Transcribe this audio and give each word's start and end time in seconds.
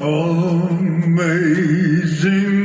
Oh, 0.00 0.68
amazing 0.70 2.57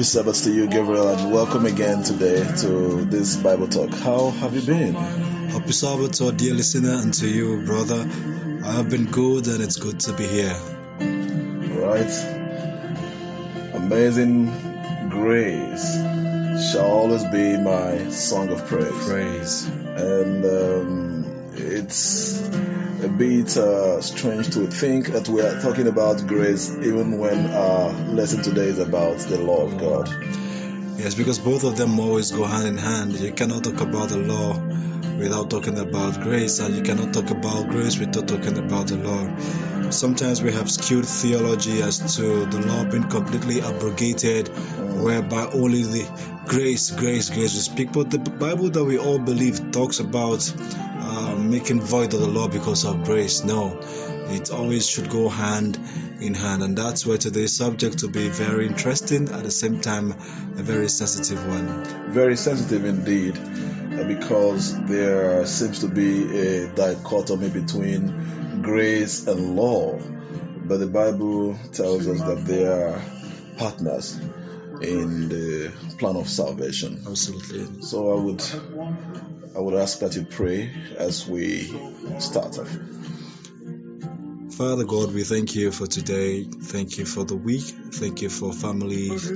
Happy 0.00 0.08
Sabbath 0.08 0.44
to 0.44 0.50
you, 0.50 0.66
Gabriel, 0.66 1.08
and 1.08 1.30
welcome 1.30 1.66
again 1.66 2.02
today 2.02 2.42
to 2.62 3.04
this 3.04 3.36
Bible 3.36 3.68
talk. 3.68 3.90
How 3.90 4.30
have 4.30 4.54
you 4.54 4.62
been? 4.62 4.94
Happy 4.94 5.72
Sabbath 5.72 6.12
to 6.12 6.28
our 6.28 6.32
dear 6.32 6.54
listener 6.54 6.94
and 6.94 7.12
to 7.12 7.28
you, 7.28 7.60
brother. 7.66 8.08
I 8.64 8.72
have 8.72 8.88
been 8.88 9.04
good 9.04 9.46
and 9.46 9.62
it's 9.62 9.76
good 9.76 10.00
to 10.00 10.14
be 10.14 10.26
here. 10.26 10.56
Right? 11.76 12.10
Amazing 13.74 14.46
grace 15.10 15.92
shall 16.72 16.86
always 16.86 17.24
be 17.24 17.58
my 17.58 18.08
song 18.08 18.48
of 18.48 18.64
praise. 18.68 19.06
Praise. 19.06 19.66
And 19.66 20.44
um, 20.46 21.52
it's 21.52 22.40
a 23.04 23.08
bit 23.08 23.56
uh, 23.56 24.00
strange 24.02 24.52
to 24.54 24.66
think 24.66 25.06
that 25.08 25.28
we 25.28 25.40
are 25.40 25.60
talking 25.60 25.86
about 25.86 26.26
grace 26.26 26.70
even 26.76 27.18
when 27.18 27.50
our 27.50 27.92
lesson 28.12 28.42
today 28.42 28.66
is 28.66 28.78
about 28.78 29.18
the 29.18 29.38
law 29.38 29.62
of 29.66 29.78
God. 29.78 30.08
Yes, 30.98 31.14
because 31.14 31.38
both 31.38 31.64
of 31.64 31.76
them 31.76 31.98
always 31.98 32.30
go 32.30 32.44
hand 32.44 32.66
in 32.66 32.76
hand. 32.76 33.18
You 33.18 33.32
cannot 33.32 33.64
talk 33.64 33.80
about 33.80 34.10
the 34.10 34.18
law 34.18 34.52
without 35.18 35.48
talking 35.50 35.78
about 35.78 36.20
grace, 36.20 36.60
and 36.60 36.74
you 36.74 36.82
cannot 36.82 37.14
talk 37.14 37.30
about 37.30 37.68
grace 37.68 37.98
without 37.98 38.28
talking 38.28 38.58
about 38.58 38.88
the 38.88 38.96
law. 38.96 39.79
Sometimes 39.90 40.42
we 40.42 40.52
have 40.52 40.70
skewed 40.70 41.04
theology 41.06 41.82
as 41.82 42.16
to 42.16 42.46
the 42.46 42.60
law 42.66 42.84
being 42.84 43.08
completely 43.08 43.60
abrogated, 43.60 44.48
whereby 45.02 45.46
only 45.52 45.82
the 45.82 46.40
grace, 46.46 46.90
grace, 46.90 47.28
grace 47.30 47.54
we 47.54 47.60
speak. 47.60 47.92
But 47.92 48.10
the 48.10 48.18
Bible 48.18 48.70
that 48.70 48.84
we 48.84 48.98
all 48.98 49.18
believe 49.18 49.72
talks 49.72 50.00
about 50.00 50.52
uh, 51.00 51.36
making 51.36 51.80
void 51.80 52.14
of 52.14 52.20
the 52.20 52.28
law 52.28 52.48
because 52.48 52.84
of 52.84 53.04
grace. 53.04 53.42
No, 53.44 53.78
it 54.30 54.50
always 54.50 54.88
should 54.88 55.10
go 55.10 55.28
hand 55.28 55.78
in 56.20 56.34
hand, 56.34 56.62
and 56.62 56.76
that's 56.78 57.04
why 57.04 57.16
today's 57.16 57.56
subject 57.56 58.02
will 58.02 58.10
be 58.10 58.28
very 58.28 58.66
interesting 58.66 59.28
at 59.28 59.42
the 59.42 59.50
same 59.50 59.80
time 59.80 60.12
a 60.12 60.62
very 60.62 60.88
sensitive 60.88 61.44
one. 61.48 61.84
very 62.12 62.36
sensitive 62.36 62.84
indeed 62.84 63.36
uh, 63.38 64.04
because 64.04 64.80
there 64.84 65.44
seems 65.46 65.80
to 65.80 65.88
be 65.88 66.38
a 66.38 66.68
dichotomy 66.68 67.48
between 67.50 68.49
grace 68.62 69.26
and 69.26 69.56
law 69.56 69.98
but 69.98 70.78
the 70.78 70.86
bible 70.86 71.56
tells 71.72 72.06
us 72.06 72.20
that 72.20 72.44
they 72.44 72.66
are 72.66 73.00
partners 73.56 74.18
in 74.80 75.28
the 75.28 75.72
plan 75.98 76.16
of 76.16 76.28
salvation 76.28 77.02
Absolutely. 77.06 77.82
so 77.82 78.18
i 78.18 78.22
would 78.22 78.42
i 79.56 79.58
would 79.58 79.74
ask 79.74 80.00
that 80.00 80.14
you 80.16 80.24
pray 80.24 80.70
as 80.98 81.26
we 81.26 81.72
start 82.18 82.58
off 82.58 82.70
Father 84.60 84.84
God, 84.84 85.14
we 85.14 85.24
thank 85.24 85.54
you 85.54 85.72
for 85.72 85.86
today. 85.86 86.44
Thank 86.44 86.98
you 86.98 87.06
for 87.06 87.24
the 87.24 87.34
week. 87.34 87.62
Thank 87.94 88.20
you 88.20 88.28
for 88.28 88.52
families. 88.52 89.26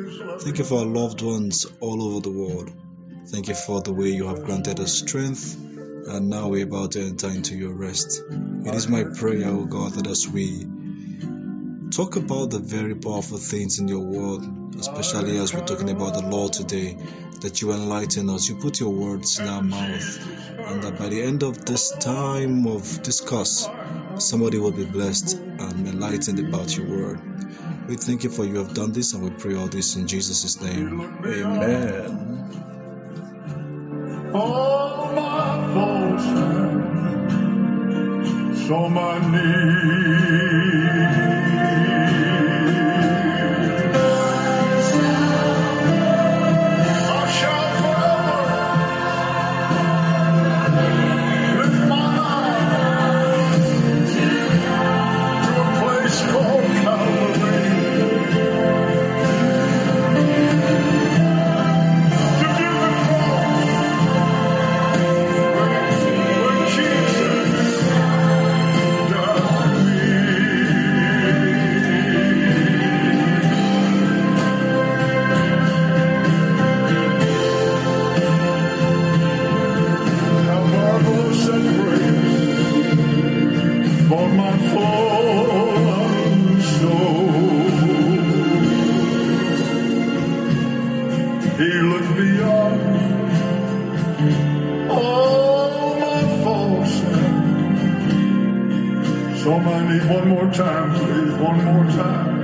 Thank 0.43 0.59
you 0.59 0.65
for 0.65 0.81
our 0.81 0.85
loved 0.85 1.23
ones 1.23 1.67
all 1.81 2.03
over 2.03 2.21
the 2.21 2.31
world. 2.31 2.71
Thank 3.29 3.49
you 3.49 3.55
for 3.55 3.81
the 3.81 3.95
way 3.95 4.09
you 4.09 4.27
have 4.27 4.45
granted 4.45 4.81
us 4.81 4.93
strength. 4.99 5.74
And 6.07 6.29
now 6.29 6.49
we're 6.49 6.65
about 6.65 6.93
to 6.93 7.03
enter 7.03 7.29
into 7.29 7.57
your 7.57 7.73
rest. 7.73 8.23
It 8.31 8.75
is 8.75 8.89
my 8.89 9.05
prayer, 9.05 9.49
O 9.49 9.65
God, 9.65 9.93
that 9.93 10.07
as 10.07 10.29
we 10.29 10.67
talk 11.91 12.17
about 12.17 12.51
the 12.51 12.59
very 12.59 12.95
powerful 12.95 13.39
things 13.39 13.79
in 13.79 13.89
your 13.89 14.01
word, 14.01 14.43
especially 14.79 15.39
as 15.39 15.55
we're 15.55 15.65
talking 15.65 15.89
about 15.91 16.15
the 16.15 16.23
law 16.23 16.49
today, 16.49 16.99
that 17.41 17.63
you 17.63 17.73
enlighten 17.73 18.29
us, 18.29 18.49
you 18.49 18.57
put 18.57 18.81
your 18.81 18.91
words 18.91 19.39
in 19.39 19.49
our 19.49 19.63
mouth, 19.63 20.27
and 20.59 20.83
that 20.83 20.99
by 20.99 21.09
the 21.09 21.23
end 21.23 21.43
of 21.43 21.65
this 21.65 21.91
time 21.91 22.67
of 22.67 23.03
discourse, 23.03 23.69
somebody 24.19 24.59
will 24.59 24.73
be 24.73 24.85
blessed 24.85 25.39
and 25.39 25.89
enlightened 25.89 26.39
about 26.39 26.77
your 26.77 26.87
word. 26.87 27.21
We 27.89 27.97
thank 27.97 28.25
you 28.25 28.31
for 28.31 28.45
you 28.45 28.57
have 28.59 28.75
done 28.75 28.93
this, 28.93 29.15
and 29.15 29.23
we 29.23 29.31
pray 29.31 29.55
all 29.55 29.69
this 29.69 29.97
in 29.97 30.07
Jesus' 30.07 30.61
name. 30.61 31.01
amen 31.25 32.35
All 34.35 34.84
saw 38.67 38.89
my 38.89 39.19
need. 39.31 39.65
for 84.15 84.29
my 84.29 84.53
fallen 84.73 86.61
soul. 86.63 87.31
He 91.61 91.71
looked 91.91 92.13
beyond 92.21 92.81
all 94.89 95.71
my 96.05 96.21
faults. 96.45 96.95
So 99.43 99.49
I 99.53 99.79
need 99.91 100.05
one 100.09 100.27
more 100.29 100.51
time, 100.53 100.89
please, 100.95 101.35
one 101.49 101.59
more 101.65 101.87
time. 102.01 102.35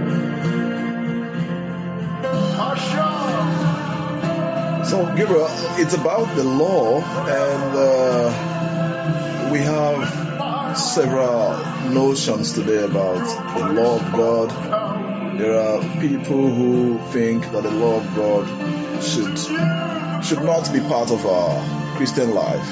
Asha. 2.69 3.11
So, 4.87 4.97
Gabriel, 5.15 5.49
it's 5.83 5.95
about 5.95 6.35
the 6.35 6.43
law, 6.43 7.01
and 7.29 7.77
uh, 7.77 8.31
we 9.53 9.61
have 9.61 10.20
several 10.91 11.57
notions 11.91 12.53
today 12.53 12.83
about 12.83 13.25
the 13.57 13.81
law 13.81 13.95
of 13.95 14.13
God. 14.13 15.39
There 15.39 15.57
are 15.57 15.81
people 16.01 16.51
who 16.51 16.99
think 17.13 17.45
that 17.53 17.63
the 17.63 17.71
law 17.71 17.99
of 17.99 18.17
God 18.17 19.01
should 19.01 19.39
should 20.25 20.43
not 20.43 20.73
be 20.73 20.81
part 20.81 21.13
of 21.13 21.25
our 21.27 21.97
Christian 21.97 22.35
life. 22.35 22.67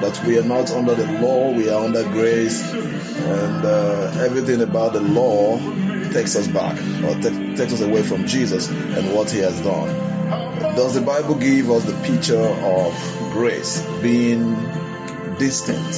That 0.00 0.18
we 0.26 0.38
are 0.38 0.44
not 0.44 0.70
under 0.70 0.94
the 0.94 1.20
law, 1.20 1.52
we 1.52 1.68
are 1.68 1.84
under 1.84 2.04
grace, 2.04 2.62
and 2.72 3.64
uh, 3.66 4.12
everything 4.18 4.62
about 4.62 4.94
the 4.94 5.00
law 5.00 5.58
takes 6.12 6.36
us 6.36 6.48
back 6.48 6.78
or 7.04 7.20
ta- 7.20 7.54
takes 7.56 7.74
us 7.74 7.82
away 7.82 8.02
from 8.02 8.26
Jesus 8.26 8.70
and 8.70 9.14
what 9.14 9.30
He 9.30 9.40
has 9.40 9.60
done. 9.60 9.88
Does 10.74 10.94
the 10.94 11.02
Bible 11.02 11.34
give 11.34 11.70
us 11.70 11.84
the 11.84 11.96
picture 12.06 12.40
of 12.40 12.94
grace 13.32 13.82
being 14.00 14.56
distinct 15.38 15.96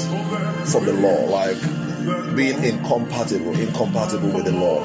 from 0.70 0.84
the 0.84 0.92
law, 0.92 1.25
like 1.31 2.37
being 2.37 2.62
incompatible, 2.62 3.58
incompatible 3.58 4.31
with 4.31 4.44
the 4.44 4.52
law? 4.52 4.84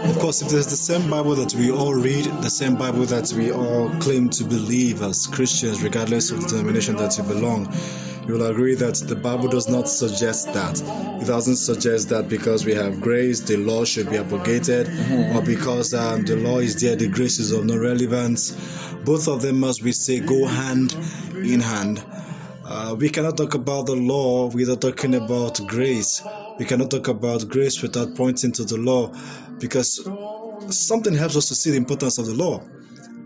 Of 0.00 0.20
course, 0.20 0.42
if 0.42 0.48
there's 0.48 0.68
the 0.68 0.76
same 0.76 1.10
Bible 1.10 1.34
that 1.34 1.54
we 1.54 1.72
all 1.72 1.92
read, 1.92 2.24
the 2.24 2.50
same 2.50 2.76
Bible 2.76 3.04
that 3.06 3.32
we 3.32 3.50
all 3.50 3.90
claim 3.98 4.30
to 4.30 4.44
believe 4.44 5.02
as 5.02 5.26
Christians, 5.26 5.82
regardless 5.82 6.30
of 6.30 6.40
the 6.42 6.48
denomination 6.48 6.96
that 6.96 7.18
you 7.18 7.24
belong, 7.24 7.74
you 8.26 8.34
will 8.34 8.46
agree 8.46 8.76
that 8.76 8.94
the 8.94 9.16
Bible 9.16 9.48
does 9.48 9.68
not 9.68 9.88
suggest 9.88 10.52
that. 10.52 10.80
It 11.20 11.26
doesn't 11.26 11.56
suggest 11.56 12.10
that 12.10 12.28
because 12.28 12.64
we 12.64 12.74
have 12.74 13.00
grace, 13.00 13.40
the 13.40 13.56
law 13.56 13.84
should 13.84 14.08
be 14.08 14.18
abrogated, 14.18 14.88
or 15.34 15.42
because 15.42 15.92
um, 15.94 16.24
the 16.24 16.36
law 16.36 16.58
is 16.58 16.80
there, 16.80 16.94
the 16.94 17.08
grace 17.08 17.40
is 17.40 17.50
of 17.50 17.64
no 17.64 17.76
relevance. 17.76 18.52
Both 19.04 19.26
of 19.26 19.42
them, 19.42 19.64
as 19.64 19.82
we 19.82 19.92
say, 19.92 20.20
go 20.20 20.46
hand 20.46 20.92
in 21.34 21.60
hand. 21.60 22.04
Uh, 22.70 22.94
we 22.98 23.08
cannot 23.08 23.34
talk 23.34 23.54
about 23.54 23.86
the 23.86 23.96
law 23.96 24.46
without 24.48 24.82
talking 24.82 25.14
about 25.14 25.58
grace. 25.66 26.22
We 26.58 26.66
cannot 26.66 26.90
talk 26.90 27.08
about 27.08 27.48
grace 27.48 27.80
without 27.80 28.14
pointing 28.14 28.52
to 28.52 28.64
the 28.64 28.76
law 28.76 29.10
because 29.58 30.06
something 30.68 31.14
helps 31.14 31.36
us 31.36 31.48
to 31.48 31.54
see 31.54 31.70
the 31.70 31.78
importance 31.78 32.18
of 32.18 32.26
the 32.26 32.34
law. 32.34 32.62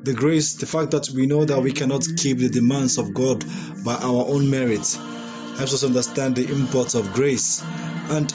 The 0.04 0.12
grace, 0.12 0.54
the 0.54 0.66
fact 0.66 0.92
that 0.92 1.10
we 1.10 1.26
know 1.26 1.44
that 1.44 1.60
we 1.60 1.72
cannot 1.72 2.06
keep 2.16 2.38
the 2.38 2.50
demands 2.50 2.98
of 2.98 3.14
God 3.14 3.44
by 3.84 3.94
our 3.94 4.26
own 4.28 4.48
merit, 4.48 4.86
helps 5.56 5.74
us 5.74 5.82
understand 5.82 6.36
the 6.36 6.48
import 6.48 6.94
of 6.94 7.12
grace. 7.12 7.64
And 8.10 8.32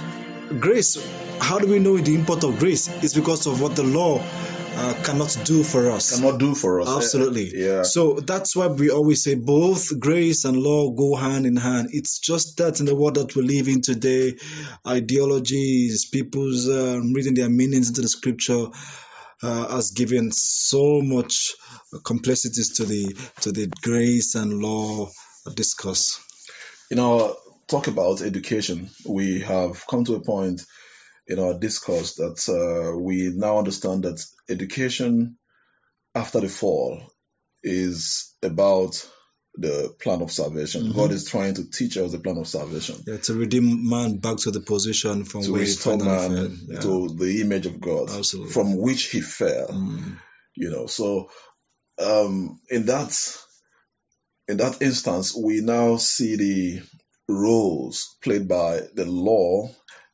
grace, 0.59 0.97
how 1.39 1.59
do 1.59 1.67
we 1.67 1.79
know 1.79 1.97
the 1.97 2.15
import 2.15 2.43
of 2.43 2.59
grace? 2.59 2.87
It's 3.03 3.13
because 3.13 3.47
of 3.47 3.61
what 3.61 3.75
the 3.75 3.83
law 3.83 4.19
uh, 4.19 4.93
cannot 5.03 5.35
do 5.43 5.63
for 5.63 5.89
us. 5.91 6.15
Cannot 6.19 6.39
do 6.39 6.53
for 6.53 6.81
us. 6.81 6.87
Absolutely. 6.87 7.51
Yeah. 7.53 7.83
So 7.83 8.19
that's 8.19 8.55
why 8.55 8.67
we 8.67 8.91
always 8.91 9.23
say 9.23 9.35
both 9.35 9.99
grace 9.99 10.45
and 10.45 10.57
law 10.57 10.91
go 10.91 11.15
hand 11.15 11.45
in 11.45 11.55
hand. 11.55 11.89
It's 11.91 12.19
just 12.19 12.57
that 12.57 12.79
in 12.79 12.85
the 12.85 12.95
world 12.95 13.15
that 13.15 13.35
we 13.35 13.41
live 13.41 13.67
in 13.67 13.81
today, 13.81 14.35
ideologies, 14.85 16.05
people's 16.05 16.69
uh, 16.69 16.99
reading 17.13 17.33
their 17.33 17.49
meanings 17.49 17.89
into 17.89 18.01
the 18.01 18.07
scripture 18.07 18.67
uh, 19.41 19.67
has 19.75 19.91
given 19.91 20.31
so 20.31 21.01
much 21.01 21.55
complexities 22.03 22.73
to 22.73 22.85
the 22.85 23.15
to 23.41 23.51
the 23.51 23.67
grace 23.81 24.35
and 24.35 24.61
law 24.61 25.09
discourse. 25.55 26.19
you 26.91 27.01
our 27.01 27.35
talk 27.67 27.87
about 27.87 28.21
education, 28.21 28.89
we 29.05 29.41
have 29.41 29.85
come 29.87 30.03
to 30.05 30.15
a 30.15 30.21
point 30.21 30.61
in 31.27 31.39
our 31.39 31.53
discourse 31.59 32.15
that 32.15 32.39
uh, 32.49 32.97
we 32.97 33.31
now 33.35 33.57
understand 33.57 34.03
that 34.03 34.23
education 34.49 35.37
after 36.15 36.39
the 36.39 36.47
fall 36.49 37.01
is 37.63 38.33
about 38.41 39.05
the 39.55 39.93
plan 39.99 40.21
of 40.21 40.31
salvation. 40.31 40.83
Mhm. 40.83 40.95
God 40.95 41.11
is 41.11 41.25
trying 41.25 41.55
to 41.55 41.69
teach 41.69 41.97
us 41.97 42.11
the 42.11 42.19
plan 42.19 42.37
of 42.37 42.47
salvation. 42.47 42.95
Yeah, 43.07 43.17
to 43.17 43.33
redeem 43.33 43.89
man 43.89 44.17
back 44.19 44.37
to 44.37 44.51
the 44.51 44.61
position 44.61 45.25
from 45.25 45.41
To 45.43 45.51
where 45.51 45.61
he 45.61 45.67
restore 45.67 45.97
man 45.97 46.29
fell. 46.35 46.51
Yeah. 46.67 46.79
to 46.81 47.15
the 47.17 47.41
image 47.41 47.65
of 47.65 47.81
God, 47.81 48.09
Absolutely. 48.09 48.53
from 48.53 48.77
which 48.77 49.03
he 49.05 49.21
fell. 49.21 49.67
Mm. 49.69 50.17
you 50.59 50.71
know 50.71 50.87
so 50.87 51.29
um 51.99 52.59
in 52.69 52.85
that 52.87 53.37
in 54.47 54.57
that 54.57 54.81
instance 54.81 55.35
we 55.35 55.61
now 55.61 55.97
see 55.97 56.35
the 56.35 56.81
roles 57.27 58.15
played 58.21 58.47
by 58.47 58.81
the 58.93 59.05
law 59.05 59.69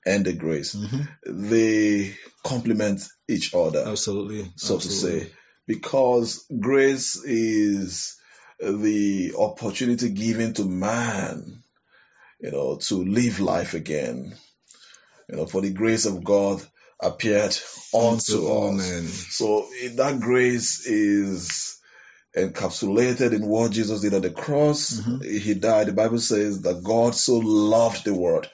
and 0.05 0.25
the 0.25 0.33
grace 0.33 0.75
Mhm. 0.75 1.07
they 1.25 2.15
complement 2.43 3.01
each 3.27 3.53
other 3.53 3.83
Absolutely. 3.87 4.51
so 4.55 4.77
to 4.77 4.89
say 4.89 5.31
because 5.67 6.45
grace 6.59 7.15
is 7.23 8.17
the 8.59 9.33
opportunity 9.37 10.09
given 10.09 10.53
to 10.53 10.65
man 10.65 11.63
you 12.39 12.51
know 12.51 12.77
to 12.77 13.03
live 13.05 13.39
life 13.39 13.73
again 13.73 14.35
you 15.29 15.35
know 15.37 15.45
for 15.45 15.61
the 15.61 15.71
grace 15.71 16.05
of 16.05 16.23
god 16.23 16.61
appeared 16.99 17.55
unto 17.93 18.33
Unto 18.35 18.47
all 18.47 18.69
us 18.71 18.77
men. 18.77 19.07
so 19.07 19.67
that 19.95 20.19
grace 20.19 20.85
is 20.85 21.72
encapsulated 22.35 23.33
in 23.33 23.45
what 23.47 23.71
Jesus 23.71 24.01
did 24.01 24.13
on 24.13 24.21
the 24.21 24.29
cross. 24.29 24.93
Mhm. 24.93 25.23
He 25.41 25.53
died. 25.53 25.87
The 25.87 25.93
Bible 25.93 26.19
says 26.19 26.61
that 26.61 26.83
God 26.83 27.15
so 27.15 27.37
loved 27.37 28.05
the 28.05 28.13
world. 28.13 28.47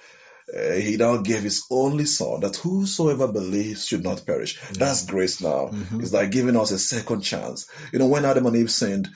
uh, 0.52 0.74
he 0.74 0.98
now 0.98 1.18
gave 1.18 1.44
his 1.44 1.62
only 1.70 2.06
son 2.06 2.40
that 2.40 2.56
whosoever 2.56 3.28
believes 3.32 3.86
should 3.86 4.04
not 4.04 4.26
perish. 4.26 4.60
That's 4.74 5.06
grace 5.06 5.42
now. 5.42 5.70
Mhm. 5.72 6.02
It's 6.02 6.12
like 6.12 6.32
giving 6.32 6.58
us 6.58 6.72
a 6.72 6.80
second 6.80 7.22
chance. 7.22 7.68
You 7.94 8.00
know, 8.00 8.08
when 8.08 8.26
Adam 8.26 8.48
and 8.48 8.56
Eve 8.56 8.72
sinned, 8.72 9.10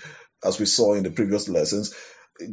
as 0.44 0.60
we 0.60 0.68
saw 0.68 0.94
in 0.94 1.02
the 1.02 1.10
previous 1.10 1.50
lessons, 1.50 1.96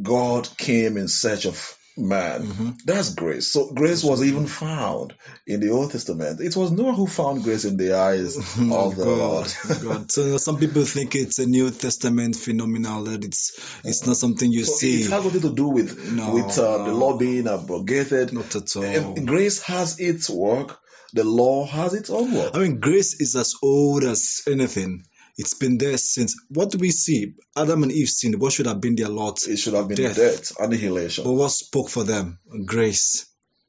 God 0.01 0.49
came 0.57 0.97
in 0.97 1.09
search 1.09 1.45
of 1.45 1.77
man. 1.97 2.47
Mhm. 2.47 2.79
That's 2.85 3.15
grace. 3.15 3.49
So 3.49 3.73
grace 3.73 4.03
was 4.05 4.23
even 4.23 4.47
found 4.47 5.15
in 5.47 5.61
the 5.61 5.71
Old 5.71 5.91
Testament. 5.93 6.41
It 6.41 6.57
was 6.57 6.71
Noah 6.71 6.93
who 6.95 7.07
found 7.07 7.43
grace 7.43 7.65
in 7.65 7.77
the 7.77 7.99
eyes 7.99 8.37
of 8.73 8.97
the 8.97 9.05
Lord. 9.07 9.53
God. 9.69 9.83
God. 9.83 10.13
So 10.13 10.37
some 10.39 10.59
people 10.59 10.85
think 10.85 11.15
it's 11.15 11.39
a 11.39 11.47
New 11.47 11.71
Testament 11.71 12.37
phenomenon 12.37 13.05
that 13.05 13.25
it's 13.25 13.53
it's 13.85 14.07
not 14.07 14.17
something 14.17 14.51
you 14.51 14.65
So 14.65 14.73
see. 14.75 15.03
it 15.03 15.11
has 15.11 15.25
nothing 15.25 15.43
to 15.43 15.55
do 15.55 15.69
with 15.69 16.13
No, 16.13 16.33
with 16.35 16.59
uh, 16.59 16.85
the 16.87 16.93
no. 16.93 16.97
law 16.99 17.17
being 17.19 17.47
abrogated. 17.49 18.33
Not 18.33 18.55
at 18.57 18.77
all. 18.77 19.15
Grace 19.15 19.61
has 19.63 19.99
its 20.01 20.31
work. 20.31 20.79
The 21.13 21.25
law 21.25 21.67
has 21.67 21.93
its 21.95 22.09
own 22.09 22.33
work. 22.33 22.53
I 22.55 22.61
mean, 22.61 22.79
grace 22.79 23.21
is 23.21 23.35
as 23.35 23.55
old 23.63 24.05
as 24.05 24.43
anything. 24.47 25.03
It's 25.41 25.55
been 25.55 25.79
there 25.79 25.97
since. 25.97 26.37
What 26.51 26.71
do 26.71 26.79
we 26.79 26.91
see? 26.91 27.35
Adam 27.57 27.83
and 27.83 27.93
Eve 27.93 28.09
sinned. 28.09 28.41
What 28.41 28.53
should 28.53 28.67
have 28.67 28.81
been 28.81 28.95
their 28.97 29.09
lot? 29.09 29.47
It 29.49 29.57
should 29.57 29.75
have 29.75 29.89
been 29.89 29.97
Death. 29.97 30.17
death, 30.17 30.53
annihilation. 30.61 31.25
But 31.25 31.33
what 31.33 31.51
spoke 31.51 31.89
for 31.89 32.05
them? 32.05 32.39
Grace. 32.67 33.27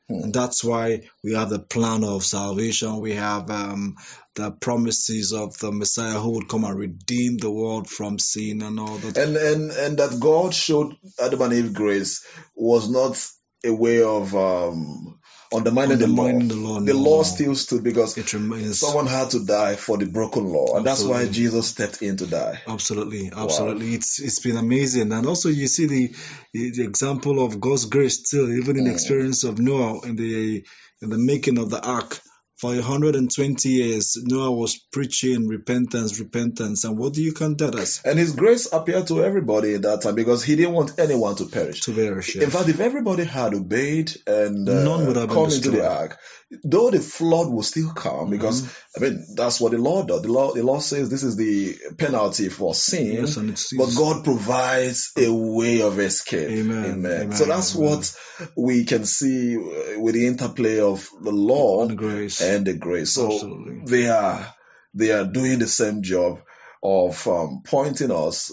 Hmm. 0.09 0.23
And 0.23 0.33
that's 0.33 0.63
why 0.63 1.03
we 1.23 1.33
have 1.33 1.49
the 1.49 1.59
plan 1.59 2.03
of 2.03 2.25
salvation. 2.25 2.99
We 2.99 3.13
have 3.15 3.49
um, 3.49 3.95
the 4.35 4.51
promises 4.51 5.31
of 5.31 5.57
the 5.59 5.71
Messiah 5.71 6.19
who 6.19 6.31
would 6.33 6.49
come 6.49 6.65
and 6.65 6.77
redeem 6.77 7.37
the 7.37 7.51
world 7.51 7.89
from 7.89 8.19
sin 8.19 8.61
and 8.61 8.77
all 8.79 8.97
that. 8.97 9.17
and 9.17 9.37
and 9.37 9.71
and 9.71 9.97
that 9.97 10.19
God 10.19 10.53
showed 10.53 10.95
Adam 11.23 11.41
and 11.43 11.53
Eve 11.53 11.73
grace 11.73 12.25
was 12.55 12.89
not 12.89 13.15
a 13.63 13.73
way 13.73 14.03
of 14.03 14.35
um, 14.35 15.20
undermining, 15.53 15.93
Undermining 15.93 16.47
the 16.47 16.55
the 16.55 16.61
law. 16.61 16.69
law, 16.73 16.79
The 16.79 16.93
no. 16.93 16.99
law 16.99 17.23
still 17.23 17.55
stood 17.55 17.83
because 17.83 18.17
It 18.17 18.33
remains. 18.33 18.79
someone 18.79 19.07
had 19.07 19.31
to 19.31 19.45
die 19.45 19.75
for 19.75 19.97
the 19.97 20.05
broken 20.05 20.45
law, 20.45 20.77
and 20.77 20.85
that's 20.85 21.03
why 21.03 21.27
Jesus 21.27 21.67
stepped 21.67 22.01
in 22.01 22.17
to 22.17 22.27
die. 22.27 22.61
Absolutely, 22.67 23.31
absolutely. 23.35 23.93
It's 23.93 24.19
it's 24.19 24.39
been 24.39 24.57
amazing, 24.57 25.11
and 25.11 25.25
also 25.27 25.49
you 25.49 25.67
see 25.67 25.87
the 25.87 26.15
the, 26.53 26.71
the 26.71 26.83
example 26.83 27.43
of 27.45 27.59
God's 27.59 27.85
grace 27.85 28.19
still, 28.19 28.51
even 28.51 28.77
in 28.77 28.85
the 28.85 28.91
Mm. 28.91 28.93
experience 28.93 29.43
of 29.43 29.59
Noah 29.59 30.01
in 30.07 30.15
the 30.15 30.63
in 31.01 31.09
the 31.09 31.17
making 31.17 31.57
of 31.57 31.69
the 31.69 31.81
ark. 31.85 32.19
For 32.61 32.75
120 32.75 33.69
years, 33.69 34.17
Noah 34.21 34.51
was 34.51 34.77
preaching 34.77 35.47
repentance, 35.47 36.19
repentance, 36.19 36.83
and 36.83 36.95
what 36.95 37.13
do 37.13 37.23
you 37.23 37.33
count 37.33 37.57
that 37.57 37.73
as? 37.73 38.03
And 38.05 38.19
His 38.19 38.33
grace 38.33 38.71
appeared 38.71 39.07
to 39.07 39.23
everybody 39.23 39.73
in 39.73 39.81
that 39.81 40.03
time 40.03 40.13
because 40.13 40.43
He 40.43 40.55
didn't 40.55 40.73
want 40.75 40.99
anyone 40.99 41.35
to 41.37 41.45
perish. 41.45 41.81
To 41.81 41.91
perish. 41.91 42.35
In 42.35 42.51
fact, 42.51 42.69
if 42.69 42.79
everybody 42.79 43.23
had 43.23 43.55
obeyed 43.55 44.11
and 44.27 44.69
uh, 44.69 44.83
None 44.83 45.07
would 45.07 45.15
have 45.15 45.29
come 45.29 45.45
into 45.45 45.71
the 45.71 45.89
ark, 45.89 46.19
though 46.63 46.91
the 46.91 46.99
flood 46.99 47.51
will 47.51 47.63
still 47.63 47.93
come, 47.93 48.29
because 48.29 48.71
I 48.95 48.99
mean 48.99 49.25
that's 49.35 49.59
what 49.59 49.71
the 49.71 49.77
law 49.77 50.03
does. 50.03 50.21
The 50.21 50.31
law, 50.31 50.53
the 50.53 50.63
law 50.63 50.79
says 50.79 51.09
this 51.09 51.23
is 51.23 51.37
the 51.37 51.77
penalty 51.97 52.49
for 52.49 52.75
sin, 52.75 53.25
Yes, 53.25 53.73
but 53.75 53.95
God 53.95 54.23
provides 54.23 55.13
a 55.17 55.33
way 55.33 55.81
of 55.81 55.99
escape. 55.99 56.49
Amen, 56.49 57.05
amen, 57.05 57.31
So 57.31 57.45
that's 57.45 57.75
amen. 57.75 57.89
what 57.89 58.17
we 58.55 58.85
can 58.85 59.05
see 59.05 59.57
uh, 59.57 59.99
with 59.99 60.15
the 60.15 60.27
interplay 60.27 60.79
of 60.79 61.07
the 61.21 61.31
law 61.31 61.87
and 61.87 61.97
grace. 61.97 62.41
And 62.55 62.65
the 62.65 62.73
grace. 62.73 63.13
So 63.13 63.31
Absolutely. 63.33 63.81
they 63.85 64.09
are 64.09 64.53
they 64.93 65.11
are 65.11 65.25
doing 65.25 65.59
the 65.59 65.67
same 65.67 66.01
job 66.01 66.41
of 66.83 67.27
um, 67.27 67.61
pointing 67.63 68.11
us 68.11 68.51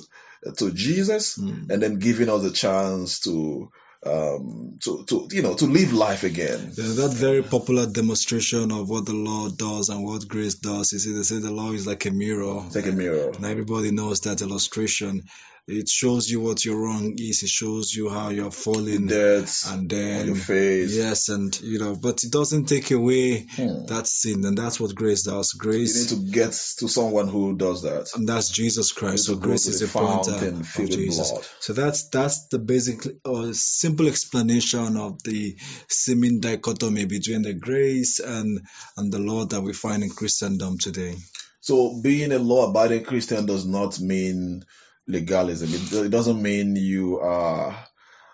to 0.59 0.71
Jesus 0.73 1.37
Mm. 1.39 1.71
and 1.71 1.83
then 1.83 1.99
giving 1.99 2.29
us 2.29 2.45
a 2.45 2.53
chance 2.53 3.21
to 3.21 3.71
um, 4.07 4.79
to 4.81 5.05
to 5.07 5.29
you 5.33 5.43
know 5.43 5.55
to 5.55 5.67
live 5.67 5.93
life 5.93 6.23
again. 6.23 6.73
Yeah, 6.77 6.93
that 7.03 7.13
very 7.13 7.43
popular 7.43 7.87
demonstration 7.87 8.71
of 8.71 8.89
what 8.89 9.07
the 9.07 9.15
law 9.15 9.49
does 9.49 9.89
and 9.89 10.05
what 10.05 10.29
grace 10.29 10.55
does. 10.55 10.91
See, 10.91 11.13
they 11.13 11.23
say 11.25 11.39
the 11.41 11.51
law 11.51 11.73
is 11.73 11.87
like 11.87 12.07
a 12.07 12.13
mirror. 12.13 12.63
Take 12.73 12.87
a 12.87 12.93
mirror. 12.93 13.31
And 13.35 13.45
everybody 13.45 13.91
knows 13.91 14.21
that 14.21 14.41
illustration. 14.41 15.25
It 15.71 15.87
shows 15.89 16.31
you 16.31 16.41
what 16.41 16.65
your 16.65 16.81
wrong 16.81 17.15
is. 17.19 17.43
It 17.43 17.51
shows 17.51 17.95
you 17.95 18.09
how 18.09 18.31
you're 18.31 18.51
falling. 18.51 19.07
Dirt 19.07 19.51
and 19.67 19.81
on 19.81 19.87
then 19.89 20.27
your 20.29 20.37
face. 20.37 20.97
yes, 20.97 21.29
and 21.29 21.61
you 21.61 21.79
know, 21.79 21.95
but 21.95 22.25
it 22.25 22.33
doesn't 22.33 22.65
take 22.71 22.91
away 22.91 23.47
Hmm. 23.55 23.85
that 23.87 24.07
sin, 24.07 24.45
and 24.47 24.57
that's 24.57 24.81
what 24.81 24.95
grace 24.95 25.25
does. 25.25 25.53
Grace. 25.53 26.11
You 26.11 26.17
need 26.17 26.27
to 26.27 26.33
get 26.33 26.53
to 26.79 26.89
someone 26.89 27.29
who 27.29 27.55
does 27.55 27.83
that. 27.83 28.09
and 28.15 28.27
that's 28.27 28.49
Jesus 28.49 28.93
Christ. 28.93 29.27
So 29.27 29.37
grace 29.37 29.67
is 29.67 29.81
the 29.81 29.87
a 29.87 29.89
pointer 29.89 30.33
fountain 30.33 30.61
of 30.63 30.91
Jesus. 30.91 31.31
blood. 31.33 31.45
So 31.61 31.73
that's 31.75 32.09
that's 32.09 32.49
the 32.49 32.59
basic 32.59 33.05
or 33.27 33.53
simple 33.53 34.09
explanation 34.09 34.97
of 34.97 35.23
the 35.23 35.55
seeming 35.89 36.41
dichotomy 36.41 37.05
between 37.05 37.43
the 37.43 37.53
grace 37.53 38.21
and 38.21 38.61
and 38.97 39.13
the 39.13 39.19
law 39.19 39.45
that 39.45 39.61
we 39.61 39.75
find 39.75 40.03
in 40.03 40.09
Christendom 40.11 40.79
today. 40.79 41.15
So 41.61 42.01
being 42.03 42.33
a 42.33 42.39
law-abiding 42.39 43.05
Christian 43.05 43.45
does 43.45 43.67
not 43.67 44.01
mean 44.01 44.65
legalism. 45.09 45.69
It, 45.73 46.07
it 46.07 46.11
doesn't 46.11 46.41
mean 46.41 46.77
you 46.77 47.19
are 47.21 47.77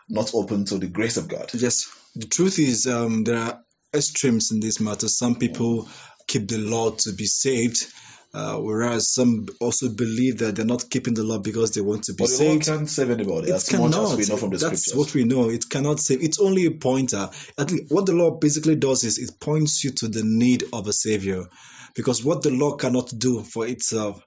not 0.09 0.35
open 0.35 0.65
to 0.67 0.79
the 0.79 0.89
grace 0.89 1.17
of 1.17 1.29
God. 1.29 1.51
Yes, 1.55 1.87
the 2.15 2.27
truth 2.27 2.59
is 2.59 2.87
um, 2.87 3.25
there 3.25 3.39
are 3.39 3.61
extremes 3.95 4.51
in 4.53 4.61
this 4.61 4.81
matter. 4.81 5.09
Some 5.09 5.37
people 5.37 5.89
keep 6.27 6.49
the 6.49 6.59
law 6.59 6.91
to 6.91 7.13
be 7.13 7.27
saved, 7.27 7.87
uh, 8.35 8.57
whereas 8.57 9.13
some 9.13 9.47
also 9.61 9.89
believe 9.89 10.39
that 10.39 10.57
they're 10.57 10.65
not 10.67 10.91
keeping 10.91 11.15
the 11.15 11.23
law 11.23 11.39
because 11.39 11.71
they 11.73 11.81
want 11.81 12.03
to 12.05 12.15
be 12.15 12.25
But 12.25 12.31
the 12.31 12.45
law 12.45 12.51
saved. 12.53 12.67
can't 12.67 12.91
save 12.91 13.11
anybody. 13.11 13.51
It 13.51 13.55
as 13.55 13.73
much 13.73 13.93
cannot. 13.93 14.13
as 14.13 14.19
we 14.19 14.27
know 14.27 14.37
from 14.37 14.51
the 14.51 14.57
That's 14.59 14.83
scriptures. 14.85 14.95
what 14.97 15.15
we 15.15 15.25
know. 15.25 15.49
It 15.51 15.69
cannot 15.71 16.01
save. 16.01 16.23
It's 16.23 16.41
only 16.41 16.67
a 16.67 16.73
pointer. 16.73 17.31
At 17.57 17.71
least 17.71 17.93
what 17.93 18.07
the 18.07 18.13
law 18.13 18.33
basically 18.33 18.77
does 18.77 19.05
is 19.05 19.19
it 19.19 19.39
points 19.41 19.85
you 19.85 19.93
to 19.93 20.09
the 20.09 20.23
need 20.25 20.65
of 20.73 20.87
a 20.89 20.93
savior, 20.93 21.45
because 21.95 22.25
what 22.25 22.43
the 22.43 22.51
law 22.51 22.77
cannot 22.77 23.13
do 23.17 23.43
for 23.43 23.67
itself, 23.67 24.21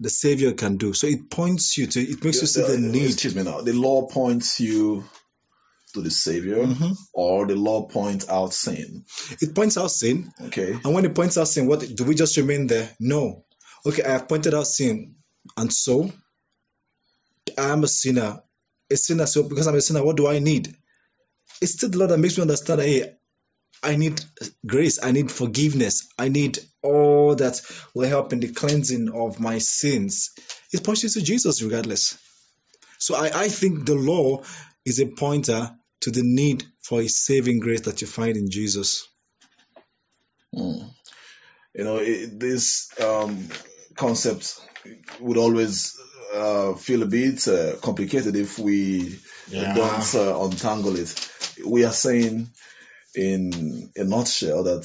the 0.00 0.10
savior 0.10 0.52
can 0.52 0.76
do. 0.76 0.92
So 0.92 1.06
it 1.06 1.30
points 1.30 1.78
you 1.78 1.86
to. 1.86 2.00
It 2.00 2.24
makes 2.24 2.40
you 2.40 2.46
see 2.46 2.62
the 2.62 2.78
need. 2.78 3.06
Excuse 3.12 3.34
me 3.34 3.42
now. 3.44 3.60
The 3.60 3.72
law 3.72 4.06
points 4.08 4.60
you 4.60 5.04
to 5.94 6.02
the 6.02 6.10
Savior, 6.10 6.64
Mhm. 6.66 6.96
or 7.12 7.46
the 7.46 7.54
law 7.56 7.86
points 7.86 8.28
out 8.28 8.52
sin. 8.52 9.04
It 9.40 9.54
points 9.54 9.78
out 9.78 9.90
sin, 9.92 10.32
Okay. 10.48 10.72
And 10.72 10.92
when 10.94 11.04
it 11.04 11.14
points 11.14 11.38
out 11.38 11.48
sin, 11.48 11.66
what 11.68 11.80
do 11.94 12.04
we 12.04 12.14
just 12.16 12.36
remain 12.36 12.66
there? 12.66 12.90
No. 12.98 13.44
Okay, 13.86 14.02
I 14.02 14.10
have 14.12 14.28
pointed 14.28 14.54
out 14.54 14.66
sin, 14.66 15.16
and 15.56 15.72
so 15.72 16.12
I 17.56 17.70
am 17.70 17.84
a 17.84 17.88
sinner. 17.88 18.42
A 18.90 18.96
sinner. 18.96 19.26
So 19.26 19.44
because 19.44 19.66
I'm 19.68 19.74
a 19.76 19.80
sinner, 19.80 20.04
what 20.04 20.16
do 20.16 20.26
I 20.26 20.40
need? 20.40 20.76
It's 21.60 21.72
still 21.74 21.90
the 21.90 21.98
Lord 21.98 22.10
that 22.10 22.18
makes 22.18 22.36
me 22.36 22.42
understand. 22.42 22.80
that, 22.80 22.86
Hey, 22.86 23.14
I 23.82 23.96
need 23.96 24.20
grace. 24.66 24.98
I 25.02 25.12
need 25.12 25.30
forgiveness. 25.30 26.08
I 26.18 26.28
need 26.28 26.58
all 26.82 27.34
that 27.36 27.60
will 27.94 28.08
help 28.08 28.32
in 28.32 28.40
the 28.40 28.48
cleansing 28.52 29.10
of 29.12 29.40
my 29.40 29.58
sins. 29.58 30.30
It 30.72 30.84
points 30.84 31.02
you 31.02 31.08
to 31.10 31.22
Jesus, 31.22 31.62
regardless. 31.62 32.18
So 32.98 33.14
I, 33.14 33.30
I 33.44 33.48
think 33.48 33.86
the 33.86 33.94
law 33.94 34.42
is 34.84 35.00
a 35.00 35.06
pointer 35.06 35.70
to 36.00 36.10
the 36.10 36.22
need 36.22 36.64
for 36.82 37.00
a 37.00 37.08
saving 37.08 37.60
grace 37.60 37.82
that 37.82 38.00
you 38.00 38.06
find 38.06 38.36
in 38.36 38.50
Jesus. 38.50 39.06
Mm. 40.54 40.90
You 41.74 41.84
know, 41.84 41.96
it, 41.98 42.38
this 42.38 42.88
um, 43.00 43.48
concept 43.96 44.60
would 45.20 45.36
always 45.36 45.98
uh, 46.34 46.74
feel 46.74 47.02
a 47.02 47.06
bit 47.06 47.46
uh, 47.48 47.76
complicated 47.76 48.36
if 48.36 48.58
we 48.58 49.18
Yeah. 49.48 49.74
don't 49.74 50.14
uh, 50.14 50.40
untangle 50.44 50.96
it. 50.96 51.30
We 51.64 51.84
are 51.84 51.92
saying, 51.92 52.48
in 53.16 53.90
a 53.96 54.04
nutshell, 54.04 54.64
that 54.64 54.84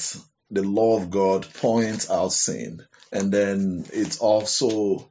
the 0.52 0.64
law 0.64 0.98
of 0.98 1.10
God 1.10 1.48
points 1.56 2.10
out 2.10 2.32
sin, 2.34 2.82
and 3.12 3.32
then 3.32 3.86
it 3.94 4.18
also 4.22 5.10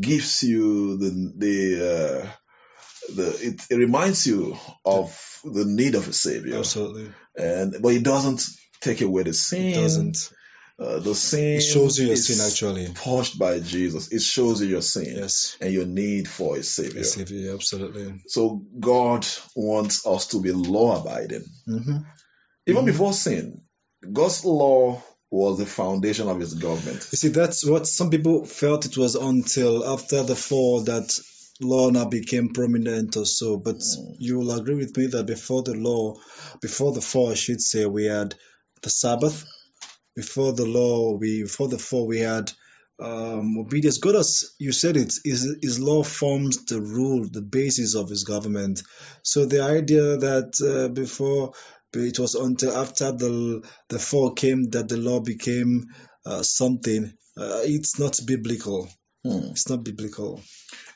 gives 0.00 0.42
you 0.42 0.96
the 0.98 1.32
the 1.36 2.24
uh, 2.26 2.30
the 3.14 3.28
it, 3.42 3.62
it 3.70 3.76
reminds 3.76 4.26
you 4.26 4.56
of 4.84 5.40
the 5.44 5.64
need 5.64 5.94
of 5.94 6.08
a 6.08 6.12
savior, 6.12 6.58
Absolutely. 6.58 7.10
and 7.36 7.76
but 7.82 7.94
it 7.94 8.02
doesn't 8.04 8.44
take 8.80 9.00
away 9.00 9.22
the 9.24 9.32
sin. 9.32 9.68
It 9.68 9.74
doesn't. 9.74 10.30
Uh, 10.78 10.98
the 10.98 11.14
sin 11.14 11.56
It 11.56 11.62
shows 11.62 11.98
you 11.98 12.06
your 12.08 12.16
is 12.16 12.26
sin 12.26 12.46
actually. 12.46 12.92
touched 12.94 13.38
by 13.38 13.60
Jesus. 13.60 14.12
It 14.12 14.20
shows 14.20 14.60
you 14.60 14.68
your 14.68 14.82
sin 14.82 15.16
Yes. 15.16 15.56
and 15.60 15.72
your 15.72 15.86
need 15.86 16.28
for 16.28 16.58
a 16.58 16.62
savior. 16.62 17.00
If 17.00 17.30
you- 17.30 17.54
absolutely. 17.54 18.20
So 18.28 18.62
God 18.78 19.26
wants 19.56 20.06
us 20.06 20.26
to 20.28 20.42
be 20.42 20.52
law 20.52 21.00
abiding. 21.00 21.44
hmm 21.66 21.98
Even 22.66 22.84
Mhm. 22.84 22.86
before 22.86 23.14
sin, 23.14 23.62
God's 24.12 24.44
law 24.46 25.02
was 25.30 25.58
the 25.58 25.66
foundation 25.66 26.28
of 26.28 26.40
his 26.40 26.54
government. 26.54 27.08
You 27.12 27.18
see, 27.18 27.28
that's 27.28 27.66
what 27.66 27.88
some 27.88 28.10
people 28.10 28.46
felt 28.46 28.86
it 28.86 28.96
was 28.96 29.16
until 29.16 29.86
after 29.86 30.24
the 30.24 30.36
fall 30.36 30.82
that 30.82 31.18
law 31.60 31.90
now 31.90 32.06
became 32.06 32.50
prominent 32.54 33.16
or 33.18 33.26
so. 33.26 33.58
But 33.58 33.82
you 34.18 34.38
will 34.38 34.52
agree 34.52 34.76
with 34.76 34.96
me 34.96 35.08
that 35.08 35.26
before 35.26 35.62
the 35.64 35.74
law, 35.74 36.16
before 36.62 36.92
the 36.92 37.02
fall, 37.02 37.30
I 37.32 37.34
should 37.34 37.62
say, 37.62 37.86
we 37.86 38.06
had 38.06 38.36
the 38.82 38.90
Sabbath. 38.90 39.46
Before 40.16 40.52
the 40.52 40.66
law, 40.66 41.16
we 41.16 41.42
before 41.44 41.68
the 41.68 41.78
fall, 41.78 42.06
we 42.06 42.20
had 42.20 42.52
um, 43.00 43.58
obedience. 43.58 43.98
God 43.98 44.14
has, 44.16 44.54
you 44.58 44.72
said 44.72 44.96
it, 44.96 45.14
his, 45.24 45.58
his 45.62 45.80
law 45.80 46.02
forms 46.02 46.66
the 46.66 46.80
rule, 46.80 47.28
the 47.30 47.42
basis 47.42 47.94
of 47.96 48.10
his 48.10 48.24
government. 48.24 48.82
So 49.22 49.46
the 49.46 49.62
idea 49.62 50.18
that 50.18 50.60
uh, 50.62 50.88
before 50.92 51.52
it 52.00 52.18
was 52.18 52.34
until 52.34 52.76
after 52.76 53.12
the 53.12 53.62
the 53.88 53.98
fall 53.98 54.32
came 54.32 54.64
that 54.70 54.88
the 54.88 54.96
law 54.98 55.20
became 55.20 55.86
uh, 56.26 56.42
something. 56.42 57.12
Uh, 57.36 57.60
it's 57.64 57.98
not 57.98 58.18
biblical. 58.26 58.88
Hmm. 59.24 59.50
It's 59.52 59.68
not 59.68 59.84
biblical. 59.84 60.42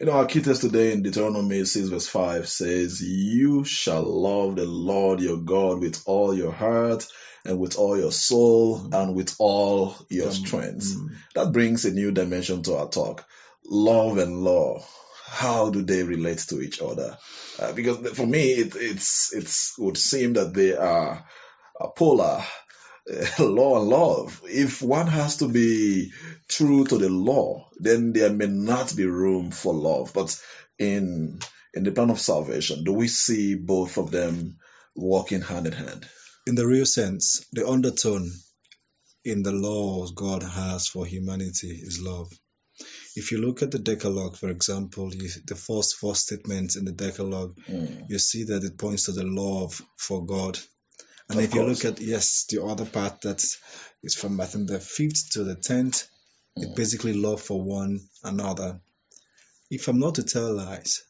You 0.00 0.06
know, 0.06 0.12
our 0.12 0.26
key 0.26 0.42
text 0.42 0.60
today 0.62 0.92
in 0.92 1.02
Deuteronomy 1.02 1.64
6 1.64 1.88
verse 1.88 2.06
5 2.06 2.48
says, 2.48 3.00
You 3.02 3.64
shall 3.64 4.02
love 4.02 4.56
the 4.56 4.66
Lord 4.66 5.20
your 5.20 5.38
God 5.38 5.80
with 5.80 6.02
all 6.06 6.34
your 6.34 6.52
heart 6.52 7.06
and 7.46 7.58
with 7.58 7.76
all 7.78 7.98
your 7.98 8.12
soul 8.12 8.88
and 8.92 9.14
with 9.16 9.34
all 9.38 9.96
your 10.10 10.26
Um, 10.28 10.32
strength. 10.32 10.84
mm. 10.86 11.08
That 11.34 11.52
brings 11.52 11.84
a 11.86 11.92
new 11.92 12.12
dimension 12.12 12.62
to 12.64 12.76
our 12.76 12.90
talk. 12.90 13.24
Love 13.64 14.18
and 14.18 14.44
law. 14.44 14.84
How 15.30 15.70
do 15.70 15.82
they 15.82 16.02
relate 16.02 16.38
to 16.48 16.60
each 16.60 16.82
other? 16.82 17.16
Uh, 17.58 17.72
because 17.72 17.98
for 18.16 18.26
me, 18.26 18.50
it, 18.50 18.74
it's 18.74 19.32
it's 19.32 19.78
would 19.78 19.96
seem 19.96 20.32
that 20.34 20.52
they 20.52 20.76
are 20.76 21.24
polar. 21.96 22.42
Uh, 23.10 23.44
law 23.44 23.80
and 23.80 23.88
love. 23.88 24.42
If 24.44 24.82
one 24.82 25.06
has 25.06 25.38
to 25.38 25.48
be 25.48 26.12
true 26.48 26.84
to 26.84 26.98
the 26.98 27.08
law, 27.08 27.68
then 27.78 28.12
there 28.12 28.30
may 28.32 28.46
not 28.46 28.94
be 28.94 29.06
room 29.06 29.50
for 29.52 29.72
love. 29.72 30.12
But 30.12 30.38
in 30.78 31.38
in 31.74 31.84
the 31.84 31.92
plan 31.92 32.10
of 32.10 32.20
salvation, 32.20 32.84
do 32.84 32.92
we 32.92 33.08
see 33.08 33.54
both 33.54 33.98
of 33.98 34.10
them 34.10 34.58
walking 34.96 35.42
hand 35.42 35.66
in 35.66 35.72
hand? 35.72 36.06
In 36.46 36.56
the 36.56 36.66
real 36.66 36.86
sense, 36.86 37.46
the 37.52 37.68
undertone 37.68 38.30
in 39.24 39.42
the 39.42 39.52
laws 39.52 40.12
God 40.12 40.42
has 40.42 40.88
for 40.88 41.06
humanity 41.06 41.70
is 41.70 42.00
love. 42.00 42.32
If 43.20 43.32
you 43.32 43.38
look 43.46 43.62
at 43.62 43.70
the 43.70 43.78
Decalogue, 43.78 44.36
for 44.36 44.48
example, 44.48 45.14
you, 45.14 45.28
the 45.46 45.54
first 45.54 45.96
four 45.96 46.14
statements 46.14 46.76
in 46.76 46.84
the 46.86 46.92
Decalogue, 47.06 47.54
Mm. 47.68 48.08
you 48.08 48.18
see 48.18 48.44
that 48.44 48.64
it 48.64 48.78
points 48.78 49.04
to 49.06 49.12
the 49.12 49.24
love 49.24 49.72
for 50.06 50.24
God. 50.24 50.58
And 51.28 51.38
Of 51.38 51.44
if 51.44 51.54
you 51.54 51.62
look 51.64 51.84
at 51.84 52.00
yes, 52.00 52.46
the 52.48 52.62
other 52.64 52.86
part 52.86 53.20
that 53.26 53.44
is 54.02 54.14
from 54.20 54.40
I 54.40 54.46
think 54.46 54.68
the 54.68 54.80
fifth 54.80 55.30
to 55.32 55.44
the 55.44 55.54
tenth, 55.54 55.98
it 56.56 56.74
basically 56.74 57.12
love 57.12 57.40
for 57.42 57.58
one 57.80 58.00
another. 58.24 58.80
If 59.70 59.88
I'm 59.88 59.98
not 60.00 60.14
to 60.16 60.22
tell 60.22 60.54
lies 60.56 61.02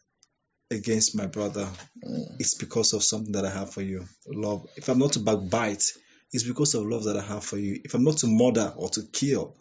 against 0.79 1.15
my 1.21 1.27
brother, 1.27 1.67
Mm. 2.05 2.41
it's 2.41 2.55
because 2.65 2.93
of 2.97 3.03
something 3.05 3.33
that 3.37 3.45
I 3.45 3.51
have 3.51 3.71
for 3.73 3.83
you. 3.83 4.01
Love. 4.27 4.67
If 4.77 4.89
I'm 4.89 4.99
not 4.99 5.13
to 5.13 5.21
backbite, 5.21 5.85
it's 6.33 6.45
because 6.53 6.75
of 6.75 6.85
love 6.87 7.05
that 7.05 7.17
I 7.17 7.23
have 7.33 7.45
for 7.45 7.59
you. 7.59 7.81
If 7.85 7.95
I'm 7.95 8.05
not 8.05 8.19
to 8.19 8.27
murder 8.27 8.69
or 8.77 8.89
to 8.97 9.03
kill, 9.21 9.55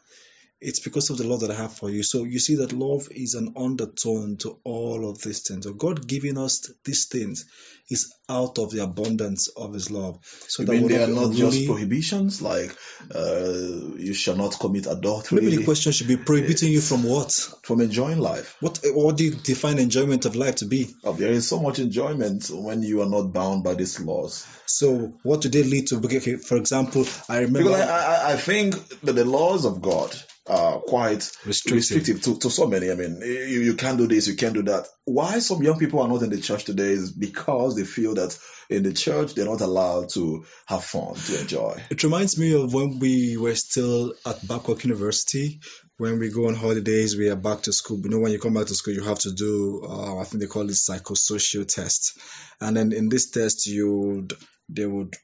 it's 0.61 0.81
because 0.81 1.09
of 1.09 1.17
the 1.17 1.23
love 1.25 1.39
that 1.41 1.51
I 1.51 1.55
have 1.55 1.73
for 1.73 1.89
you. 1.89 2.03
So 2.03 2.25
you 2.25 2.37
see 2.39 2.55
that 2.55 2.73
love 2.73 3.07
is 3.11 3.33
an 3.35 3.53
undertone 3.55 4.35
to 4.37 4.59
all 4.65 5.09
of 5.09 5.21
these 5.21 5.41
things. 5.47 5.65
So 5.65 5.73
God 5.73 6.05
giving 6.05 6.37
us 6.37 6.69
these 6.83 7.05
things 7.05 7.45
is 7.89 8.13
out 8.27 8.59
of 8.59 8.69
the 8.71 8.83
abundance 8.83 9.47
of 9.47 9.73
His 9.73 9.89
love. 9.89 10.19
So 10.47 10.63
You 10.63 10.67
that 10.67 10.73
mean 10.73 10.87
they 10.89 11.01
are 11.03 11.07
not 11.07 11.33
just 11.33 11.55
really- 11.55 11.65
prohibitions 11.67 12.41
like 12.41 12.75
uh, 13.15 13.95
you 13.97 14.13
shall 14.13 14.35
not 14.35 14.59
commit 14.59 14.85
adultery 14.85 15.41
Maybe 15.41 15.55
the 15.57 15.63
question 15.63 15.91
should 15.91 16.07
be 16.07 16.17
prohibiting 16.17 16.71
you 16.71 16.81
from 16.81 17.03
what? 17.03 17.31
from 17.63 17.81
enjoying 17.81 18.19
life? 18.19 18.55
What 18.59 18.79
what 18.93 19.17
do 19.17 19.23
you 19.25 19.31
define 19.31 19.79
enjoyment 19.79 20.25
of 20.25 20.35
life 20.35 20.55
to 20.57 20.65
be? 20.65 20.93
Oh, 21.03 21.13
there 21.13 21.31
is 21.31 21.47
so 21.47 21.59
much 21.61 21.79
enjoyment 21.79 22.49
when 22.51 22.83
you 22.83 23.01
are 23.01 23.09
not 23.09 23.31
bound 23.33 23.63
by 23.63 23.75
these 23.75 23.99
laws. 23.99 24.45
So 24.65 25.13
what 25.23 25.41
do 25.41 25.49
they 25.49 25.63
lead 25.63 25.87
to? 25.87 26.01
For 26.39 26.57
example, 26.57 27.05
I 27.29 27.39
remember 27.39 27.69
Because 27.69 27.81
I, 27.81 28.29
I, 28.29 28.33
I 28.33 28.35
think 28.35 28.75
that 29.01 29.13
the 29.13 29.25
laws 29.25 29.65
of 29.65 29.81
God 29.81 30.15
uh, 30.49 30.79
quite 30.79 31.31
Restricted. 31.45 31.71
restrictive 31.73 32.21
to, 32.23 32.39
to 32.39 32.49
so 32.49 32.67
many. 32.67 32.91
I 32.91 32.95
mean, 32.95 33.21
you, 33.21 33.61
you 33.61 33.75
can't 33.75 33.97
do 33.97 34.07
this, 34.07 34.27
you 34.27 34.35
can't 34.35 34.53
do 34.53 34.63
that. 34.63 34.87
Why 35.05 35.39
some 35.39 35.61
young 35.63 35.79
people 35.79 36.01
are 36.01 36.07
not 36.07 36.23
in 36.23 36.29
the 36.29 36.41
church 36.41 36.65
today 36.65 36.89
is 36.91 37.11
because 37.11 37.75
they 37.75 37.83
feel 37.83 38.15
that 38.15 38.37
in 38.69 38.83
the 38.83 38.93
church 38.93 39.33
they're 39.33 39.45
not 39.45 39.61
allowed 39.61 40.09
to 40.09 40.45
have 40.65 40.83
fun, 40.83 41.15
to 41.15 41.39
enjoy. 41.41 41.81
It 41.89 42.03
reminds 42.03 42.37
me 42.37 42.53
of 42.53 42.73
when 42.73 42.99
we 42.99 43.37
were 43.37 43.55
still 43.55 44.13
at 44.25 44.47
Babcock 44.47 44.83
University. 44.83 45.59
When 45.97 46.19
we 46.19 46.29
go 46.31 46.47
on 46.47 46.55
holidays, 46.55 47.17
we 47.17 47.29
are 47.29 47.35
back 47.35 47.61
to 47.63 47.73
school. 47.73 47.99
You 47.99 48.09
know, 48.09 48.19
when 48.19 48.31
you 48.31 48.39
come 48.39 48.53
back 48.53 48.67
to 48.67 48.75
school, 48.75 48.93
you 48.93 49.03
have 49.03 49.19
to 49.19 49.33
do, 49.33 49.83
uh, 49.83 50.19
I 50.19 50.23
think 50.23 50.41
they 50.41 50.47
call 50.47 50.63
it 50.63 50.71
psychosocial 50.71 51.67
test. 51.67 52.17
And 52.61 52.77
then 52.77 52.93
in 52.93 53.09
this 53.09 53.31
test, 53.31 53.67
you 53.67 53.91
would, 53.93 54.33
they 54.69 54.85
would 54.85 55.15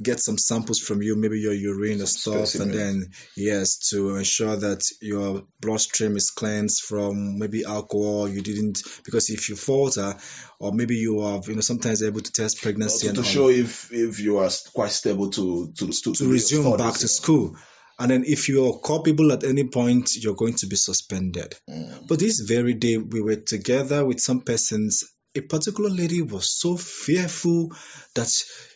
get 0.00 0.20
some 0.20 0.38
samples 0.38 0.78
from 0.78 1.02
you, 1.02 1.16
maybe 1.16 1.38
your 1.38 1.52
urine 1.52 2.00
or 2.00 2.06
stuff, 2.06 2.54
and 2.54 2.72
then 2.72 3.06
yes, 3.36 3.90
to 3.90 4.16
ensure 4.16 4.56
that 4.56 4.84
your 5.00 5.44
bloodstream 5.60 6.16
is 6.16 6.30
cleansed 6.30 6.82
from 6.82 7.38
maybe 7.38 7.64
alcohol. 7.64 8.28
You 8.28 8.40
didn't 8.40 8.82
because 9.04 9.28
if 9.30 9.48
you 9.48 9.56
falter, 9.56 10.14
or 10.58 10.72
maybe 10.72 10.96
you 10.96 11.20
are, 11.20 11.40
you 11.46 11.54
know, 11.54 11.60
sometimes 11.60 12.02
able 12.02 12.20
to 12.20 12.32
test 12.32 12.62
pregnancy 12.62 13.02
to, 13.02 13.08
and 13.08 13.16
to 13.18 13.24
show 13.24 13.48
if 13.48 13.92
if 13.92 14.20
you 14.20 14.38
are 14.38 14.50
quite 14.74 14.92
stable 14.92 15.30
to 15.30 15.72
to 15.76 15.88
to, 15.88 16.12
to 16.14 16.30
resume 16.30 16.76
back 16.76 16.94
to 16.94 17.08
school. 17.08 17.56
And 17.98 18.10
then 18.10 18.24
if 18.26 18.48
you're 18.48 18.80
culpable 18.80 19.32
at 19.32 19.44
any 19.44 19.64
point, 19.68 20.10
you're 20.16 20.34
going 20.34 20.54
to 20.54 20.66
be 20.66 20.76
suspended. 20.76 21.54
Mm. 21.68 22.08
But 22.08 22.18
this 22.18 22.40
very 22.40 22.74
day, 22.74 22.96
we 22.96 23.20
were 23.20 23.36
together 23.36 24.04
with 24.04 24.18
some 24.18 24.40
persons. 24.40 25.04
A 25.34 25.40
particular 25.40 25.90
lady 25.90 26.20
was 26.20 26.50
so 26.50 26.76
fearful 26.76 27.72
that 28.14 28.30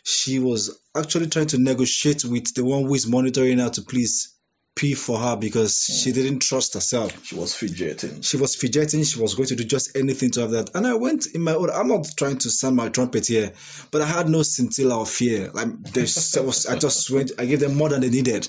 she 0.05 0.39
was 0.39 0.79
actually 0.95 1.27
trying 1.27 1.49
to 1.49 1.59
negotiate 1.59 2.25
with 2.25 2.55
the 2.55 2.65
one 2.65 2.85
who 2.85 2.95
is 2.95 3.07
monitoring 3.07 3.59
her 3.59 3.69
to 3.71 3.83
please 3.83 4.33
pee 4.77 4.95
for 4.95 5.19
her 5.19 5.37
because 5.37 5.87
hmm. 5.87 5.93
she 5.95 6.13
didn't 6.13 6.41
trust 6.41 6.75
herself. 6.75 7.27
She 7.27 7.35
was 7.35 7.55
fidgeting. 7.55 8.21
She 8.21 8.37
was 8.37 8.55
fidgeting. 8.55 9.03
She 9.03 9.19
was 9.19 9.35
going 9.35 9.49
to 9.49 9.57
do 9.57 9.65
just 9.65 9.97
anything 9.97 10.31
to 10.33 10.43
have 10.43 10.51
that. 10.53 10.71
And 10.75 10.87
I 10.87 10.95
went 10.95 11.27
in 11.35 11.43
my 11.43 11.55
own. 11.55 11.71
I'm 11.71 11.89
not 11.89 12.07
trying 12.17 12.39
to 12.39 12.51
sound 12.51 12.77
my 12.77 12.91
trumpet 12.91 13.27
here, 13.27 13.53
but 13.91 14.03
I 14.03 14.07
had 14.07 14.29
no 14.29 14.43
scintilla 14.43 15.01
of 15.01 15.11
fear. 15.11 15.51
Like 15.53 15.83
there 15.93 16.03
was, 16.45 16.67
I 16.67 16.79
just 16.79 17.11
went. 17.11 17.33
I 17.39 17.47
gave 17.47 17.61
them 17.61 17.75
more 17.75 17.89
than 17.89 18.03
they 18.03 18.11
needed, 18.11 18.49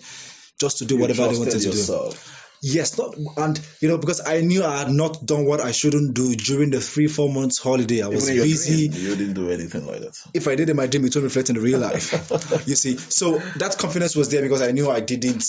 just 0.60 0.80
to 0.80 0.86
do 0.86 0.96
You 0.96 1.02
whatever 1.02 1.28
they 1.30 1.40
wanted 1.40 1.62
to 1.62 1.72
do. 1.72 2.12
Yes, 2.62 2.98
not 2.98 3.16
and 3.38 3.60
you 3.82 3.88
know 3.88 3.98
because 3.98 4.22
I 4.26 4.42
knew 4.42 4.64
I 4.64 4.80
had 4.80 4.90
not 4.90 5.26
done 5.26 5.46
what 5.46 5.62
I 5.62 5.72
shouldn't 5.72 6.14
do 6.16 6.36
during 6.36 6.72
the 6.72 6.82
three 6.82 7.08
four 7.08 7.32
months 7.32 7.60
holiday. 7.60 8.02
I 8.02 8.08
was 8.08 8.24
Even 8.24 8.30
in 8.30 8.36
your 8.38 8.46
busy. 8.46 8.88
dream, 8.90 9.02
you 9.10 9.16
didn't 9.16 9.34
do 9.36 9.52
anything 9.52 9.86
like 9.86 10.00
that. 10.02 10.18
If 10.34 10.48
I 10.48 10.56
did 10.56 10.70
in 10.70 10.76
my 10.76 10.88
dream, 10.88 11.06
it 11.06 11.16
won't 11.16 11.24
reflect 11.24 11.50
in 11.50 11.56
the 11.56 11.62
real 11.62 11.80
life. 11.80 12.12
you 12.68 12.76
see, 12.76 12.98
so 12.98 13.38
that 13.58 13.78
confidence 13.78 14.16
was 14.16 14.30
there 14.30 14.42
because 14.42 14.62
I 14.62 14.72
knew 14.72 14.90
I 14.90 15.00
didn't 15.02 15.44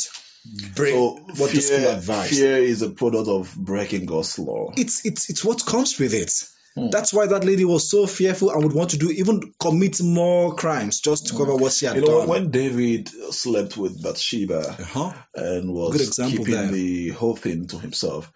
break 0.76 0.92
So 0.94 1.10
what 1.36 1.50
the 1.50 1.60
school 1.60 1.78
fear, 1.78 1.96
advised. 1.96 2.30
fear 2.34 2.56
is 2.58 2.82
a 2.82 2.90
product 2.90 3.28
of 3.28 3.54
breaking 3.56 4.06
God's 4.06 4.38
law. 4.38 4.72
it's 4.76 5.04
it's 5.06 5.30
it's 5.30 5.44
what 5.44 5.64
comes 5.66 5.98
with 5.98 6.14
it. 6.14 6.32
Hmm. 6.78 6.90
That's 6.90 7.12
why 7.12 7.26
that 7.26 7.44
lady 7.44 7.64
was 7.64 7.90
so 7.90 8.06
fearful 8.06 8.50
and 8.50 8.62
would 8.62 8.72
want 8.72 8.90
to 8.90 8.98
do 8.98 9.10
even 9.10 9.52
commit 9.60 10.00
more 10.02 10.54
crimes 10.54 11.00
just 11.00 11.28
to 11.28 11.34
cover 11.36 11.54
what 11.56 11.72
she 11.72 11.86
had 11.86 11.96
You 11.96 12.02
know, 12.02 12.18
done. 12.20 12.28
when 12.28 12.50
David 12.50 13.08
slept 13.32 13.76
with 13.76 14.02
Bathsheba 14.02 14.60
uh-huh. 14.70 15.12
and 15.34 15.72
was 15.72 15.92
Good 15.92 16.06
example 16.06 16.38
keeping 16.38 16.54
there. 16.54 16.66
the 16.70 17.08
whole 17.10 17.36
thing 17.36 17.66
to 17.68 17.78
himself, 17.78 18.30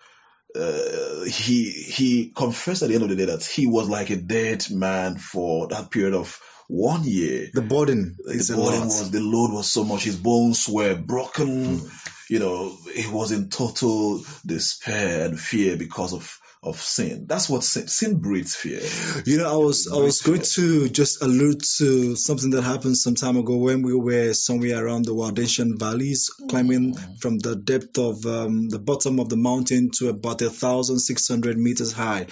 uh, 0.54 1.24
he 1.24 1.70
he 1.70 2.32
confessed 2.34 2.82
at 2.82 2.88
the 2.88 2.94
end 2.94 3.04
of 3.04 3.08
the 3.10 3.16
day 3.16 3.24
that 3.26 3.44
he 3.44 3.66
was 3.66 3.88
like 3.88 4.10
a 4.10 4.16
dead 4.16 4.66
man 4.70 5.16
for 5.16 5.68
that 5.68 5.90
period 5.90 6.14
of 6.14 6.38
one 6.68 7.04
year. 7.04 7.48
The 7.52 7.62
burden 7.62 8.16
is 8.26 8.48
the 8.48 8.56
burden 8.56 8.84
was 8.84 9.10
the 9.10 9.20
load 9.20 9.52
was 9.52 9.70
so 9.70 9.84
much. 9.84 10.04
His 10.04 10.16
bones 10.16 10.68
were 10.68 10.94
broken. 10.94 11.78
Hmm. 11.78 11.86
You 12.28 12.38
know, 12.38 12.76
he 12.94 13.08
was 13.10 13.30
in 13.32 13.50
total 13.50 14.24
despair 14.46 15.26
and 15.26 15.38
fear 15.38 15.76
because 15.76 16.14
of 16.14 16.38
of 16.62 16.80
sin. 16.80 17.26
That's 17.26 17.48
what 17.48 17.64
sin, 17.64 17.88
sin 17.88 18.18
breeds 18.20 18.54
fear. 18.54 18.80
You 19.24 19.38
know, 19.38 19.52
I 19.52 19.56
was 19.56 19.88
I 19.92 19.96
was 19.96 20.22
going 20.22 20.42
to 20.54 20.88
just 20.88 21.20
allude 21.20 21.62
to 21.78 22.14
something 22.14 22.50
that 22.50 22.62
happened 22.62 22.96
some 22.96 23.16
time 23.16 23.36
ago 23.36 23.56
when 23.56 23.82
we 23.82 23.94
were 23.94 24.32
somewhere 24.32 24.84
around 24.84 25.04
the 25.04 25.14
Waldensian 25.14 25.78
valleys, 25.78 26.30
climbing 26.48 26.94
from 27.18 27.38
the 27.38 27.56
depth 27.56 27.98
of 27.98 28.24
um, 28.26 28.68
the 28.68 28.78
bottom 28.78 29.18
of 29.18 29.28
the 29.28 29.36
mountain 29.36 29.90
to 29.98 30.08
about 30.08 30.40
a 30.42 30.50
thousand 30.50 31.00
six 31.00 31.26
hundred 31.26 31.58
meters 31.58 31.92
high, 31.92 32.26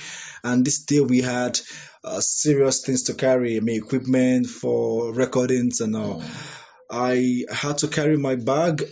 and 0.44 0.64
this 0.64 0.84
day 0.84 1.00
we 1.00 1.22
had 1.22 1.58
uh, 2.04 2.20
serious 2.20 2.82
things 2.82 3.04
to 3.04 3.14
carry, 3.14 3.56
I 3.56 3.60
mean, 3.60 3.76
equipment 3.82 4.46
for 4.46 5.12
recordings 5.12 5.80
and 5.80 5.96
all. 5.96 6.22
I 6.88 7.44
had 7.52 7.78
to 7.78 7.88
carry 7.88 8.16
my 8.16 8.36
bag. 8.36 8.84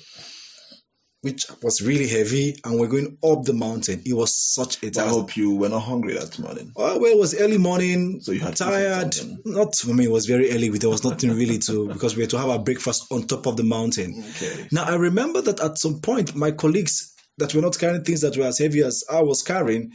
Which 1.21 1.47
was 1.63 1.83
really 1.83 2.07
heavy, 2.07 2.61
and 2.65 2.79
we're 2.79 2.87
going 2.87 3.19
up 3.25 3.43
the 3.43 3.53
mountain. 3.53 4.03
It 4.07 4.15
was 4.15 4.33
such 4.37 4.81
a 4.85 4.87
I 4.87 4.91
task. 4.91 5.07
I 5.07 5.09
hope 5.09 5.37
you 5.37 5.57
were 5.57 5.69
not 5.69 5.81
hungry 5.81 6.15
that 6.15 6.39
morning. 6.39 6.73
Oh, 6.77 6.99
well, 7.01 7.11
it 7.11 7.19
was 7.19 7.35
early 7.35 7.59
morning. 7.59 8.21
So 8.21 8.31
you 8.31 8.39
had 8.39 8.55
tired. 8.55 9.17
Not 9.45 9.75
for 9.75 9.93
me. 9.93 10.05
It 10.05 10.13
was 10.13 10.27
very 10.27 10.53
early. 10.53 10.69
There 10.71 10.89
was 10.89 11.03
nothing 11.03 11.31
really 11.31 11.59
to 11.59 11.89
because 11.93 12.15
we 12.15 12.23
had 12.23 12.31
to 12.31 12.39
have 12.39 12.49
our 12.49 12.61
breakfast 12.61 13.07
on 13.11 13.27
top 13.27 13.47
of 13.47 13.57
the 13.57 13.65
mountain. 13.65 14.25
Okay. 14.37 14.69
Now 14.71 14.85
I 14.85 14.95
remember 14.95 15.41
that 15.43 15.59
at 15.59 15.79
some 15.79 16.01
point 16.01 16.37
my 16.37 16.53
colleagues 16.53 17.15
that 17.39 17.55
were 17.55 17.63
not 17.63 17.79
carrying 17.79 18.05
things 18.05 18.21
that 18.21 18.37
were 18.37 18.47
as 18.47 18.59
heavy 18.59 18.83
as 18.83 19.05
I 19.11 19.23
was 19.23 19.43
carrying, 19.43 19.93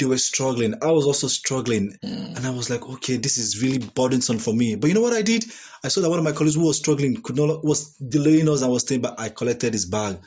they 0.00 0.06
were 0.06 0.18
struggling. 0.18 0.74
I 0.82 0.90
was 0.90 1.06
also 1.06 1.28
struggling, 1.28 1.96
hmm. 2.02 2.08
and 2.36 2.46
I 2.46 2.50
was 2.50 2.70
like, 2.70 2.82
okay, 2.82 3.18
this 3.18 3.38
is 3.38 3.62
really 3.62 3.78
burdensome 3.78 4.38
for 4.38 4.52
me. 4.52 4.74
But 4.76 4.88
you 4.88 4.94
know 4.94 5.02
what 5.02 5.12
I 5.12 5.22
did? 5.22 5.44
I 5.84 5.88
saw 5.88 6.00
that 6.00 6.10
one 6.10 6.18
of 6.18 6.24
my 6.24 6.32
colleagues 6.32 6.56
who 6.56 6.66
was 6.66 6.78
struggling 6.78 7.22
could 7.22 7.36
not 7.36 7.64
was 7.64 7.94
delaying 7.96 8.48
us 8.48 8.62
and 8.62 8.72
was 8.72 8.82
staying 8.82 9.02
back. 9.02 9.14
I 9.18 9.28
collected 9.28 9.72
his 9.74 9.86
bag, 9.86 10.18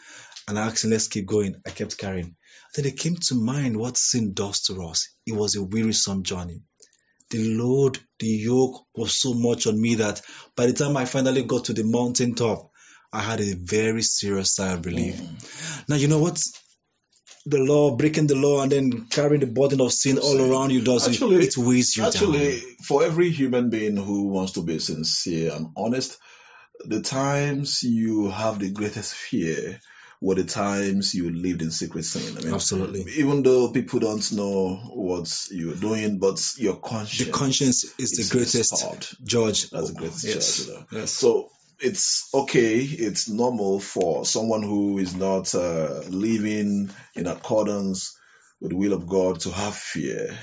and 0.47 0.58
I 0.60 0.67
asked 0.67 0.84
him, 0.84 0.91
let's 0.91 1.08
keep 1.08 1.25
going. 1.25 1.56
I 1.65 1.69
kept 1.69 1.97
carrying. 1.97 2.36
Then 2.75 2.86
it 2.86 2.97
came 2.97 3.15
to 3.15 3.36
mind 3.36 3.77
what 3.77 3.97
sin 3.97 4.34
does 4.34 4.62
to 4.63 4.84
us. 4.84 5.10
It 5.25 5.34
was 5.34 5.56
a 5.56 5.63
wearisome 5.63 6.23
journey. 6.23 6.62
The 7.29 7.56
load, 7.56 7.99
the 8.19 8.27
yoke 8.27 8.84
was 8.95 9.13
so 9.13 9.34
much 9.34 9.65
on 9.67 9.79
me 9.79 9.95
that 9.95 10.21
by 10.56 10.67
the 10.67 10.73
time 10.73 10.97
I 10.97 11.06
finally 11.06 11.43
got 11.43 11.65
to 11.65 11.73
the 11.73 11.84
mountain 11.84 12.36
top, 12.36 12.71
I 13.12 13.21
had 13.21 13.41
a 13.41 13.56
very 13.56 14.01
serious 14.01 14.56
sigh 14.56 14.73
of 14.73 14.86
relief. 14.86 15.15
Mm. 15.15 15.89
Now, 15.89 15.95
you 15.95 16.08
know 16.08 16.19
what? 16.19 16.41
The 17.45 17.58
law, 17.60 17.95
breaking 17.95 18.27
the 18.27 18.36
law, 18.36 18.62
and 18.62 18.71
then 18.71 19.06
carrying 19.10 19.41
the 19.41 19.47
burden 19.47 19.82
of 19.82 19.91
sin 19.91 20.17
all 20.17 20.39
around 20.41 20.71
you 20.71 20.82
does 20.82 21.08
Actually- 21.08 21.38
it, 21.43 21.58
it 21.58 21.58
weighs 21.58 21.95
you 21.97 22.06
Actually, 22.06 22.60
down. 22.60 22.69
for 22.88 23.03
every 23.03 23.29
human 23.32 23.69
being 23.69 23.97
who 23.97 24.27
wants 24.27 24.53
to 24.53 24.62
be 24.63 24.79
sincere 24.79 25.51
and 25.53 25.67
honest, 25.75 26.17
the 26.86 27.01
times 27.01 27.84
you 27.84 28.29
have 28.29 28.60
the 28.60 28.71
greatest 28.71 29.13
fear 29.13 29.79
were 30.23 30.36
the 30.36 30.45
times 30.45 31.13
you 31.13 31.29
lived 31.29 31.62
in 31.62 31.69
secret 31.69 32.05
sin. 32.05 32.38
I 32.38 32.41
mean, 32.41 32.53
Absolutely. 32.53 33.01
even 33.17 33.43
though 33.43 33.67
people 33.67 33.99
don't 33.99 34.31
know 34.31 34.75
what 34.93 35.47
you're 35.51 35.75
doing, 35.75 36.17
but 36.17 36.41
your 36.55 36.77
conscience. 36.77 37.25
The 37.25 37.31
conscience 37.33 37.83
is 37.99 38.17
is 38.17 38.29
the 38.29 38.38
greatest 38.38 38.71
disturbed. 38.71 39.17
judge. 39.21 39.69
That's 39.69 39.89
the 39.91 39.99
greatest 39.99 40.23
yes. 40.23 40.57
judge, 40.57 40.67
you 40.67 40.73
know. 40.73 40.86
Yes. 40.91 41.12
So 41.12 41.49
it's 41.81 42.29
okay, 42.33 42.77
it's 42.77 43.27
normal 43.27 43.81
for 43.81 44.25
someone 44.25 44.63
who 44.63 44.97
is 44.97 45.13
not 45.13 45.53
uh, 45.53 46.03
living 46.07 46.89
in 47.15 47.27
accordance 47.27 48.17
with 48.62 48.71
the 48.71 48.77
will 48.77 48.93
of 48.93 49.09
God 49.09 49.41
to 49.41 49.51
have 49.51 49.75
fear 49.75 50.39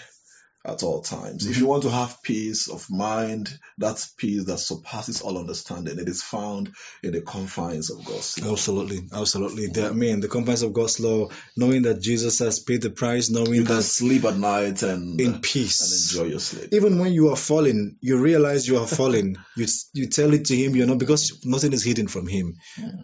at 0.65 0.83
all 0.83 1.01
times. 1.01 1.47
If 1.47 1.53
mm-hmm. 1.53 1.61
you 1.61 1.67
want 1.69 1.85
to 1.85 1.91
have 1.91 2.23
peace 2.23 2.69
of 2.69 2.91
mind, 2.91 3.49
that 3.79 4.07
peace 4.19 4.45
that 4.45 4.59
surpasses 4.59 5.23
all 5.23 5.39
understanding, 5.39 5.99
it 5.99 6.09
is 6.09 6.23
found 6.23 6.73
in 7.03 7.13
the 7.13 7.23
confines 7.23 7.91
of 7.91 8.05
God's 8.05 8.41
law. 8.43 8.53
Absolutely, 8.53 9.01
absolutely. 9.13 9.69
The, 9.69 9.89
I 9.89 9.93
mean, 9.93 10.21
the 10.21 10.29
confines 10.29 10.63
of 10.63 10.75
God's 10.75 11.01
law, 11.01 11.29
knowing 11.57 11.83
that 11.83 12.03
Jesus 12.03 12.41
has 12.41 12.59
paid 12.61 12.83
the 12.83 12.91
price, 12.91 13.31
knowing 13.31 13.55
You 13.55 13.65
can 13.65 13.77
that 13.77 13.83
sleep 13.83 14.25
at 14.25 14.37
night 14.37 14.83
and, 14.83 15.19
uh, 15.19 15.25
in 15.25 15.35
and 15.35 15.43
peace. 15.43 16.13
enjoy 16.13 16.29
your 16.29 16.41
sleep. 16.41 16.69
Even 16.73 16.99
when 16.99 17.15
you 17.15 17.31
are 17.31 17.37
falling, 17.37 17.97
you 18.01 18.19
realize 18.19 18.69
you 18.69 18.79
are 18.79 18.87
falling. 18.87 19.37
you 19.57 19.67
you 19.95 20.09
tell 20.09 20.33
it 20.35 20.47
to 20.47 20.57
him, 20.57 20.77
you 20.77 20.85
know, 20.85 20.97
because 20.97 21.41
nothing 21.45 21.73
is 21.73 21.83
hidden 21.83 22.07
from 22.07 22.27
him. 22.27 22.57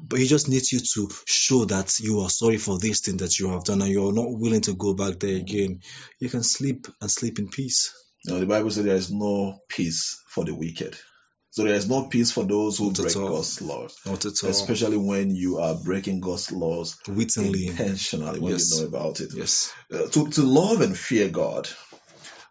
But 0.02 0.18
he 0.18 0.26
just 0.26 0.48
needs 0.48 0.72
you 0.72 0.80
to 0.80 1.14
show 1.26 1.64
that 1.66 1.98
you 2.00 2.20
are 2.20 2.30
sorry 2.30 2.58
for 2.58 2.78
this 2.78 3.00
thing 3.00 3.16
that 3.18 3.38
you 3.38 3.50
have 3.50 3.64
done 3.64 3.80
and 3.80 3.90
you 3.90 4.08
are 4.08 4.12
not 4.12 4.28
willing 4.28 4.60
to 4.62 4.74
go 4.74 4.94
back 4.94 5.18
there 5.20 5.36
again. 5.36 5.80
You 6.20 6.28
can 6.28 6.42
sleep 6.42 6.86
and 7.00 7.10
sleep 7.10 7.38
in 7.38 7.45
peace. 7.48 7.92
Now, 8.24 8.38
the 8.38 8.46
Bible 8.46 8.70
says 8.70 8.84
there 8.84 8.96
is 8.96 9.12
no 9.12 9.58
peace 9.68 10.20
for 10.28 10.44
the 10.44 10.54
wicked. 10.54 10.96
So 11.50 11.64
there 11.64 11.74
is 11.74 11.88
no 11.88 12.04
peace 12.08 12.32
for 12.32 12.44
those 12.44 12.76
who 12.76 12.88
Not 12.88 12.96
break. 12.96 13.14
God's 13.14 13.62
laws. 13.62 13.98
Not 14.04 14.24
at 14.26 14.44
all. 14.44 14.50
especially 14.50 14.98
when 14.98 15.34
you 15.34 15.58
are 15.58 15.74
breaking 15.74 16.20
God's 16.20 16.52
laws 16.52 16.98
Wittingly. 17.08 17.68
intentionally 17.68 18.40
when 18.40 18.52
Yes. 18.52 18.72
you 18.74 18.80
know 18.82 18.88
about 18.88 19.20
it. 19.20 19.32
Yes. 19.34 19.72
Uh, 19.92 20.06
to, 20.08 20.28
to 20.30 20.42
love 20.42 20.80
and 20.82 20.96
fear 20.96 21.28
God 21.28 21.66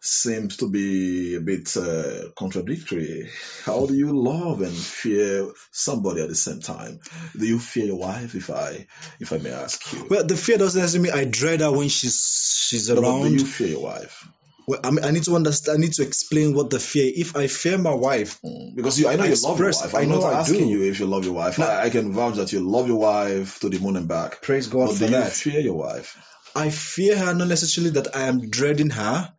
seems 0.01 0.57
to 0.57 0.69
be 0.69 1.35
a 1.35 1.39
bit 1.41 1.75
uh, 1.77 2.29
contradictory. 2.37 3.29
How 3.63 3.85
do 3.85 3.93
you 3.95 4.11
love 4.19 4.61
and 4.61 4.73
fear 4.75 5.51
somebody 5.71 6.21
at 6.21 6.29
the 6.29 6.35
same 6.35 6.61
time? 6.61 6.99
Do 7.37 7.45
you 7.45 7.59
fear 7.59 7.85
your 7.85 7.97
wife, 7.99 8.35
if 8.35 8.49
I 8.49 8.87
if 9.19 9.33
I 9.33 9.37
may 9.37 9.51
ask 9.51 9.91
you? 9.93 10.07
Well, 10.09 10.23
the 10.25 10.35
fear 10.37 10.57
doesn't 10.57 10.79
necessarily 10.79 11.09
mean 11.11 11.19
I 11.19 11.25
dread 11.29 11.61
her 11.61 11.71
when 11.71 11.89
she's 11.89 12.65
she's 12.67 12.89
No, 12.89 13.01
but 13.01 13.23
do 13.23 13.33
you 13.33 13.45
fear 13.45 13.67
your 13.67 13.81
wife? 13.83 14.27
Well, 14.67 14.79
I 14.83 14.91
mean, 14.91 15.05
I 15.05 15.11
need 15.11 15.23
to 15.23 15.35
understand. 15.35 15.77
I 15.77 15.81
need 15.81 15.93
to 15.93 16.03
explain 16.03 16.53
what 16.55 16.69
the 16.69 16.79
fear. 16.79 17.11
If 17.15 17.35
I 17.35 17.47
fear 17.47 17.77
my 17.77 17.93
wife, 17.93 18.39
mm, 18.41 18.75
Because 18.75 18.99
you, 18.99 19.07
I 19.07 19.15
know 19.15 19.23
I 19.23 19.27
you 19.27 19.35
love 19.35 19.59
your 19.59 19.71
wife. 19.71 19.93
I'm 19.93 20.01
I 20.01 20.05
know 20.05 20.19
not 20.21 20.33
I 20.33 20.39
asking 20.39 20.59
do. 20.59 20.69
you 20.69 20.83
if 20.89 20.99
you 20.99 21.05
love 21.05 21.23
your 21.25 21.33
wife. 21.33 21.59
No. 21.59 21.67
I, 21.67 21.83
I 21.83 21.89
can 21.89 22.11
vouch 22.13 22.35
that 22.35 22.51
you 22.51 22.61
love 22.61 22.87
your 22.87 22.99
wife 22.99 23.59
to 23.59 23.69
the 23.69 23.79
moon 23.79 23.95
and 23.95 24.07
back. 24.07 24.41
praise 24.41 24.67
God 24.67 24.87
but 24.87 24.93
for 24.93 24.99
do 24.99 25.05
you 25.05 25.11
that. 25.11 25.31
fear 25.33 25.59
your 25.59 25.75
wife? 25.75 26.17
I 26.55 26.69
fear 26.69 27.17
her 27.17 27.33
not 27.33 27.47
necessarily 27.47 27.91
that 27.91 28.15
I 28.15 28.23
am 28.23 28.49
dreading 28.49 28.89
her, 28.91 29.31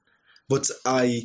but 0.49 0.71
I 0.85 1.23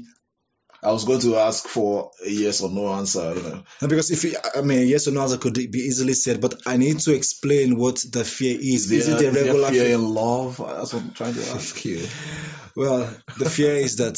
I 0.84 0.92
was 0.92 1.06
going 1.06 1.20
to 1.22 1.36
ask 1.38 1.68
for 1.68 2.12
a 2.26 2.30
yes 2.30 2.62
or 2.62 2.70
no 2.72 2.88
answer. 2.94 3.34
You 3.36 3.42
know, 3.44 3.64
No, 3.84 3.88
because 3.88 4.10
if 4.10 4.24
you, 4.24 4.36
I 4.56 4.62
mean, 4.62 4.88
yes 4.88 5.08
or 5.08 5.12
no 5.12 5.22
answer 5.22 5.38
could 5.38 5.54
be 5.54 5.70
easily 5.80 6.14
said, 6.14 6.42
but 6.42 6.56
I 6.66 6.78
need 6.78 7.00
to 7.02 7.14
explain 7.14 7.78
what 7.78 8.04
the 8.12 8.24
fear 8.26 8.58
is. 8.60 8.92
Is, 8.92 9.08
there- 9.08 9.18
it 9.18 9.26
a 9.28 9.32
regular 9.32 9.70
fear 9.70 9.94
in 9.96 10.02
love? 10.14 10.58
That's 10.58 10.94
what 10.94 11.04
I'm 11.04 11.12
trying 11.12 11.36
to 11.36 11.42
ask 11.52 11.86
you. 11.86 12.06
Well, 12.74 13.14
the 13.38 13.50
fear 13.50 13.74
is 13.76 13.98
that 13.98 14.16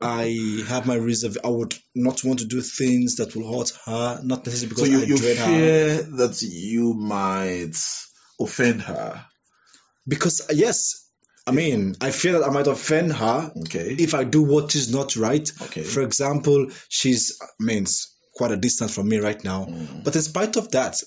I 0.00 0.64
have 0.66 0.86
my 0.86 0.94
reserve. 0.94 1.36
I 1.44 1.48
would 1.48 1.74
not 1.94 2.24
want 2.24 2.38
to 2.38 2.46
do 2.46 2.62
things 2.62 3.16
that 3.16 3.36
will 3.36 3.58
hurt 3.58 3.70
her, 3.84 4.18
not 4.24 4.46
necessarily 4.46 4.74
So 4.76 4.84
because 4.86 4.88
you, 4.88 4.98
I 4.98 5.04
you 5.04 5.16
dread 5.18 5.36
her. 5.36 5.44
fear 5.44 6.02
that 6.16 6.40
you 6.40 6.94
might 6.94 7.76
offend 8.40 8.80
her. 8.80 9.22
Because 10.08 10.40
yes, 10.54 11.01
I 11.46 11.50
mean, 11.50 11.96
I 12.00 12.10
fear 12.10 12.32
that 12.38 12.44
I 12.44 12.50
might 12.50 12.66
offend 12.68 13.12
her 13.12 13.52
Okay. 13.64 13.96
if 13.98 14.14
I 14.14 14.24
do 14.24 14.42
what 14.42 14.74
is 14.74 14.92
not 14.92 15.16
right. 15.16 15.50
Okay. 15.62 15.82
For 15.82 16.02
example, 16.02 16.68
she's 16.88 17.38
I 17.42 17.46
mean, 17.64 17.82
it's 17.82 18.14
quite 18.34 18.52
a 18.52 18.56
distance 18.56 18.94
from 18.94 19.08
me 19.08 19.18
right 19.18 19.42
now, 19.44 19.66
Mm. 19.66 20.04
but 20.04 20.14
in 20.16 20.22
spite 20.22 20.56
of 20.56 20.70
that, 20.70 21.00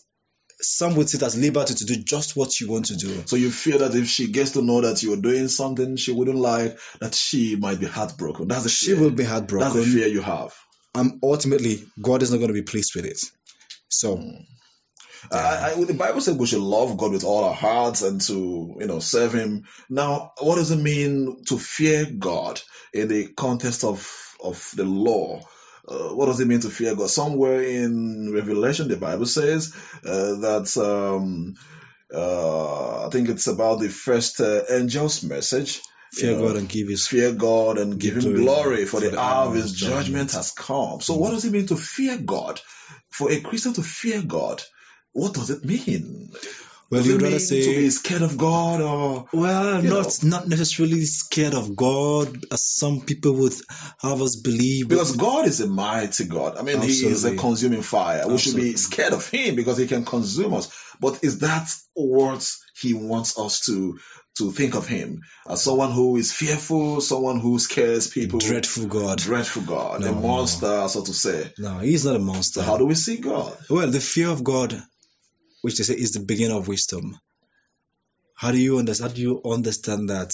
some 0.61 0.95
would 0.95 1.09
see 1.09 1.17
it 1.17 1.23
as 1.23 1.37
liberty 1.37 1.73
to 1.73 1.85
do 1.85 1.95
just 1.97 2.35
what 2.35 2.59
you 2.59 2.69
want 2.69 2.85
to 2.87 2.95
do. 2.95 3.23
So 3.25 3.35
you 3.35 3.51
fear 3.51 3.77
that 3.79 3.93
if 3.95 4.07
she 4.07 4.27
gets 4.27 4.51
to 4.51 4.61
know 4.61 4.81
that 4.81 5.03
you're 5.03 5.17
doing 5.17 5.47
something 5.49 5.97
she 5.97 6.11
wouldn't 6.13 6.37
like, 6.37 6.77
that 7.01 7.13
she 7.15 7.55
might 7.57 7.79
be 7.79 7.85
heartbroken. 7.87 8.47
That's 8.47 8.63
the 8.63 8.69
She 8.69 8.87
fear. 8.87 8.99
will 8.99 9.11
be 9.11 9.23
heartbroken. 9.25 9.73
That's 9.73 9.85
the 9.85 9.91
fear 9.91 10.07
you 10.07 10.21
have. 10.21 10.53
and 10.95 11.19
ultimately 11.23 11.83
God 12.01 12.23
is 12.23 12.31
not 12.31 12.37
going 12.37 12.47
to 12.47 12.53
be 12.53 12.61
pleased 12.61 12.93
with 12.95 13.05
it. 13.05 13.19
So 13.89 14.17
I, 15.31 15.73
I, 15.75 15.83
the 15.83 15.93
Bible 15.93 16.21
said 16.21 16.37
we 16.37 16.47
should 16.47 16.61
love 16.61 16.97
God 16.97 17.11
with 17.11 17.23
all 17.23 17.43
our 17.43 17.53
hearts 17.53 18.01
and 18.01 18.21
to 18.21 18.75
you 18.79 18.87
know 18.87 18.99
serve 18.99 19.33
Him. 19.33 19.65
Now, 19.89 20.33
what 20.39 20.55
does 20.55 20.71
it 20.71 20.81
mean 20.81 21.43
to 21.45 21.57
fear 21.57 22.05
God 22.05 22.61
in 22.93 23.07
the 23.07 23.27
context 23.27 23.83
of 23.83 24.35
of 24.43 24.71
the 24.75 24.85
law? 24.85 25.41
Uh, 25.87 26.09
what 26.15 26.25
does 26.25 26.39
it 26.39 26.47
mean 26.47 26.61
to 26.61 26.69
fear 26.69 26.95
God? 26.95 27.09
Somewhere 27.09 27.61
in 27.61 28.33
Revelation, 28.33 28.87
the 28.87 28.97
Bible 28.97 29.27
says 29.27 29.75
uh, 30.03 30.35
that 30.35 30.77
um, 30.77 31.55
uh, 32.13 33.05
I 33.05 33.09
think 33.09 33.29
it's 33.29 33.47
about 33.47 33.79
the 33.79 33.89
first 33.89 34.41
uh, 34.41 34.63
angel's 34.69 35.23
message. 35.23 35.81
fear 36.11 36.31
You 36.31 36.37
know, 36.37 36.47
God 36.47 36.57
and 36.57 36.69
give 36.69 36.87
His 36.87 37.07
fear 37.07 37.33
God 37.33 37.77
and 37.77 37.99
give, 37.99 38.15
him 38.15 38.21
glory 38.21 38.43
glory, 38.43 38.85
for, 38.85 38.99
the, 38.99 39.19
hour 39.19 39.49
of 39.49 39.55
his 39.55 39.73
judgment, 39.73 40.05
judgment. 40.05 40.31
has 40.31 40.51
come. 40.51 41.01
So, 41.01 41.15
what 41.15 41.31
does 41.31 41.45
it 41.45 41.51
mean 41.51 41.67
to 41.67 41.75
fear 41.75 42.17
God? 42.17 42.59
For 43.09 43.31
a 43.31 43.39
Christian 43.41 43.73
to 43.73 43.81
fear 43.83 44.21
God, 44.21 44.61
what 45.15 45.33
does 45.33 45.49
it 45.49 45.63
mean? 45.65 46.29
Well, 46.91 47.01
does 47.01 47.07
you'd 47.09 47.21
rather 47.23 47.39
say- 47.39 47.63
to 47.63 47.75
be 47.81 47.89
scared 47.89 48.21
of 48.21 48.37
God 48.37 48.79
or 48.81 49.25
well, 49.33 49.81
not 49.81 50.23
not 50.23 50.47
necessarily 50.47 51.03
scared 51.05 51.55
of 51.55 51.75
God, 51.75 52.45
as 52.51 52.63
some 52.63 53.01
people 53.01 53.33
would 53.41 53.55
have 54.01 54.21
us 54.21 54.35
believe. 54.35 54.87
because 54.89 55.15
God 55.15 55.47
is 55.47 55.61
a 55.61 55.67
mighty 55.67 56.25
God. 56.25 56.57
I 56.57 56.61
mean, 56.61 56.81
He 56.81 56.93
is 57.07 57.23
a 57.25 57.35
consuming 57.35 57.81
fire. 57.81 58.27
We 58.27 58.37
should 58.37 58.55
be 58.55 58.75
scared 58.75 59.13
of 59.13 59.27
Him 59.27 59.55
because 59.55 59.77
He 59.79 59.87
can 59.87 60.05
consume 60.05 60.53
us. 60.53 60.69
But 60.99 61.23
is 61.23 61.39
that 61.39 61.67
what 61.95 62.43
He 62.79 62.93
wants 62.93 63.37
us 63.39 63.61
to 63.67 63.97
to 64.37 64.51
think 64.51 64.75
of 64.75 64.85
Him 64.85 65.21
as 65.49 65.63
someone 65.63 65.91
who 65.91 66.17
is 66.17 66.33
fearful, 66.33 66.99
someone 67.01 67.39
who 67.39 67.57
scares 67.57 68.09
people? 68.09 68.37
dreadful 68.39 68.85
God. 68.87 69.17
dreadful 69.17 69.63
God, 69.63 70.03
a 70.03 70.11
No. 70.11 70.15
monster, 70.21 70.87
so 70.89 71.01
to 71.03 71.13
say. 71.13 71.51
No, 71.57 71.79
He's 71.79 72.05
not 72.05 72.15
a 72.17 72.19
monster. 72.19 72.59
So 72.59 72.65
how 72.65 72.77
do 72.77 72.85
we 72.85 72.95
see 72.95 73.17
God? 73.17 73.57
Well, 73.69 73.89
the 73.89 74.01
fear 74.01 74.27
of 74.29 74.43
God, 74.43 74.83
which 75.65 75.77
they 75.79 75.83
say 75.83 75.95
is 75.95 76.11
the 76.13 76.19
beginning 76.19 76.55
of 76.55 76.67
wisdom. 76.67 77.17
How 78.35 78.51
do 78.51 78.59
you 78.59 78.77
understand? 78.77 79.09
How 79.11 79.15
do 79.15 79.21
you 79.21 79.41
understand 79.43 80.09
that? 80.09 80.31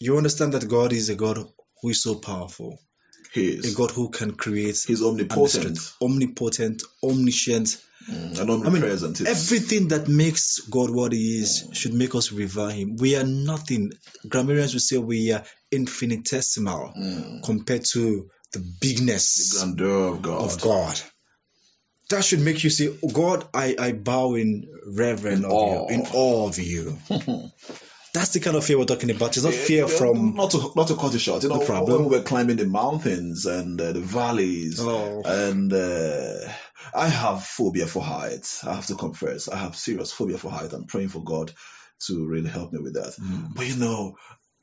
You 0.00 0.16
understand 0.16 0.54
that 0.54 0.68
God 0.68 0.92
is 0.92 1.08
a 1.08 1.14
God 1.14 1.38
who 1.80 1.88
is 1.90 2.02
so 2.02 2.16
powerful, 2.16 2.78
He 3.32 3.46
is. 3.58 3.72
a. 3.72 3.76
God 3.76 3.92
who 3.92 4.08
can 4.10 4.32
create 4.34 4.78
He's 4.88 5.02
omnipotent 5.02 5.78
omnipotent, 6.02 6.82
omniscient. 7.02 7.68
mm, 8.10 8.40
and 8.40 8.50
omnipresent. 8.50 9.20
It's- 9.20 9.36
Everything 9.36 9.88
that 9.88 10.08
makes 10.08 10.60
God 10.68 10.90
what 10.90 11.12
He 11.12 11.38
is 11.42 11.68
should 11.72 11.94
make 11.94 12.14
us 12.16 12.32
revere 12.32 12.70
Him. 12.70 12.96
We 12.96 13.14
are 13.14 13.24
nothing. 13.24 13.92
Grammarians 14.28 14.74
would 14.74 14.82
say 14.82 14.98
we 14.98 15.30
are 15.32 15.44
infinitesimal 15.70 16.92
mm, 16.98 17.42
compared 17.44 17.84
to 17.92 18.28
the 18.52 18.58
the 18.58 18.64
bigness 18.80 19.52
grandeur 19.52 20.14
of 20.16 20.22
God. 20.22 20.42
of 20.42 20.60
God. 20.60 21.00
That 22.10 22.24
should 22.24 22.40
make 22.40 22.62
you 22.62 22.70
say, 22.70 22.96
oh 23.02 23.08
God, 23.08 23.46
I, 23.52 23.74
I 23.78 23.92
bow 23.92 24.34
in 24.34 24.68
reverence 24.86 25.40
In 25.40 25.44
of 25.44 25.50
awe. 25.52 25.88
you, 25.88 25.94
in 25.94 26.06
awe 26.12 26.46
of 26.48 26.58
you. 26.58 26.98
That's 28.14 28.30
the 28.32 28.40
kind 28.40 28.56
of 28.56 28.64
fear 28.64 28.78
we're 28.78 28.84
talking 28.86 29.10
about. 29.10 29.36
It's 29.36 29.44
not 29.44 29.52
fear 29.52 29.86
from 29.88 30.34
not 30.34 30.52
to 30.52 30.72
not 30.74 30.88
to 30.88 30.96
cut 30.96 31.14
it 31.14 31.18
short. 31.18 31.42
You 31.42 31.50
know, 31.50 31.56
No 31.56 31.66
problem. 31.66 32.00
when 32.02 32.08
we 32.10 32.16
were 32.16 32.22
climbing 32.22 32.56
the 32.56 32.64
mountains 32.66 33.44
and 33.44 33.78
uh, 33.78 33.92
the 33.92 34.00
valleys, 34.00 34.78
Oh. 34.80 35.20
and 35.24 35.70
uh, 35.72 36.48
I 36.94 37.08
have 37.08 37.44
phobia 37.44 37.86
for 37.86 38.02
heights. 38.02 38.64
I 38.64 38.72
have 38.74 38.86
to 38.86 38.94
confess, 38.94 39.48
I 39.48 39.56
have 39.56 39.76
serious 39.76 40.12
phobia 40.12 40.38
for 40.38 40.50
heights. 40.50 40.72
I'm 40.72 40.86
praying 40.86 41.08
for 41.08 41.22
God 41.22 41.52
to 42.06 42.26
really 42.26 42.48
help 42.48 42.72
me 42.72 42.78
with 42.80 42.94
that. 42.94 43.14
Mm. 43.20 43.54
But 43.54 43.66
you 43.68 43.76
know, 43.76 44.16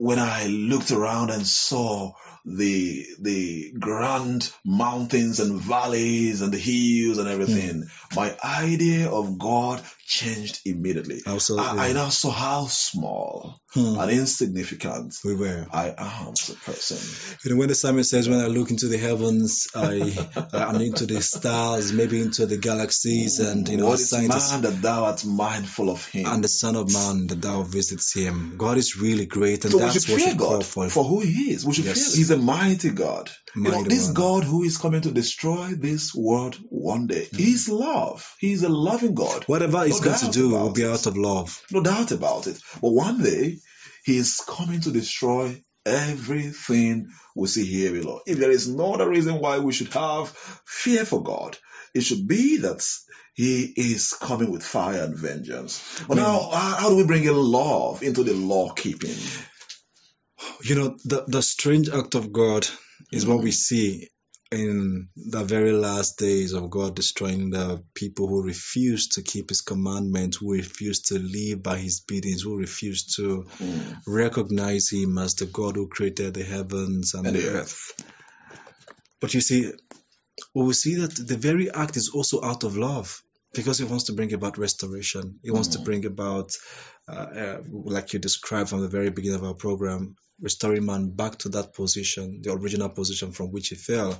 when 0.03 0.19
I 0.19 0.47
looked 0.47 0.91
around 0.91 1.29
and 1.29 1.47
saw 1.47 2.11
the 2.43 3.05
the 3.21 3.71
grand 3.79 4.51
mountains 4.65 5.39
and 5.39 5.61
valleys 5.61 6.41
and 6.41 6.51
the 6.51 6.57
hills 6.57 7.19
and 7.19 7.29
everything, 7.29 7.83
hmm. 7.83 8.15
my 8.19 8.35
idea 8.43 9.09
of 9.09 9.39
God 9.39 9.81
changed 10.05 10.59
immediately. 10.65 11.21
Absolutely. 11.25 11.79
I, 11.79 11.89
I 11.89 11.93
now 11.93 12.09
saw 12.09 12.31
how 12.31 12.65
small 12.67 13.59
Hmm. 13.73 13.97
and 13.99 14.11
insignificant 14.11 15.15
we 15.25 15.35
were. 15.35 15.65
I 15.71 15.87
am 15.97 16.33
as 16.33 16.49
a 16.49 16.55
person. 16.55 16.97
You 17.43 17.51
know, 17.51 17.57
when 17.57 17.69
the 17.69 17.75
psalmist 17.75 18.09
says, 18.11 18.29
"When 18.29 18.39
I 18.39 18.45
look 18.45 18.69
into 18.69 18.87
the 18.87 18.97
heavens, 18.99 19.67
I 19.73 20.13
and 20.53 20.81
into 20.81 21.07
the 21.07 21.21
stars, 21.23 21.91
maybe 21.91 22.21
into 22.21 22.45
the 22.45 22.57
galaxies, 22.57 23.39
and 23.39 23.67
you 23.67 23.77
know, 23.77 23.87
what 23.87 23.99
is 23.99 24.11
man 24.13 24.61
that 24.61 24.79
thou 24.81 25.05
art 25.05 25.25
mindful 25.25 25.89
of 25.89 26.05
him? 26.05 26.27
and 26.27 26.43
the 26.43 26.47
Son 26.47 26.75
of 26.75 26.91
Man 26.93 27.25
that 27.27 27.41
thou 27.41 27.63
visits 27.63 28.13
him." 28.13 28.55
God 28.57 28.77
is 28.77 28.95
really 28.97 29.25
great, 29.25 29.63
and 29.65 29.71
so 29.71 29.79
that's 29.79 30.07
what 30.07 30.17
we 30.17 30.35
call 30.35 30.49
God 30.57 30.65
for. 30.65 30.89
for 30.89 31.03
who 31.03 31.21
he 31.21 31.51
is. 31.53 31.65
We 31.65 31.73
should 31.73 31.85
Yes. 31.85 32.09
fear. 32.09 32.17
He's 32.17 32.29
a 32.29 32.37
mighty 32.37 32.91
God. 32.91 33.31
you 33.55 33.63
know, 33.63 33.83
this 33.83 34.05
one. 34.05 34.13
God 34.15 34.43
who 34.43 34.63
is 34.63 34.77
coming 34.77 35.01
to 35.01 35.11
destroy 35.11 35.73
this 35.77 36.13
world 36.15 36.57
one 36.69 37.05
day. 37.07 37.27
He's 37.35 37.69
love. 37.69 38.25
He's 38.39 38.63
a 38.63 38.69
loving 38.69 39.13
God. 39.13 39.43
Whatever 39.45 39.85
he's 39.93 40.05
No 40.05 40.11
going 40.11 40.19
to 40.19 40.39
do 40.39 40.49
will 40.49 40.71
be 40.71 40.85
out 40.85 41.05
of 41.05 41.17
love. 41.17 41.61
No 41.71 41.81
doubt 41.81 42.11
about 42.11 42.47
it. 42.47 42.59
But 42.81 42.91
one 42.91 43.21
day, 43.21 43.57
he 44.05 44.17
is 44.17 44.41
coming 44.47 44.81
to 44.81 44.91
destroy 44.91 45.63
everything 45.85 47.09
we 47.35 47.47
see 47.47 47.65
here 47.65 47.91
below. 47.91 48.21
If 48.25 48.37
there 48.37 48.51
is 48.51 48.67
no 48.67 48.93
other 48.93 49.09
reason 49.09 49.39
why 49.39 49.59
we 49.59 49.73
should 49.73 49.93
have 49.93 50.29
fear 50.65 51.05
for 51.05 51.23
God, 51.23 51.57
it 51.93 52.01
should 52.01 52.27
be 52.27 52.57
that 52.57 52.85
he 53.33 53.73
is 53.75 54.13
coming 54.13 54.51
with 54.51 54.63
fire 54.63 55.03
and 55.03 55.17
vengeance. 55.17 56.03
But 56.07 56.17
hmm. 56.17 56.23
now, 56.23 56.49
how 56.51 56.75
how 56.75 56.89
do 56.89 56.97
we 56.97 57.05
bring 57.05 57.23
in 57.23 57.35
love 57.35 58.03
into 58.03 58.23
the 58.23 58.33
law 58.33 58.71
keeping? 58.73 59.15
You 60.63 60.75
know, 60.75 60.97
the, 61.05 61.23
the 61.27 61.41
strange 61.41 61.89
act 61.89 62.15
of 62.15 62.31
God 62.31 62.67
is 63.11 63.25
what 63.25 63.41
we 63.41 63.51
see 63.51 64.09
in 64.53 65.09
the 65.15 65.43
very 65.43 65.71
last 65.71 66.17
days 66.17 66.53
of 66.53 66.69
God 66.69 66.95
destroying 66.95 67.49
the 67.49 67.83
people 67.93 68.27
who 68.27 68.43
refuse 68.43 69.07
to 69.09 69.21
keep 69.21 69.49
his 69.49 69.61
commandments, 69.61 70.37
who 70.37 70.53
refuse 70.53 71.01
to 71.03 71.19
live 71.19 71.63
by 71.63 71.77
his 71.77 72.01
biddings, 72.01 72.43
who 72.43 72.57
refuse 72.57 73.15
to 73.15 73.41
hmm. 73.57 73.81
recognize 74.07 74.89
him 74.89 75.17
as 75.17 75.35
the 75.35 75.47
God 75.47 75.75
who 75.75 75.87
created 75.87 76.33
the 76.33 76.43
heavens 76.43 77.13
and, 77.13 77.27
And 77.27 77.35
the 77.35 77.41
the 77.41 77.49
earth. 77.49 77.91
But 79.19 79.33
you 79.33 79.41
see, 79.41 79.71
we 80.53 80.63
will 80.63 80.73
see 80.73 80.95
that 80.95 81.15
the 81.15 81.37
very 81.37 81.71
act 81.71 81.97
is 81.97 82.11
also 82.13 82.43
out 82.43 82.63
of 82.63 82.77
love 82.77 83.21
because 83.53 83.77
he 83.77 83.85
wants 83.85 84.05
to 84.05 84.13
bring 84.13 84.33
about 84.33 84.57
restoration. 84.57 85.39
He 85.43 85.51
wants 85.51 85.69
to 85.69 85.79
bring 85.79 86.05
about, 86.05 86.55
uh, 87.07 87.11
uh, 87.11 87.61
like 87.69 88.13
you 88.13 88.19
described 88.19 88.69
from 88.69 88.81
the 88.81 88.87
very 88.87 89.09
beginning 89.09 89.39
of 89.39 89.43
our 89.45 89.53
program, 89.53 90.15
restoring 90.41 90.85
man 90.85 91.11
back 91.11 91.37
to 91.39 91.49
that 91.49 91.73
position, 91.73 92.41
the 92.41 92.51
original 92.51 92.89
position 92.89 93.31
from 93.31 93.51
which 93.51 93.69
he 93.69 93.75
fell. 93.75 94.17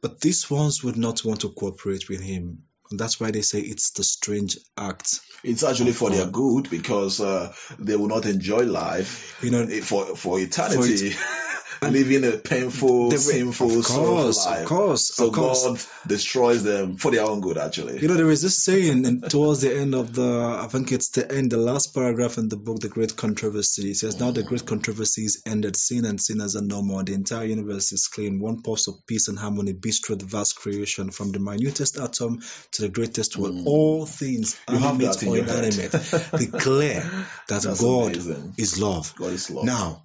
But 0.00 0.20
these 0.20 0.48
ones 0.48 0.84
would 0.84 0.96
not 0.96 1.24
want 1.24 1.40
to 1.40 1.50
cooperate 1.50 2.08
with 2.08 2.20
him. 2.20 2.62
And 2.90 2.98
that's 2.98 3.20
why 3.20 3.32
they 3.32 3.42
say 3.42 3.60
it's 3.60 3.90
the 3.90 4.04
strange 4.04 4.56
act. 4.76 5.20
It's 5.44 5.62
actually 5.62 5.92
for 5.92 6.08
their 6.08 6.26
good 6.26 6.70
because 6.70 7.20
uh, 7.20 7.52
they 7.78 7.96
will 7.96 8.08
not 8.08 8.24
enjoy 8.24 8.60
life 8.64 9.36
You 9.42 9.50
know, 9.50 9.66
for 9.66 10.16
for 10.16 10.40
eternity. 10.40 11.12
Living 11.82 12.24
a 12.24 12.36
painful, 12.36 13.08
were- 13.10 13.16
sinful, 13.18 13.78
of 13.78 13.84
course, 13.84 14.46
life. 14.46 14.62
of 14.62 14.66
course, 14.68 15.14
So 15.14 15.28
of 15.28 15.32
course. 15.34 15.64
God 15.64 16.08
destroys 16.08 16.62
them 16.64 16.96
for 16.96 17.10
their 17.10 17.24
own 17.24 17.40
good, 17.40 17.58
actually. 17.58 18.00
You 18.00 18.08
know, 18.08 18.14
there 18.14 18.30
is 18.30 18.42
this 18.42 18.62
saying 18.64 19.06
and 19.06 19.30
towards 19.30 19.60
the 19.60 19.74
end 19.76 19.94
of 19.94 20.14
the, 20.14 20.58
I 20.60 20.66
think 20.68 20.92
it's 20.92 21.10
the 21.10 21.30
end, 21.30 21.50
the 21.52 21.56
last 21.58 21.94
paragraph 21.94 22.38
in 22.38 22.48
the 22.48 22.56
book, 22.56 22.80
The 22.80 22.88
Great 22.88 23.16
Controversy. 23.16 23.90
It 23.90 23.96
says, 23.96 24.18
Now 24.18 24.30
the 24.30 24.42
great 24.42 24.66
controversy 24.66 25.24
is 25.24 25.42
ended, 25.46 25.76
sin 25.76 26.04
and 26.04 26.20
sinners 26.20 26.56
are 26.56 26.62
no 26.62 26.82
more. 26.82 27.02
The 27.04 27.14
entire 27.14 27.44
universe 27.46 27.92
is 27.92 28.08
clean. 28.08 28.40
One 28.40 28.62
pulse 28.62 28.88
of 28.88 29.06
peace 29.06 29.28
and 29.28 29.38
harmony 29.38 29.72
beats 29.72 30.00
through 30.00 30.16
the 30.16 30.26
vast 30.26 30.56
creation, 30.56 31.10
from 31.10 31.32
the 31.32 31.38
minutest 31.38 31.98
atom 31.98 32.40
to 32.72 32.82
the 32.82 32.88
greatest 32.88 33.36
world. 33.36 33.62
All 33.66 34.06
things, 34.06 34.56
Mm. 34.68 34.80
You 34.80 34.86
animate 34.86 35.26
or 35.26 35.36
inanimate, 35.38 35.92
declare 36.36 37.00
that 37.48 37.62
That's 37.62 37.80
God 37.80 38.12
amazing. 38.14 38.54
is 38.58 38.80
love. 38.80 39.14
God 39.16 39.32
is 39.32 39.50
love. 39.50 39.64
Now, 39.64 40.02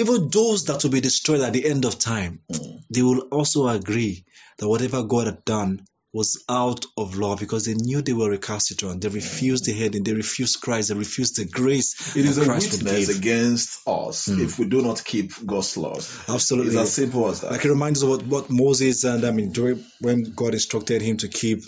even 0.00 0.28
those 0.30 0.64
that 0.66 0.82
will 0.82 0.90
be 0.90 1.00
destroyed 1.00 1.40
at 1.40 1.52
the 1.52 1.66
end 1.68 1.84
of 1.84 1.98
time, 1.98 2.40
Mm. 2.50 2.80
they 2.90 3.02
will 3.02 3.20
also 3.30 3.68
agree 3.68 4.24
that 4.58 4.68
whatever 4.68 5.02
God 5.04 5.26
had 5.26 5.44
done 5.44 5.80
was 6.12 6.42
out 6.48 6.86
of 6.96 7.16
love 7.18 7.38
because 7.38 7.66
they 7.66 7.74
knew 7.74 8.00
they 8.00 8.14
were 8.14 8.30
recalcitrant. 8.30 9.02
They 9.02 9.08
refused 9.08 9.66
the 9.66 9.72
heading, 9.74 10.04
they 10.04 10.14
refused 10.14 10.60
Christ, 10.62 10.88
they 10.88 10.94
refused 10.94 11.36
the 11.36 11.44
grace 11.44 12.16
It 12.16 12.24
is 12.24 12.38
a 12.38 12.44
Christ 12.44 12.72
witness 12.72 13.08
give. 13.08 13.18
against 13.18 13.80
us 13.86 14.28
if 14.28 14.58
we 14.58 14.66
do 14.66 14.80
not 14.82 15.04
keep 15.04 15.32
God's 15.44 15.76
laws. 15.76 16.18
Absolutely. 16.28 16.72
It's 16.72 16.80
as 16.88 16.92
simple 16.94 17.28
as 17.28 17.40
that. 17.42 17.50
Like 17.52 17.64
it 17.64 17.68
reminds 17.68 18.02
us 18.02 18.04
of 18.04 18.08
what, 18.10 18.22
what 18.26 18.50
Moses 18.50 19.04
and 19.04 19.22
I 19.24 19.32
mean 19.32 19.52
when 20.00 20.32
God 20.34 20.54
instructed 20.54 21.02
him 21.02 21.18
to 21.18 21.28
keep 21.28 21.60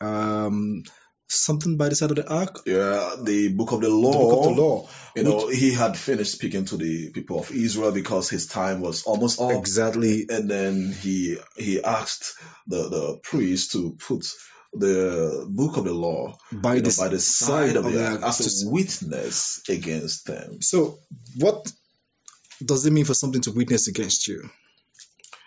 um 0.00 0.82
something 1.28 1.76
by 1.76 1.88
the 1.88 1.94
side 1.96 2.10
of 2.10 2.16
the 2.16 2.28
ark. 2.32 2.60
yeah, 2.66 3.16
the 3.22 3.48
book 3.48 3.72
of 3.72 3.80
the 3.80 3.88
law. 3.88 4.12
The 4.12 4.18
book 4.18 4.46
of 4.46 4.56
the 4.56 4.62
law. 4.62 4.88
You 5.16 5.22
know, 5.24 5.48
he 5.48 5.72
had 5.72 5.96
finished 5.96 6.32
speaking 6.32 6.66
to 6.66 6.76
the 6.76 7.10
people 7.10 7.40
of 7.40 7.50
Israel 7.50 7.92
because 7.92 8.28
his 8.28 8.46
time 8.46 8.80
was 8.80 9.04
almost 9.04 9.40
up. 9.40 9.52
Exactly. 9.52 10.26
And 10.28 10.50
then 10.50 10.92
he 10.92 11.38
he 11.56 11.82
asked 11.82 12.34
the, 12.66 12.88
the 12.88 13.18
priest 13.22 13.72
to 13.72 13.96
put 13.98 14.30
the 14.72 15.46
book 15.48 15.78
of 15.78 15.84
the 15.84 15.94
law 15.94 16.36
By 16.52 16.74
you 16.74 16.82
know, 16.82 16.90
the 16.90 16.96
by 16.98 17.08
the 17.08 17.18
side 17.18 17.76
of 17.76 17.84
the 17.84 18.04
ark 18.06 18.22
ark 18.22 18.28
as 18.28 18.38
to- 18.38 18.68
a 18.68 18.70
witness 18.70 19.62
against 19.68 20.26
them. 20.26 20.60
So 20.60 20.98
what 21.36 21.66
does 22.64 22.84
it 22.86 22.92
mean 22.92 23.04
for 23.04 23.14
something 23.14 23.40
to 23.42 23.52
witness 23.52 23.88
against 23.88 24.28
you? 24.28 24.48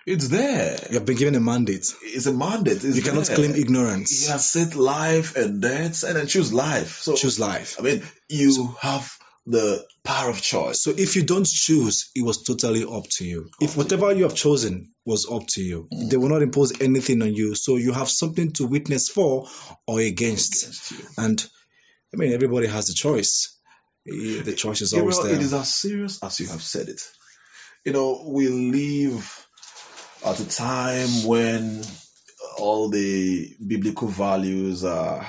It's 0.09 0.27
there. 0.27 0.75
You 0.89 0.95
have 0.95 1.05
been 1.05 1.17
given 1.17 1.35
a 1.35 1.39
mandate. 1.39 1.93
It's 2.01 2.25
a 2.25 2.33
mandate. 2.33 2.83
It's 2.83 2.97
You 2.97 3.03
cannot 3.03 3.25
there. 3.25 3.35
claim 3.35 3.53
He 3.53 3.61
ignorance. 3.61 4.27
has 4.27 4.49
set 4.49 4.73
life 4.75 5.35
and 5.35 5.61
death 5.61 6.03
and 6.03 6.15
then 6.15 6.25
choose 6.25 6.51
life. 6.51 7.01
So 7.01 7.15
Choose 7.15 7.39
life. 7.39 7.75
I 7.77 7.83
mean, 7.83 8.01
you 8.27 8.75
have 8.81 9.07
the 9.45 9.85
power 10.03 10.31
of 10.31 10.41
choice. 10.41 10.81
So 10.81 10.89
if 10.97 11.15
you 11.15 11.21
don't 11.21 11.45
choose, 11.45 12.09
it 12.15 12.25
was 12.25 12.41
totally 12.41 12.85
up 12.85 13.03
to 13.17 13.23
you. 13.23 13.51
If 13.61 13.77
whatever 13.77 14.11
you 14.11 14.23
have 14.23 14.33
chosen 14.33 14.93
was 15.05 15.29
up 15.31 15.45
to 15.49 15.61
you, 15.61 15.87
mm. 15.93 16.09
they 16.09 16.17
will 16.17 16.29
not 16.29 16.41
impose 16.41 16.81
anything 16.81 17.21
on 17.21 17.35
you. 17.35 17.53
So 17.53 17.75
you 17.75 17.91
have 17.91 18.09
something 18.09 18.51
to 18.53 18.65
witness 18.65 19.09
for 19.09 19.47
or 19.85 19.99
against. 19.99 20.63
Against. 20.63 21.19
And 21.19 21.45
I 22.15 22.17
mean, 22.17 22.33
everybody 22.33 22.65
has 22.65 22.89
a 22.89 22.95
choice. 22.95 23.55
The 24.05 24.55
choice 24.57 24.81
is 24.81 24.93
always 24.93 25.21
there. 25.21 25.35
it 25.35 25.41
is 25.41 25.53
as 25.53 25.71
serious 25.71 26.23
as 26.23 26.39
you 26.39 26.47
have 26.47 26.63
said 26.63 26.89
it. 26.89 27.01
You 27.85 27.93
know, 27.93 28.23
we 28.27 28.47
live 28.47 29.45
at 30.25 30.39
a 30.39 30.49
time 30.49 31.25
when 31.25 31.81
all 32.57 32.89
the 32.89 33.55
biblical 33.65 34.07
values 34.07 34.83
are 34.83 35.25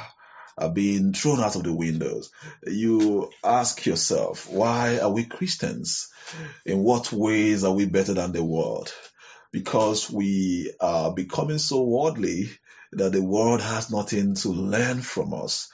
are 0.58 0.70
being 0.70 1.14
thrown 1.14 1.40
out 1.40 1.56
of 1.56 1.62
the 1.62 1.72
windows. 1.72 2.30
You 2.66 3.30
ask 3.42 3.86
yourself, 3.86 4.50
why 4.50 4.98
are 4.98 5.10
we 5.10 5.24
Christians? 5.24 6.08
In 6.66 6.80
what 6.80 7.12
ways 7.12 7.64
are 7.64 7.72
we 7.72 7.86
better 7.86 8.12
than 8.12 8.32
the 8.32 8.44
world? 8.44 8.92
Because 9.52 10.10
we 10.10 10.72
are 10.78 11.14
becoming 11.14 11.58
so 11.58 11.82
worldly 11.82 12.50
that 12.92 13.12
the 13.12 13.22
world 13.22 13.62
has 13.62 13.90
nothing 13.90 14.34
to 14.34 14.50
learn 14.50 15.00
from 15.00 15.32
us. 15.32 15.70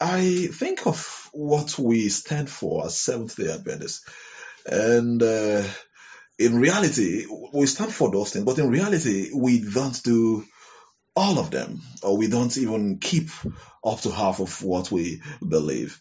I 0.00 0.48
think 0.50 0.86
of 0.86 1.28
what 1.32 1.78
we 1.78 2.08
stand 2.08 2.48
for 2.48 2.86
as 2.86 2.98
Seventh 2.98 3.36
day 3.36 3.52
Adventists. 3.52 4.02
And 4.64 5.22
uh, 5.22 5.62
in 6.38 6.58
reality, 6.58 7.26
we 7.52 7.66
stand 7.66 7.92
for 7.92 8.10
those 8.10 8.32
things, 8.32 8.44
but 8.44 8.58
in 8.58 8.68
reality, 8.68 9.30
we 9.34 9.60
don't 9.60 10.02
do 10.02 10.44
all 11.14 11.38
of 11.38 11.50
them, 11.50 11.80
or 12.02 12.16
we 12.16 12.28
don't 12.28 12.56
even 12.58 12.98
keep 12.98 13.30
up 13.84 14.00
to 14.00 14.10
half 14.10 14.40
of 14.40 14.62
what 14.62 14.92
we 14.92 15.22
believe. 15.46 15.98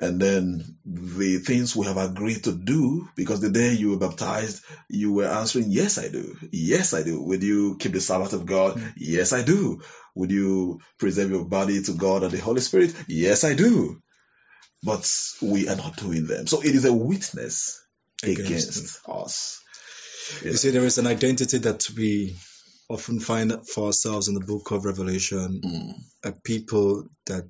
And 0.00 0.20
then 0.20 0.76
the 0.84 1.38
things 1.38 1.74
we 1.74 1.86
have 1.86 1.96
agreed 1.96 2.44
to 2.44 2.52
do, 2.52 3.08
because 3.16 3.40
the 3.40 3.50
day 3.50 3.72
you 3.72 3.90
were 3.90 4.08
baptized, 4.08 4.62
you 4.88 5.12
were 5.12 5.26
answering, 5.26 5.66
Yes, 5.70 5.98
I 5.98 6.08
do. 6.08 6.36
Yes, 6.52 6.94
I 6.94 7.02
do. 7.02 7.20
Would 7.22 7.42
you 7.42 7.76
keep 7.78 7.92
the 7.92 8.00
Sabbath 8.00 8.32
of 8.32 8.46
God? 8.46 8.78
Hmm. 8.78 8.88
Yes, 8.96 9.32
I 9.32 9.42
do. 9.42 9.82
Would 10.14 10.30
you 10.30 10.80
preserve 10.98 11.30
your 11.30 11.46
body 11.46 11.82
to 11.82 11.94
God 11.94 12.22
and 12.22 12.30
the 12.30 12.38
Holy 12.38 12.60
Spirit? 12.60 12.94
Yes, 13.08 13.42
I 13.42 13.54
do. 13.54 14.00
But 14.84 15.10
we 15.42 15.68
are 15.68 15.76
not 15.76 15.96
doing 15.96 16.26
them. 16.26 16.46
So 16.46 16.60
it 16.60 16.74
is 16.74 16.84
a 16.84 16.92
witness 16.92 17.82
Against 18.22 18.76
against, 18.76 19.08
us. 19.08 19.62
You 20.42 20.54
see, 20.54 20.70
there 20.70 20.84
is 20.84 20.98
an 20.98 21.06
identity 21.06 21.58
that 21.58 21.88
we 21.96 22.36
often 22.88 23.20
find 23.20 23.66
for 23.68 23.86
ourselves 23.86 24.28
in 24.28 24.34
the 24.34 24.40
book 24.40 24.70
of 24.70 24.84
Revelation 24.84 25.60
Mm. 25.64 25.94
a 26.24 26.32
people 26.32 27.08
that 27.26 27.48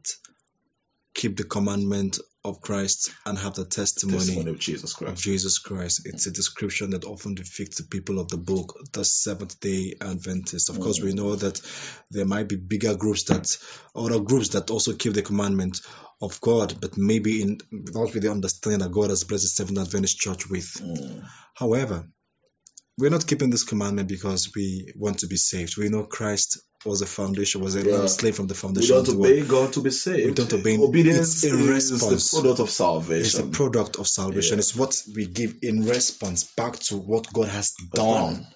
keep 1.14 1.36
the 1.36 1.44
commandment 1.44 2.18
of 2.44 2.60
Christ 2.60 3.10
and 3.26 3.36
have 3.38 3.54
the 3.54 3.64
testimony, 3.64 4.18
Testimony 4.18 4.50
of 4.50 4.58
Jesus 4.58 4.92
of 4.92 4.98
Christ. 4.98 5.22
Jesus 5.22 5.58
Christ. 5.58 6.02
It's 6.04 6.26
a 6.26 6.30
description 6.30 6.90
that 6.90 7.04
often 7.04 7.34
depicts 7.34 7.78
the 7.78 7.82
people 7.84 8.18
of 8.20 8.28
the 8.28 8.36
book, 8.36 8.78
the 8.92 9.04
Seventh 9.04 9.58
day 9.60 9.94
Adventists. 10.00 10.68
Of 10.68 10.80
course, 10.80 11.00
we 11.00 11.12
know 11.12 11.34
that 11.34 11.60
there 12.10 12.24
might 12.24 12.48
be 12.48 12.56
bigger 12.56 12.94
groups 12.94 13.24
that, 13.24 13.56
other 13.94 14.20
groups 14.20 14.50
that 14.50 14.70
also 14.70 14.94
keep 14.94 15.14
the 15.14 15.22
commandment 15.22 15.80
of 16.22 16.40
God, 16.40 16.80
but 16.80 16.96
maybe 16.96 17.42
in 17.42 17.58
without 17.72 18.14
really 18.14 18.28
understanding 18.28 18.80
that 18.80 18.92
God 18.92 19.10
has 19.10 19.24
blessed 19.24 19.44
the 19.44 19.48
Seventh 19.48 19.78
Adventist 19.78 20.18
Church 20.18 20.48
with. 20.48 20.66
Mm. 20.80 21.24
However, 21.54 22.08
we're 22.98 23.11
not 23.11 23.26
keeping 23.26 23.50
this 23.50 23.64
commandment 23.64 24.08
because 24.08 24.50
we 24.56 24.92
want 24.96 25.20
to 25.20 25.26
be 25.28 25.37
saved. 25.37 25.76
We 25.76 25.88
know 25.88 26.04
Christ 26.04 26.58
was 26.84 27.00
a 27.02 27.06
foundation, 27.06 27.61
was 27.61 27.76
a 27.76 27.82
Yeah. 27.82 28.06
slave 28.06 28.37
from 28.37 28.46
the 28.48 28.54
foundation 28.54 28.96
of 28.96 29.06
don't 29.06 29.14
the 29.14 29.18
world. 29.20 29.32
obey 29.32 29.42
God 29.46 29.72
to 29.74 29.80
be 29.82 29.90
saved. 29.90 30.26
We 30.26 30.32
don't 30.34 30.52
obey- 30.52 30.76
Obedience 30.78 31.44
it's 31.44 31.44
a 31.44 31.56
is 31.58 31.66
response. 31.92 32.30
the 32.30 32.40
product 32.40 32.61
of 32.61 32.70
salvation. 32.70 33.20
It's 33.24 33.34
a 33.34 33.37
salvation. 33.38 33.52
product 33.52 33.96
of 33.96 34.08
salvation. 34.08 34.56
Yeah. 34.58 34.61
It's 34.61 34.76
what 34.76 35.00
we 35.14 35.26
give 35.26 35.54
in 35.62 35.84
response 35.87 36.44
back 36.56 36.78
to 36.88 36.96
what 36.96 37.32
God 37.32 37.48
has 37.48 37.72
done. 37.94 38.46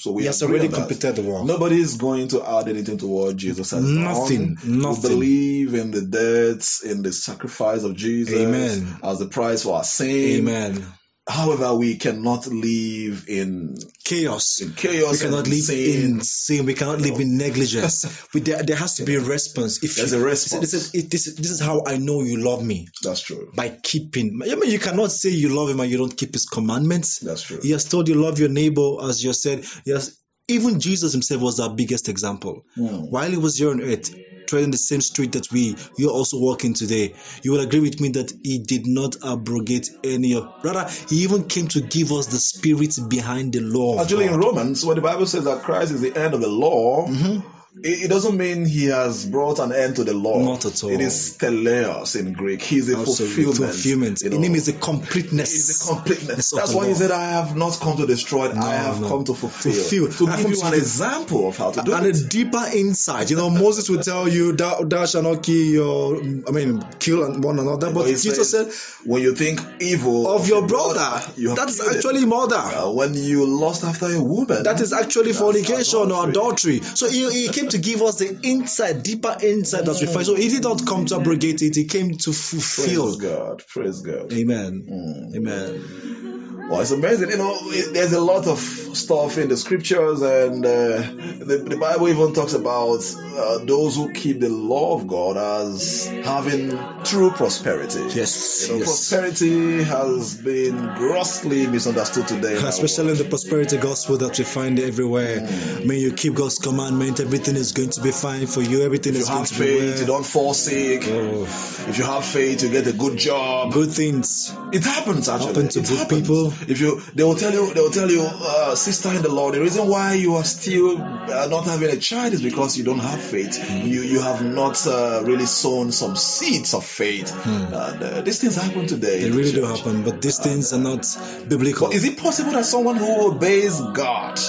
So 0.00 0.12
we 0.12 0.22
He 0.22 0.26
has 0.26 0.42
already 0.44 0.68
completed 0.68 1.16
the 1.16 1.22
work. 1.22 1.44
Nobody 1.44 1.80
is 1.80 1.96
going 1.96 2.28
to 2.28 2.44
add 2.48 2.68
anything 2.68 2.98
to 2.98 3.06
what 3.08 3.36
Jesus 3.36 3.72
has 3.72 3.82
Nothing, 3.82 4.54
done. 4.54 4.80
nothing. 4.80 5.02
We 5.02 5.16
believe 5.16 5.74
in 5.74 5.90
the 5.90 6.02
death, 6.02 6.80
in 6.84 7.02
the 7.02 7.12
sacrifice 7.12 7.82
of 7.82 7.96
Jesus 7.96 8.34
Amen. 8.34 8.96
as 9.02 9.18
the 9.18 9.26
price 9.26 9.64
for 9.64 9.74
our 9.76 9.82
sin. 9.84 10.48
Amen. 10.48 10.86
However, 11.28 11.74
we 11.74 11.96
cannot 11.96 12.46
live 12.46 13.28
in, 13.28 13.76
Chaos. 14.02 14.62
in 14.62 14.72
chaos. 14.72 15.12
We 15.12 15.28
cannot 15.28 15.46
live 15.46 15.58
sin. 15.58 16.04
in 16.04 16.20
sin. 16.22 16.64
We 16.64 16.72
cannot 16.72 17.02
live 17.02 17.20
in 17.20 17.36
negligence. 17.36 18.06
we, 18.34 18.40
there, 18.40 18.62
there 18.62 18.76
has 18.76 18.94
to 18.94 19.04
be 19.04 19.16
a 19.16 19.20
response. 19.20 19.82
If 19.84 19.96
There's 19.96 20.12
you, 20.14 20.20
a 20.20 20.24
response. 20.24 20.70
This 20.70 20.90
this, 20.92 21.26
is, 21.26 21.36
this 21.36 21.50
is 21.50 21.60
how 21.60 21.82
I 21.86 21.98
know 21.98 22.22
you 22.22 22.38
love 22.38 22.64
me 22.64 22.88
That's 23.02 23.20
true. 23.20 23.52
by 23.54 23.68
keeping. 23.82 24.40
I 24.42 24.54
mean, 24.54 24.70
you 24.70 24.78
cannot 24.78 25.12
say 25.12 25.28
you 25.28 25.50
love 25.50 25.68
him 25.68 25.80
and 25.80 25.90
you 25.90 25.98
don't 25.98 26.16
keep 26.16 26.32
his 26.32 26.46
commandments. 26.46 27.18
That's 27.18 27.42
true. 27.42 27.60
He 27.62 27.72
has 27.72 27.84
told 27.84 28.08
you 28.08 28.14
love 28.14 28.38
your 28.38 28.48
neighbor 28.48 28.96
as 29.02 29.22
you 29.22 29.34
said. 29.34 29.66
Yes, 29.84 30.16
even 30.48 30.80
Jesus 30.80 31.12
himself 31.12 31.42
was 31.42 31.60
our 31.60 31.74
biggest 31.74 32.08
example. 32.08 32.62
Mm. 32.76 33.10
While 33.10 33.30
he 33.30 33.36
was 33.36 33.58
here 33.58 33.70
on 33.70 33.82
earth, 33.82 34.14
treading 34.48 34.70
the 34.70 34.78
same 34.78 35.00
street 35.00 35.32
that 35.32 35.52
we 35.52 35.76
you're 35.96 36.10
also 36.10 36.38
walking 36.40 36.74
today, 36.74 37.14
you 37.42 37.52
will 37.52 37.60
agree 37.60 37.80
with 37.80 38.00
me 38.00 38.08
that 38.10 38.32
he 38.42 38.58
did 38.58 38.86
not 38.86 39.16
abrogate 39.24 39.90
any 40.02 40.34
of. 40.34 40.48
Rather, 40.64 40.88
he 41.08 41.22
even 41.22 41.44
came 41.44 41.68
to 41.68 41.80
give 41.80 42.10
us 42.12 42.26
the 42.26 42.38
spirit 42.38 42.98
behind 43.08 43.52
the 43.52 43.60
law. 43.60 44.00
Actually, 44.00 44.26
in 44.26 44.36
Romans, 44.38 44.84
when 44.84 44.96
the 44.96 45.02
Bible 45.02 45.26
says 45.26 45.44
that 45.44 45.62
Christ 45.62 45.92
is 45.92 46.00
the 46.00 46.16
end 46.16 46.34
of 46.34 46.40
the 46.40 46.48
law, 46.48 47.06
Mm-hmm. 47.08 47.57
It, 47.84 48.08
doesn't 48.08 48.36
mean 48.36 48.64
he 48.64 48.86
has 48.86 49.26
brought 49.26 49.58
an 49.58 49.72
end 49.72 49.96
to 49.96 50.04
the 50.04 50.14
law. 50.14 50.38
Not 50.38 50.64
at 50.66 50.82
all. 50.84 50.90
It 50.90 51.00
is 51.00 51.36
teleos 51.38 52.18
in 52.18 52.32
Greek. 52.32 52.62
He's 52.62 52.92
a 52.92 52.98
Absolutely, 52.98 53.44
fulfillment. 53.44 53.74
fulfillment. 53.74 54.22
You 54.22 54.30
In 54.30 54.42
him 54.42 54.52
know. 54.52 54.56
is 54.58 54.68
a 54.68 54.72
completeness. 54.72 55.52
He's 55.52 55.78
the 55.78 55.94
completeness. 55.94 56.50
That's 56.50 56.74
why 56.74 56.88
he 56.88 56.94
said, 56.94 57.10
I 57.10 57.30
have 57.30 57.56
not 57.56 57.78
come 57.80 57.96
to 57.98 58.06
destroy 58.06 58.46
it, 58.50 58.56
I 58.56 58.74
have 58.74 59.00
no. 59.00 59.08
come 59.08 59.24
to 59.24 59.34
fulfill. 59.34 59.72
Fulfill. 59.72 60.08
To 60.26 60.32
I 60.32 60.42
give 60.42 60.50
you 60.50 60.62
an 60.64 60.74
example 60.74 61.48
of 61.48 61.56
how 61.56 61.70
to 61.70 61.82
do 61.82 61.94
and 61.94 62.06
it. 62.06 62.16
a 62.16 62.26
deeper 62.28 62.64
insight. 62.74 63.30
You 63.30 63.36
know, 63.36 63.50
Moses 63.50 63.88
will 63.88 64.02
tell 64.02 64.28
you 64.28 64.52
thou, 64.52 64.82
thou 64.82 65.06
shalt 65.06 65.24
not 65.24 65.42
kill 65.42 65.54
your, 65.66 66.16
I 66.18 66.50
mean, 66.50 66.84
kill 66.98 67.40
one 67.40 67.58
another. 67.58 67.92
But 67.92 68.06
he 68.06 68.12
Jesus 68.12 68.50
said, 68.50 68.72
when 69.04 69.22
you 69.22 69.34
think 69.34 69.60
evil 69.80 70.28
of 70.28 70.48
your 70.48 70.66
brother, 70.66 71.22
you 71.36 71.54
that 71.54 71.68
is 71.68 71.80
actually 71.80 72.24
murder. 72.26 72.56
Uh, 72.56 72.90
when 72.90 73.14
you 73.14 73.46
lust 73.46 73.84
after 73.84 74.06
a 74.06 74.22
woman, 74.22 74.62
That 74.64 74.80
is 74.80 74.92
actually 74.92 75.32
fornication 75.32 76.10
or 76.12 76.28
adultery. 76.28 76.80
So 76.80 77.08
he, 77.08 77.30
he 77.30 77.48
came 77.70 77.80
to 77.82 77.88
give 77.88 78.02
us 78.02 78.18
the 78.18 78.38
insight, 78.42 79.02
deeper 79.02 79.36
insight 79.42 79.84
that's 79.84 80.02
refined. 80.02 80.26
So 80.26 80.34
he 80.34 80.48
did 80.48 80.62
not 80.62 80.86
come 80.86 81.06
to 81.06 81.16
abrogate 81.16 81.62
it, 81.62 81.76
he 81.76 81.84
came 81.84 82.16
to 82.16 82.30
Praise 82.30 82.50
fulfill. 82.50 83.16
God. 83.16 83.64
Praise 83.66 84.00
God. 84.00 84.32
Amen. 84.32 84.86
Mm. 84.88 85.36
Amen. 85.36 86.27
Well, 86.68 86.80
it's 86.82 86.90
amazing. 86.90 87.30
You 87.30 87.38
know, 87.38 87.56
it, 87.62 87.94
there's 87.94 88.12
a 88.12 88.20
lot 88.20 88.46
of 88.46 88.58
stuff 88.58 89.38
in 89.38 89.48
the 89.48 89.56
scriptures, 89.56 90.20
and 90.22 90.64
uh, 90.66 90.68
the, 90.68 91.64
the 91.66 91.76
Bible 91.78 92.08
even 92.08 92.34
talks 92.34 92.52
about 92.52 93.00
uh, 93.36 93.64
those 93.64 93.96
who 93.96 94.12
keep 94.12 94.40
the 94.40 94.48
law 94.50 94.94
of 94.94 95.06
God 95.06 95.36
as 95.36 96.06
having 96.24 96.70
true 97.04 97.30
prosperity. 97.30 98.00
Yes, 98.14 98.66
You 98.66 98.74
know, 98.74 98.78
yes. 98.80 98.86
prosperity 98.86 99.82
has 99.84 100.36
been 100.36 100.76
grossly 100.96 101.66
misunderstood 101.66 102.28
today. 102.28 102.54
Especially 102.54 103.12
in 103.12 103.18
the 103.18 103.24
prosperity 103.24 103.78
gospel 103.78 104.18
that 104.18 104.36
we 104.38 104.44
find 104.44 104.78
everywhere. 104.78 105.40
May 105.84 105.98
you 105.98 106.12
keep 106.12 106.34
God's 106.34 106.58
commandment, 106.58 107.20
everything 107.20 107.56
is 107.56 107.72
going 107.72 107.90
to 107.90 108.02
be 108.02 108.10
fine 108.10 108.46
for 108.46 108.60
you, 108.60 108.82
everything 108.82 109.14
If 109.14 109.20
is 109.20 109.28
you 109.28 109.34
going 109.34 109.44
have 109.46 109.52
to 109.56 109.58
be 109.58 109.78
faith, 109.80 110.00
you 110.00 110.06
don't 110.06 110.26
fall 110.26 110.52
sick. 110.52 111.04
Oh, 111.06 111.44
If 111.88 111.96
you 111.96 112.04
have 112.04 112.26
faith, 112.26 112.62
you 112.62 112.68
get 112.68 112.86
a 112.86 112.92
good 112.92 113.16
job. 113.16 113.72
good 113.72 113.90
things. 113.92 114.52
It 114.72 114.84
happens 114.84 115.28
actually. 115.30 115.46
Happen 115.48 115.68
to 115.68 115.78
it 115.80 115.86
good 115.88 115.98
happens. 115.98 116.20
people. 116.20 116.52
If 116.66 116.80
you, 116.80 117.00
they 117.14 117.22
will 117.22 117.36
tell 117.36 117.52
you, 117.52 117.72
they 117.72 117.80
will 117.80 117.90
tell 117.90 118.10
you, 118.10 118.22
uh, 118.22 118.74
sister 118.74 119.10
in 119.10 119.22
the 119.22 119.32
Lord, 119.32 119.54
the 119.54 119.60
reason 119.60 119.86
why 119.86 120.14
you 120.14 120.36
are 120.36 120.44
still 120.44 121.00
uh, 121.00 121.46
not 121.48 121.64
having 121.64 121.90
a 121.90 121.96
child 121.96 122.32
is 122.32 122.42
because 122.42 122.76
you 122.76 122.84
don't 122.84 122.98
have 122.98 123.20
faith. 123.20 123.58
You 123.70 124.02
you 124.02 124.20
have 124.20 124.44
not 124.44 124.86
uh, 124.86 125.22
really 125.24 125.46
sown 125.46 125.92
some 125.92 126.16
seeds 126.16 126.74
of 126.74 126.84
faith. 126.84 127.34
And 127.46 128.02
uh, 128.02 128.20
these 128.22 128.40
things 128.40 128.56
happen 128.56 128.86
today. 128.86 129.20
They 129.20 129.28
the 129.28 129.36
really 129.36 129.52
do 129.52 129.64
happen, 129.64 130.02
but 130.02 130.20
these 130.22 130.38
things 130.38 130.72
are 130.72 130.78
not 130.78 131.06
biblical. 131.48 131.90
Is 131.90 132.04
it 132.04 132.18
possible 132.18 132.52
that 132.52 132.64
someone 132.64 132.96
who 132.96 133.32
obeys 133.32 133.80
God 133.80 134.40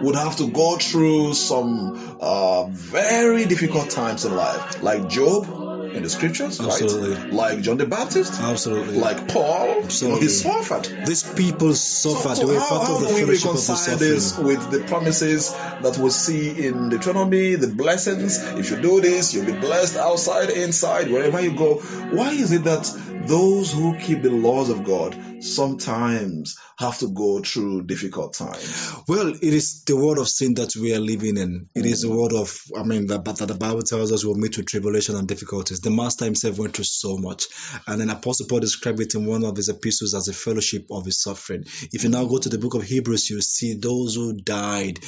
would 0.00 0.14
have 0.14 0.36
to 0.36 0.48
go 0.48 0.76
through 0.76 1.34
some 1.34 2.16
uh, 2.20 2.64
very 2.68 3.46
difficult 3.46 3.90
times 3.90 4.24
in 4.24 4.34
life, 4.36 4.82
like 4.82 5.08
Job 5.08 5.67
in 5.94 6.02
the 6.02 6.10
scriptures, 6.10 6.60
Absolutely. 6.60 7.14
right? 7.14 7.32
Like 7.32 7.60
John 7.60 7.76
the 7.76 7.86
Baptist, 7.86 8.40
Absolutely. 8.40 8.96
like 8.96 9.28
Paul. 9.28 9.66
You 9.66 9.74
know, 9.74 9.84
Absolutely. 9.84 10.20
he 10.20 10.28
suffered. 10.28 11.06
These 11.06 11.22
people 11.34 11.74
suffered. 11.74 12.36
So, 12.36 12.46
they 12.46 12.54
were 12.54 12.60
how, 12.60 12.68
part 12.68 12.86
how 12.86 12.94
of 12.96 13.00
the 13.02 13.08
do 13.08 13.14
we 13.14 13.20
fellowship 13.20 13.50
of 13.50 13.66
the 13.66 13.72
reconcile 13.72 13.96
this 13.96 14.38
with 14.38 14.70
the 14.70 14.80
promises 14.80 15.52
that 15.52 15.98
we 15.98 16.10
see 16.10 16.66
in 16.66 16.88
Deuteronomy, 16.88 17.54
the 17.54 17.68
blessings? 17.68 18.42
If 18.42 18.70
you 18.70 18.80
do 18.80 19.00
this, 19.00 19.34
you'll 19.34 19.46
be 19.46 19.58
blessed 19.58 19.96
outside, 19.96 20.50
inside, 20.50 21.10
wherever 21.10 21.40
you 21.40 21.56
go. 21.56 21.74
Why 21.76 22.30
is 22.30 22.52
it 22.52 22.64
that 22.64 22.84
those 23.26 23.72
who 23.72 23.96
keep 23.98 24.22
the 24.22 24.30
laws 24.30 24.70
of 24.70 24.84
God 24.84 25.16
sometimes 25.40 26.56
have 26.78 26.98
to 26.98 27.08
go 27.08 27.40
through 27.40 27.84
difficult 27.84 28.34
times? 28.34 28.94
Well, 29.08 29.28
it 29.28 29.42
is 29.42 29.84
the 29.84 29.96
world 29.96 30.18
of 30.18 30.28
sin 30.28 30.54
that 30.54 30.74
we 30.76 30.94
are 30.94 31.00
living 31.00 31.36
in. 31.36 31.68
It 31.74 31.86
is 31.86 32.02
the 32.02 32.08
mm. 32.08 32.16
world 32.16 32.32
of, 32.32 32.56
I 32.76 32.82
mean, 32.82 33.06
that, 33.08 33.24
that 33.24 33.48
the 33.48 33.54
Bible 33.54 33.82
tells 33.82 34.12
us 34.12 34.24
we'll 34.24 34.34
meet 34.34 34.56
with 34.56 34.66
tribulation 34.66 35.16
and 35.16 35.26
difficulties. 35.28 35.80
The 35.80 35.90
Master 35.90 36.24
himself 36.24 36.58
went 36.58 36.74
through 36.74 36.84
so 36.84 37.16
much. 37.16 37.46
And 37.86 38.00
then 38.00 38.10
Apostle 38.10 38.46
Paul 38.46 38.60
described 38.60 39.00
it 39.00 39.14
in 39.14 39.26
one 39.26 39.44
of 39.44 39.56
his 39.56 39.68
epistles 39.68 40.14
as 40.14 40.28
a 40.28 40.32
fellowship 40.32 40.86
of 40.90 41.04
his 41.04 41.20
suffering. 41.22 41.64
If 41.92 42.04
you 42.04 42.10
now 42.10 42.24
go 42.24 42.38
to 42.38 42.48
the 42.48 42.58
book 42.58 42.74
of 42.74 42.82
Hebrews, 42.82 43.30
you 43.30 43.40
see 43.40 43.74
those 43.74 44.14
who 44.14 44.34
died 44.34 45.00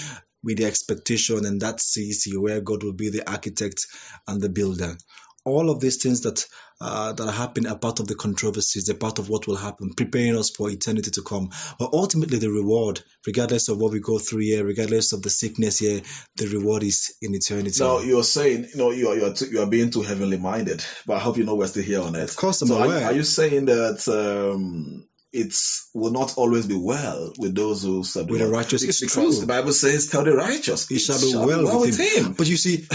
with 0.43 0.59
the 0.59 0.65
expectation 0.65 1.45
and 1.45 1.61
that 1.61 1.81
city 1.81 2.37
where 2.37 2.61
God 2.61 2.83
will 2.83 2.95
be 2.95 3.11
the 3.11 3.31
architect 3.31 3.87
and 4.27 4.41
the 4.41 4.49
builder. 4.49 4.97
All 5.45 5.71
of 5.71 5.81
these 5.81 6.03
things 6.03 6.23
that 6.23 6.47
uh, 6.81 7.13
that 7.13 7.27
are 7.27 7.33
happening 7.33 7.71
are 7.71 7.79
part 7.79 8.01
of 8.01 8.07
the 8.07 8.15
controversies, 8.15 8.87
they're 8.87 8.97
part 8.97 9.19
of 9.19 9.29
what 9.29 9.47
will 9.47 9.57
happen, 9.57 9.93
preparing 9.95 10.37
us 10.37 10.49
for 10.51 10.71
eternity 10.71 11.11
to 11.11 11.23
come. 11.23 11.51
But 11.79 11.91
ultimately, 11.93 12.39
the 12.39 12.51
reward, 12.51 13.03
regardless 13.27 13.69
of 13.69 13.79
what 13.79 13.93
we 13.93 14.01
go 14.01 14.19
through 14.19 14.41
here, 14.41 14.65
regardless 14.65 15.13
of 15.13 15.23
the 15.23 15.31
sickness 15.31 15.79
here, 15.79 16.01
the 16.37 16.47
reward 16.47 16.83
is 16.83 17.15
in 17.21 17.35
eternity. 17.35 17.85
Now 17.85 18.01
you're 18.01 18.25
saying, 18.25 18.69
you 18.73 18.79
know, 18.79 18.91
you 18.93 19.09
are 19.09 19.17
you 19.17 19.27
are, 19.27 19.35
too, 19.35 19.47
you 19.47 19.61
are 19.61 19.67
being 19.67 19.91
too 19.91 20.03
heavenly 20.03 20.39
minded, 20.39 20.83
but 21.07 21.17
I 21.17 21.21
hope 21.21 21.37
you 21.37 21.45
know 21.45 21.55
we're 21.55 21.67
still 21.67 21.83
here 21.83 22.01
on 22.01 22.17
earth. 22.17 22.31
Of 22.31 22.37
course, 22.37 22.63
I'm 22.63 22.69
so 22.69 22.79
are, 22.79 22.85
aware. 22.87 23.05
are 23.07 23.13
you 23.13 23.25
saying 23.25 23.67
that 23.67 24.09
um, 24.09 25.07
it's 25.33 25.89
will 25.95 26.11
not 26.13 26.37
always 26.37 26.67
be 26.67 26.77
well 26.77 27.33
with 27.39 27.55
those 27.55 27.83
who 27.83 28.03
serve 28.05 28.29
With 28.29 28.41
the 28.41 28.49
righteous. 28.49 28.83
It's 28.83 29.01
because 29.01 29.37
true. 29.37 29.41
the 29.41 29.47
Bible 29.47 29.73
says, 29.73 30.09
"Tell 30.09 30.25
the 30.25 30.35
righteous, 30.35 30.91
it 30.91 30.99
shall 30.99 31.21
be 31.21 31.35
well, 31.35 31.81
with, 31.81 31.99
him. 31.99 32.33
But 32.33 32.49
you 32.49 32.57
see, 32.57 32.87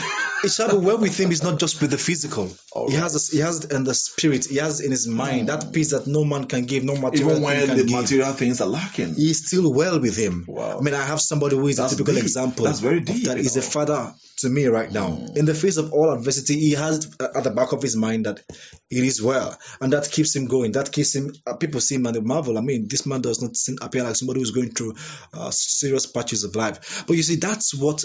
it 0.43 0.51
shall 0.51 0.69
be 0.71 0.85
well 0.85 0.97
with 0.97 1.17
him 1.17 1.31
is 1.31 1.43
not 1.43 1.59
just 1.59 1.81
with 1.81 1.91
the 1.91 1.97
physical. 1.97 2.49
All 2.73 2.89
He 2.89 2.95
has, 2.97 3.15
a, 3.15 3.35
he 3.35 3.41
has 3.41 3.65
in 3.65 3.83
the 3.85 3.93
spirit. 3.93 4.45
He 4.45 4.57
has 4.57 4.81
in 4.81 4.91
his 4.91 5.07
mind 5.07 5.47
that 5.49 5.71
peace 5.71 5.91
that 5.91 6.07
no 6.07 6.25
man 6.25 6.45
can 6.45 6.65
give, 6.65 6.83
no 6.83 6.95
material 6.97 7.31
Even 7.31 7.43
when 7.43 7.67
can 7.67 7.77
the 7.77 7.83
give. 7.85 7.91
material 8.01 8.33
things 8.33 8.59
are 8.61 8.67
lacking. 8.67 9.15
He 9.15 9.29
is 9.31 9.47
still 9.47 9.73
well 9.73 9.99
with 9.99 10.17
him. 10.17 10.45
Wow. 10.47 10.77
I 10.77 10.81
mean, 10.81 10.93
I 10.93 11.03
have 11.03 11.21
somebody 11.21 11.55
who 11.55 11.67
is 11.67 11.77
That's 11.77 11.93
a 11.93 11.95
typical 11.95 12.15
deep. 12.15 12.23
example. 12.23 12.65
That's 12.65 12.79
very 12.81 12.99
deep, 12.99 13.25
That 13.25 13.37
is 13.37 13.55
a 13.55 13.61
father 13.61 14.13
to 14.39 14.49
me 14.49 14.65
right 14.65 14.91
now. 14.91 15.25
In 15.35 15.45
the 15.45 15.53
face 15.53 15.77
of 15.77 15.93
all 15.93 16.11
adversity, 16.11 16.59
he 16.59 16.71
has 16.73 17.15
at 17.19 17.43
the 17.45 17.51
back 17.51 17.71
of 17.71 17.81
his 17.81 17.95
mind 17.95 18.25
that 18.25 18.41
it 18.89 19.03
is 19.03 19.21
well, 19.21 19.57
and 19.81 19.93
that 19.93 20.11
keeps 20.11 20.35
him 20.35 20.47
going. 20.47 20.73
That 20.73 20.91
keeps 20.91 21.15
him. 21.15 21.33
Uh, 21.47 21.55
people 21.55 21.79
see 21.81 21.95
him 21.95 22.05
and 22.05 22.15
they 22.15 22.19
marvel. 22.25 22.57
I 22.57 22.61
mean, 22.61 22.87
this 22.89 23.05
man 23.05 23.21
does 23.21 23.41
not 23.41 23.55
seem, 23.55 23.77
appear 23.81 24.03
like 24.03 24.15
somebody 24.15 24.39
who's 24.41 24.51
going 24.51 24.71
through 24.71 24.95
uh, 25.33 25.51
serious 25.51 26.05
patches 26.05 26.43
of 26.43 26.55
life. 26.55 27.05
But 27.07 27.15
you 27.15 27.23
see, 27.23 27.35
that's 27.37 27.73
what 27.73 28.03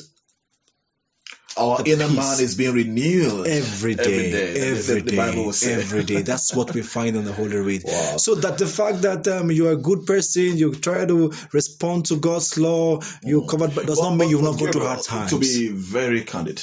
Our 1.56 1.83
the 1.83 1.92
inner 1.92 2.06
peace. 2.06 2.16
man 2.16 2.40
is 2.40 2.54
being 2.54 2.74
renewed 2.74 3.46
every 3.46 3.94
day. 3.96 4.02
Every 4.02 4.30
day, 4.30 4.70
every 4.70 5.00
the, 5.00 5.11
day, 5.11 5.72
every 5.74 6.04
day. 6.04 6.22
That's 6.22 6.54
what 6.54 6.72
we 6.74 6.83
find 6.83 7.16
in 7.16 7.24
the 7.24 7.33
Holy 7.33 7.56
Writ. 7.56 7.83
Wow. 7.85 8.16
So 8.18 8.37
that 8.37 8.59
the 8.59 8.66
fact 8.66 9.02
that 9.02 9.26
um, 9.28 9.50
you 9.50 9.68
are 9.68 9.72
a 9.72 9.76
good 9.76 10.06
person, 10.06 10.56
you 10.56 10.72
try 10.74 11.04
to 11.06 11.33
respond 11.52 12.06
to 12.06 12.16
God's 12.16 12.56
law, 12.56 13.00
you 13.24 13.46
covered, 13.46 13.74
but 13.74 13.87
does 13.87 13.98
But- 13.98 14.11
not 14.11 14.16
mean 14.16 14.30
you 14.30 14.38
will 14.38 14.52
not 14.52 14.61
go 14.61 14.70
through 14.70 14.87
hard 14.87 15.02
times. 15.02 15.30
To 15.30 15.38
be 15.40 15.68
very 15.68 16.22
candid, 16.22 16.62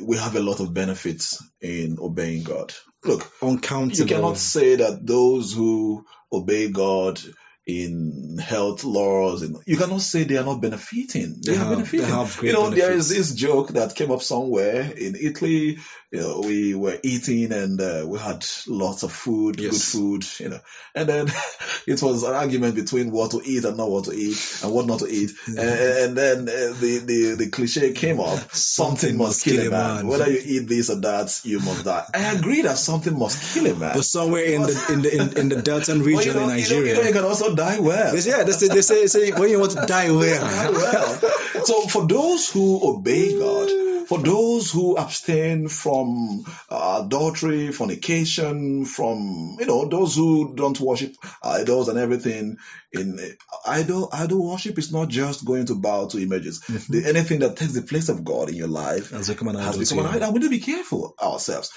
we 0.00 0.16
have 0.16 0.36
a 0.36 0.40
lot 0.40 0.60
of 0.60 0.72
benefits 0.72 1.42
in 1.60 1.98
obeying 2.00 2.44
God. 2.44 2.72
Look, 3.04 3.30
uncountable. 3.42 3.96
you 3.98 4.06
cannot 4.06 4.36
say 4.38 4.76
that 4.76 5.06
those 5.06 5.52
who 5.52 6.04
obey 6.32 6.70
God 6.70 7.20
in 7.66 8.38
health 8.38 8.84
laws 8.84 9.42
and 9.42 9.56
you 9.66 9.76
cannot 9.78 10.02
say 10.02 10.24
they 10.24 10.36
are 10.36 10.44
not 10.44 10.60
benefiting. 10.60 11.36
They, 11.42 11.52
They 11.52 11.56
are 11.58 11.60
have- 11.64 11.70
benefiting. 11.70 12.00
they 12.00 12.12
have 12.12 12.42
you 12.42 12.52
know, 12.52 12.70
there 12.70 12.92
is 12.92 13.08
this 13.08 13.34
joke 13.34 13.68
that 13.70 13.94
came 13.94 14.10
up 14.10 14.22
somewhere 14.22 14.82
in 14.92 15.16
Italy. 15.18 15.78
You 16.14 16.20
know, 16.20 16.40
we 16.46 16.74
were 16.76 16.96
eating 17.02 17.50
and 17.52 17.80
uh, 17.80 18.04
we 18.06 18.20
had 18.20 18.46
lots 18.68 19.02
of 19.02 19.10
food, 19.12 19.56
good 19.56 19.74
food. 19.74 20.24
You 20.38 20.50
know, 20.50 20.60
and 20.94 21.08
then 21.08 21.26
it 21.88 22.00
was 22.00 22.22
an 22.22 22.34
argument 22.34 22.76
between 22.76 23.10
what 23.10 23.32
to 23.32 23.42
eat 23.44 23.64
and 23.64 23.76
not 23.76 23.90
what 23.90 24.04
to 24.04 24.12
eat 24.12 24.36
and 24.62 24.72
what 24.72 24.86
not 24.86 25.00
to 25.00 25.08
eat. 25.08 25.32
And, 25.48 25.58
and 25.58 26.16
then 26.16 26.38
uh, 26.42 26.72
the, 26.78 27.02
the 27.04 27.34
the 27.34 27.50
cliche 27.50 27.92
came 27.94 28.20
up: 28.20 28.38
something 28.54 29.18
must 29.18 29.44
kill 29.44 29.66
a 29.66 29.70
man. 29.70 30.06
Whether 30.06 30.30
you 30.30 30.40
eat 30.44 30.68
this 30.68 30.88
or 30.88 31.00
that, 31.00 31.40
you 31.42 31.58
must 31.58 31.84
die. 31.84 32.06
I 32.14 32.32
agree 32.34 32.62
that 32.62 32.78
something 32.78 33.18
must 33.18 33.52
kill 33.52 33.66
a 33.66 33.74
man. 33.74 33.94
But 33.96 34.04
somewhere 34.04 34.44
in 34.44 34.62
the 34.62 34.86
in 34.92 35.02
the 35.02 35.14
in, 35.14 35.36
in 35.36 35.48
the 35.48 35.62
Delta 35.62 35.94
region 35.96 36.34
you 36.34 36.40
know, 36.40 36.48
in 36.48 36.58
you 36.60 36.68
know- 36.68 36.76
you 36.76 36.84
know, 36.84 36.92
Nigeria, 36.94 37.06
you 37.08 37.12
can 37.12 37.24
also 37.24 37.56
die 37.56 37.80
well. 37.80 38.12
they 38.12 38.20
say, 38.20 38.30
yeah, 38.30 38.44
they 38.44 38.52
say, 38.52 38.68
they 38.68 38.82
say, 38.82 39.06
say 39.08 39.32
when 39.32 39.50
you 39.50 39.58
want 39.58 39.72
to 39.72 39.84
die 39.86 40.06
Die 40.08 40.10
well. 40.12 41.20
So 41.64 41.86
for 41.88 42.06
those 42.06 42.50
who 42.50 42.80
obey 42.82 43.38
God, 43.38 44.06
for 44.06 44.18
those 44.18 44.70
who 44.70 44.96
abstain 44.98 45.68
from 45.68 46.44
uh, 46.68 47.02
adultery, 47.04 47.72
fornication, 47.72 48.84
from 48.84 49.56
you 49.58 49.66
know 49.66 49.88
those 49.88 50.14
who 50.14 50.54
don't 50.54 50.78
worship 50.78 51.14
idols 51.42 51.88
and 51.88 51.98
everything, 51.98 52.58
in 52.92 53.18
idol 53.66 54.10
idol 54.12 54.50
worship 54.50 54.78
is 54.78 54.92
not 54.92 55.08
just 55.08 55.44
going 55.44 55.66
to 55.66 55.74
bow 55.74 56.06
to 56.08 56.22
images. 56.22 56.60
The, 56.88 57.04
anything 57.06 57.40
that 57.40 57.56
takes 57.56 57.72
the 57.72 57.82
place 57.82 58.08
of 58.08 58.24
God 58.24 58.50
in 58.50 58.56
your 58.56 58.68
life 58.68 59.10
Has 59.10 59.28
become 59.28 59.48
an 59.48 59.56
idol 59.56 59.78
become 59.78 59.98
an 60.00 60.06
idol. 60.06 60.22
And 60.24 60.34
we 60.34 60.40
need 60.40 60.46
to 60.46 60.50
be 60.50 60.60
careful 60.60 61.14
ourselves. 61.20 61.72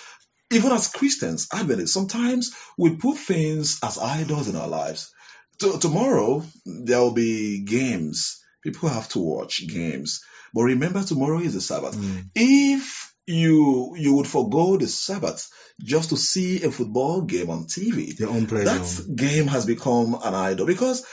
Even 0.52 0.72
as 0.72 0.88
Christians, 0.88 1.48
Adventists, 1.54 1.94
sometimes 1.94 2.54
we 2.78 2.96
put 2.96 3.18
things 3.18 3.80
as 3.84 3.98
idols 3.98 4.48
in 4.48 4.56
our 4.56 4.68
lives. 4.68 5.14
To, 5.60 5.78
tomorrow 5.80 6.44
there 6.66 7.00
will 7.02 7.14
be 7.14 7.64
games. 7.66 8.37
People 8.64 8.90
have 8.90 9.08
to 9.10 9.20
watch 9.20 9.66
games. 9.68 10.22
But 10.54 10.64
remember, 10.64 11.04
tomorrow 11.04 11.40
is 11.40 11.54
the 11.54 11.62
Sabbath. 11.62 11.96
Mm. 11.96 12.30
If 12.36 13.14
you 13.26 13.96
you 13.98 14.14
would 14.16 14.28
forego 14.28 14.78
the 14.78 14.88
Sabbath 14.88 15.48
just 15.84 16.10
to 16.10 16.18
see 16.18 16.64
a 16.64 16.72
football 16.72 17.22
game 17.22 17.50
on 17.50 17.66
TV, 17.66 18.18
Your 18.20 18.30
own 18.30 18.48
pleasure. 18.48 18.66
that 18.66 19.16
game 19.16 19.48
has 19.48 19.66
become 19.66 20.16
an 20.24 20.34
idol 20.34 20.66
because 20.66 21.06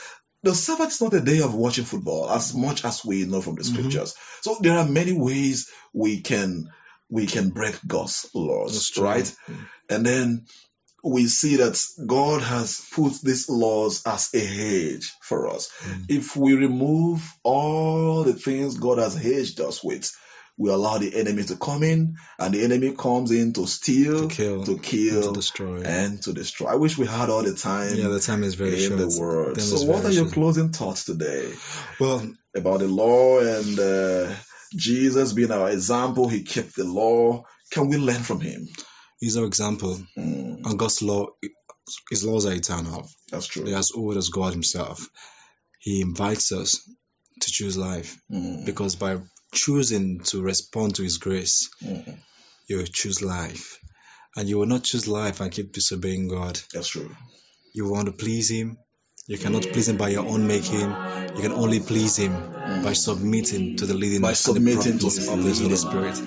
the 0.43 0.55
Sabbath 0.55 0.89
is 0.91 1.01
not 1.01 1.13
a 1.13 1.21
day 1.21 1.41
of 1.41 1.53
watching 1.55 1.85
football 1.85 2.29
as 2.29 2.53
much 2.55 2.85
as 2.85 3.03
we 3.03 3.25
know 3.25 3.41
from 3.41 3.55
the 3.55 3.63
Mhm. 3.63 3.65
scriptures. 3.73 4.13
So 4.41 4.57
there 4.61 4.77
are 4.77 4.87
many 4.87 5.13
ways 5.13 5.67
we 5.93 6.21
can 6.21 6.69
we 7.09 7.27
can 7.27 7.49
break 7.49 7.79
God's 7.85 8.25
laws, 8.33 8.73
That's 8.73 8.97
right? 8.97 9.35
And 9.89 10.03
then 10.05 10.45
we 11.05 11.27
see 11.27 11.57
that 11.57 11.79
God 12.05 12.41
has 12.41 12.81
put 12.91 13.13
these 13.21 13.47
laws 13.47 14.01
as 14.07 14.33
a 14.33 14.39
hedge 14.39 15.13
for 15.21 15.47
us. 15.47 15.71
Mm. 15.83 16.05
If 16.09 16.35
we 16.35 16.55
remove 16.55 17.21
all 17.43 18.23
the 18.23 18.33
things 18.33 18.77
God 18.79 18.97
has 18.97 19.15
hedged 19.15 19.61
us 19.61 19.83
with, 19.83 20.11
we 20.57 20.71
allow 20.71 20.97
the 20.97 21.15
enemy 21.15 21.43
to 21.43 21.57
come 21.57 21.83
in, 21.83 22.15
and 22.39 22.53
the 22.53 22.63
enemy 22.63 22.93
comes 22.97 23.31
in 23.31 23.53
to 23.53 23.67
steal, 23.67 24.29
To 24.29 24.35
kill, 24.35 24.63
to 24.63 24.71
and 24.71 24.83
kill, 24.83 25.21
to 25.21 25.33
destroy. 25.33 25.81
and 25.83 26.23
to 26.23 26.33
destroy. 26.33 26.69
I 26.71 26.75
wish 26.75 26.97
we 26.97 27.05
had 27.05 27.29
all 27.29 27.43
the 27.43 27.53
time 27.55 27.97
yeah, 27.97 28.07
the 28.07 28.19
time 28.21 28.43
is 28.43 28.55
very 28.55 28.73
in 28.83 28.97
short. 28.97 28.99
the 28.99 29.17
world. 29.19 29.61
So, 29.61 29.85
what 29.85 30.05
are 30.05 30.11
your 30.11 30.23
short. 30.25 30.33
closing 30.33 30.69
thoughts 30.71 31.05
today 31.05 31.51
Well, 31.99 32.25
about 32.55 32.79
the 32.79 32.87
law 32.87 33.39
and 33.41 33.77
uh, 33.79 34.33
Jesus 34.73 35.33
being 35.33 35.51
our 35.51 35.69
example? 35.69 36.29
He 36.29 36.43
kept 36.43 36.75
the 36.75 36.85
law. 36.85 37.43
Can 37.71 37.89
we 37.89 37.97
learn 37.97 38.23
from 38.23 38.39
him? 38.39 38.67
He's 39.25 39.37
our 39.37 39.45
example. 39.45 39.97
Mm, 40.15 40.63
And 40.65 40.77
God's 40.77 41.01
law, 41.01 41.29
His 42.11 42.23
laws 42.23 42.45
are 42.45 42.53
eternal. 42.53 43.09
that's 43.31 43.47
true. 43.47 43.63
They're 43.65 43.75
as 43.79 43.91
old 43.91 44.17
as 44.17 44.29
God 44.29 44.53
Himself. 44.53 45.09
He 45.79 46.01
invites 46.01 46.51
us 46.51 46.87
to 47.41 47.51
choose 47.51 47.75
life 47.75 48.17
Mm, 48.31 48.65
because 48.67 48.95
by 48.95 49.17
choosing 49.51 50.19
to 50.25 50.43
respond 50.43 50.93
to 50.95 51.01
His 51.03 51.17
grace, 51.17 51.71
mm, 51.83 52.19
you 52.67 52.83
choose 52.85 53.23
life. 53.23 53.79
And 54.35 54.47
you 54.47 54.59
will 54.59 54.67
not 54.67 54.83
choose 54.83 55.07
life 55.07 55.39
and 55.41 55.51
keep 55.51 55.71
disobeying 55.73 56.27
God. 56.27 56.59
that's 56.71 56.89
true. 56.89 57.09
You 57.73 57.89
want 57.89 58.05
to 58.05 58.11
please 58.11 58.51
Him. 58.51 58.77
You 59.27 59.39
cannot 59.39 59.63
please 59.63 59.89
Him 59.89 59.97
by 59.97 60.09
your 60.09 60.23
own 60.23 60.45
making. 60.45 60.81
You 60.81 61.41
can 61.41 61.51
only 61.53 61.79
please 61.79 62.15
Him 62.15 62.31
by 62.83 62.93
submitting 62.93 63.75
to 63.77 63.87
the 63.87 63.95
leading 63.95 64.21
By 64.21 64.29
and 64.29 64.35
the 64.35 64.97
to 64.99 65.05
His 65.05 65.27
Holy. 65.27 65.75
Spirit. 65.75 66.19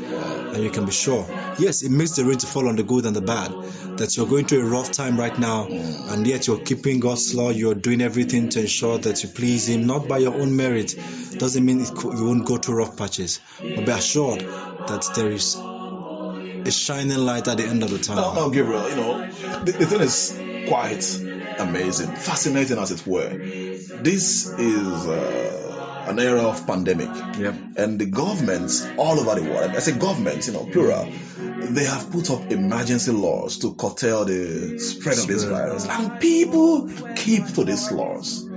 And 0.52 0.64
you 0.64 0.70
can 0.70 0.84
be 0.84 0.90
sure, 0.90 1.24
yes, 1.60 1.84
it 1.84 1.92
makes 1.92 2.16
the 2.16 2.24
rain 2.24 2.38
to 2.38 2.46
fall 2.48 2.66
on 2.66 2.74
the 2.74 2.82
good 2.82 3.06
and 3.06 3.14
the 3.14 3.20
bad. 3.20 3.52
That 3.98 4.16
you're 4.16 4.26
going 4.26 4.46
through 4.46 4.66
a 4.66 4.68
rough 4.68 4.90
time 4.90 5.16
right 5.16 5.38
now, 5.38 5.68
and 5.68 6.26
yet 6.26 6.48
you're 6.48 6.58
keeping 6.58 6.98
God's 6.98 7.32
law. 7.36 7.50
You're 7.50 7.76
doing 7.76 8.00
everything 8.00 8.48
to 8.48 8.62
ensure 8.62 8.98
that 8.98 9.22
you 9.22 9.28
please 9.28 9.68
Him, 9.68 9.86
not 9.86 10.08
by 10.08 10.18
your 10.18 10.34
own 10.34 10.56
merit. 10.56 10.96
Doesn't 11.38 11.64
mean 11.64 11.80
it, 11.82 11.90
you 11.90 12.24
won't 12.24 12.46
go 12.46 12.56
through 12.56 12.78
rough 12.78 12.96
patches, 12.96 13.38
but 13.60 13.86
be 13.86 13.92
assured 13.92 14.40
that 14.40 15.08
there 15.14 15.30
is 15.30 15.54
a 16.68 16.70
shining 16.70 17.16
light 17.18 17.48
at 17.48 17.56
the 17.56 17.64
end 17.64 17.82
of 17.82 17.90
the 17.90 17.98
tunnel. 17.98 18.50
Gabriel, 18.50 18.88
you 18.90 18.96
know, 18.96 19.26
the, 19.64 19.72
the 19.72 19.86
thing 19.86 20.00
is 20.00 20.38
quite 20.68 21.04
amazing, 21.58 22.14
fascinating 22.14 22.78
as 22.78 22.90
it 22.92 23.06
were. 23.06 23.30
This 23.30 24.46
is 24.46 25.06
uh, 25.08 26.04
an 26.08 26.18
era 26.18 26.42
of 26.42 26.66
pandemic, 26.66 27.08
Yep. 27.38 27.54
and 27.76 27.98
the 27.98 28.06
governments 28.06 28.86
all 28.96 29.18
over 29.18 29.40
the 29.40 29.50
world, 29.50 29.70
I 29.70 29.78
say 29.80 29.92
governments, 29.98 30.46
you 30.46 30.54
know, 30.54 30.64
plural, 30.66 31.10
they 31.60 31.84
have 31.84 32.10
put 32.10 32.30
up 32.30 32.50
emergency 32.52 33.12
laws 33.12 33.58
to 33.58 33.74
curtail 33.74 34.24
the 34.24 34.78
spread 34.78 35.18
of 35.18 35.26
this 35.26 35.44
virus, 35.44 35.86
and 35.86 36.20
people 36.20 36.88
keep 37.16 37.46
to 37.54 37.64
these 37.64 37.90
laws. 37.90 38.47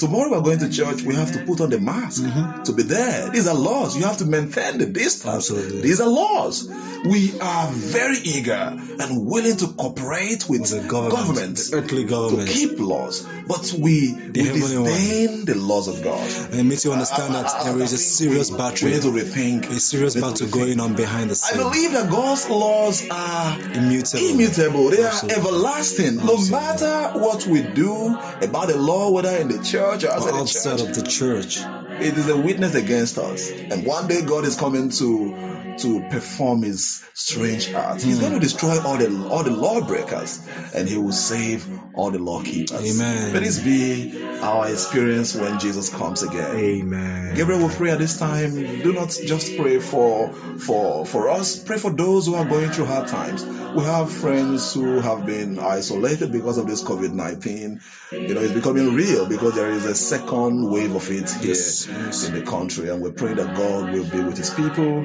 Tomorrow 0.00 0.30
we're 0.30 0.40
going 0.40 0.58
to 0.60 0.64
mm-hmm. 0.64 0.96
church, 0.96 1.02
we 1.02 1.14
have 1.14 1.32
to 1.32 1.38
mm-hmm. 1.38 1.46
put 1.46 1.60
on 1.60 1.68
the 1.68 1.78
mask 1.78 2.22
mm-hmm. 2.22 2.62
to 2.62 2.72
be 2.72 2.84
there. 2.84 3.28
These 3.28 3.46
are 3.46 3.54
laws. 3.54 3.98
You 3.98 4.04
have 4.04 4.16
to 4.18 4.24
maintain 4.24 4.78
the 4.78 4.86
distance. 4.86 5.50
Absolutely. 5.50 5.82
These 5.82 6.00
are 6.00 6.08
laws. 6.08 6.66
We 7.04 7.38
are 7.38 7.68
very 7.70 8.16
eager 8.16 8.78
and 9.00 9.26
willing 9.26 9.58
to 9.58 9.68
cooperate 9.68 10.48
with 10.48 10.70
The 10.70 10.88
government, 10.88 11.12
governments 11.12 11.70
the 11.70 11.76
earthly 11.76 12.06
to 12.06 12.44
keep 12.46 12.78
laws, 12.78 13.26
but 13.46 13.74
we, 13.78 14.14
we 14.14 14.42
heavenly 14.42 14.78
one. 14.78 14.84
disdain 14.84 15.44
the 15.44 15.54
laws 15.54 15.88
of 15.88 16.02
God. 16.02 16.30
And 16.50 16.60
it 16.60 16.64
makes 16.64 16.84
you 16.84 16.92
understand 16.92 17.34
that 17.34 17.64
there 17.64 17.78
is 17.82 17.92
a 17.92 17.98
serious 17.98 18.50
We 18.50 18.56
battle, 18.56 18.88
need 18.88 19.02
to 19.02 19.08
rethink. 19.08 19.70
a 19.70 19.80
serious 19.80 20.14
We 20.14 20.22
need 20.22 20.36
to 20.36 20.44
battle 20.44 20.46
rethink. 20.46 20.66
going 20.66 20.80
on 20.80 20.94
behind 20.94 21.30
the 21.30 21.34
scenes. 21.34 21.60
I 21.60 21.62
believe 21.62 21.92
that 21.92 22.10
God's 22.10 22.48
laws 22.48 23.06
are 23.10 23.60
Immutable. 23.60 24.30
immutable. 24.30 24.90
They 24.90 25.02
are 25.02 25.08
Absolutely. 25.08 25.42
everlasting. 25.42 26.16
No 26.16 26.38
matter 26.48 27.18
what 27.18 27.46
we 27.46 27.62
do 27.62 28.16
about 28.40 28.68
the 28.68 28.78
law, 28.78 29.10
whether 29.10 29.36
in 29.36 29.48
the 29.48 29.62
church 29.62 29.89
or 29.90 30.08
Or 30.08 30.12
outside 30.12 30.32
the 30.32 30.38
outside 30.38 30.78
church, 30.78 30.88
of 30.88 30.94
the 30.94 31.02
church. 31.02 31.58
it 32.00 32.16
is 32.16 32.28
a 32.28 32.36
witness 32.36 32.74
against 32.74 33.18
us. 33.18 33.50
And 33.50 33.84
one 33.84 34.08
day 34.08 34.22
God 34.22 34.44
is 34.44 34.56
coming 34.56 34.90
to 34.90 35.59
to 35.78 36.00
perform 36.10 36.62
His 36.62 37.02
strange 37.14 37.70
acts. 37.72 38.02
He's 38.02 38.20
going 38.20 38.32
to 38.32 38.40
destroy 38.40 38.80
all 38.82 38.96
the 38.96 39.28
all 39.28 39.42
the 39.44 39.50
lawbreakers, 39.50 40.40
and 40.74 40.88
He 40.88 40.96
will 40.96 41.12
save 41.12 41.66
all 41.94 42.10
the 42.10 42.18
lawkeepers. 42.18 42.96
Amen. 43.00 43.32
Let 43.32 43.42
this 43.42 43.58
be 43.62 44.22
our 44.40 44.68
experience 44.70 45.34
when 45.34 45.58
Jesus 45.58 45.90
comes 45.90 46.22
again. 46.22 46.56
Amen. 46.56 47.34
Gabriel 47.34 47.60
will 47.60 47.68
pray 47.68 47.90
at 47.90 47.98
this 47.98 48.18
time. 48.18 48.52
Do 48.82 48.92
not 48.92 49.08
just 49.10 49.56
pray 49.56 49.78
for 49.78 50.32
for 50.32 51.06
for 51.06 51.30
us. 51.30 51.62
Pray 51.62 51.78
for 51.78 51.90
those 51.90 52.26
who 52.26 52.34
are 52.34 52.44
going 52.44 52.70
through 52.70 52.86
hard 52.86 53.08
times. 53.08 53.44
We 53.44 53.84
have 53.84 54.10
friends 54.10 54.74
who 54.74 54.98
have 55.00 55.26
been 55.26 55.58
isolated 55.58 56.32
because 56.32 56.58
of 56.58 56.66
this 56.66 56.82
COVID 56.82 57.12
nineteen. 57.12 57.80
You 58.10 58.34
know, 58.34 58.40
it's 58.40 58.52
becoming 58.52 58.94
real 58.94 59.26
because 59.28 59.54
there 59.54 59.70
is 59.70 59.84
a 59.86 59.94
second 59.94 60.68
wave 60.68 60.94
of 60.96 61.08
it 61.10 61.30
here 61.30 61.50
Yes, 61.50 61.86
yes. 61.86 62.28
in 62.28 62.34
the 62.34 62.42
country, 62.42 62.88
and 62.88 63.00
we 63.02 63.10
pray 63.12 63.34
that 63.34 63.54
God 63.56 63.92
will 63.92 64.04
be 64.04 64.20
with 64.20 64.36
His 64.36 64.50
people 64.50 65.04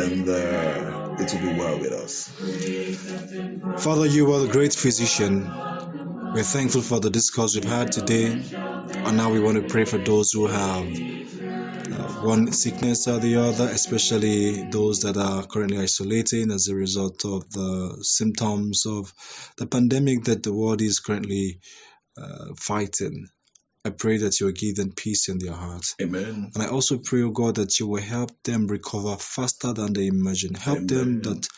and 0.00 0.28
uh, 0.28 1.16
it 1.18 1.32
will 1.32 1.52
be 1.52 1.58
well 1.58 1.78
with 1.78 1.92
us. 1.92 2.28
Father, 3.82 4.06
you 4.06 4.32
are 4.32 4.40
the 4.40 4.48
great 4.50 4.74
physician. 4.74 5.50
We're 6.34 6.42
thankful 6.42 6.82
for 6.82 7.00
the 7.00 7.10
discourse 7.10 7.54
we've 7.54 7.64
had 7.64 7.92
today. 7.92 8.26
And 8.30 9.16
now 9.16 9.30
we 9.30 9.40
want 9.40 9.56
to 9.56 9.68
pray 9.68 9.84
for 9.84 9.98
those 9.98 10.32
who 10.32 10.46
have 10.46 10.86
uh, 10.86 12.22
one 12.22 12.52
sickness 12.52 13.08
or 13.08 13.18
the 13.18 13.36
other, 13.36 13.64
especially 13.64 14.70
those 14.70 15.00
that 15.00 15.16
are 15.16 15.46
currently 15.46 15.78
isolating 15.78 16.50
as 16.50 16.68
a 16.68 16.74
result 16.74 17.24
of 17.24 17.50
the 17.50 17.98
symptoms 18.02 18.86
of 18.86 19.12
the 19.56 19.66
pandemic 19.66 20.24
that 20.24 20.42
the 20.42 20.52
world 20.52 20.80
is 20.82 21.00
currently 21.00 21.60
uh, 22.16 22.54
fighting. 22.56 23.28
I 23.84 23.90
pray 23.90 24.18
that 24.18 24.38
you 24.38 24.46
will 24.46 24.52
give 24.52 24.76
them 24.76 24.92
peace 24.92 25.28
in 25.28 25.38
their 25.38 25.54
hearts. 25.54 25.94
Amen. 26.02 26.50
And 26.54 26.62
I 26.62 26.68
also 26.68 26.98
pray, 26.98 27.22
oh 27.22 27.30
God, 27.30 27.54
that 27.54 27.80
you 27.80 27.86
will 27.86 28.02
help 28.02 28.30
them 28.42 28.66
recover 28.66 29.16
faster 29.16 29.72
than 29.72 29.94
they 29.94 30.06
imagine. 30.06 30.54
Help 30.54 30.86
them 30.86 31.22
that 31.22 31.48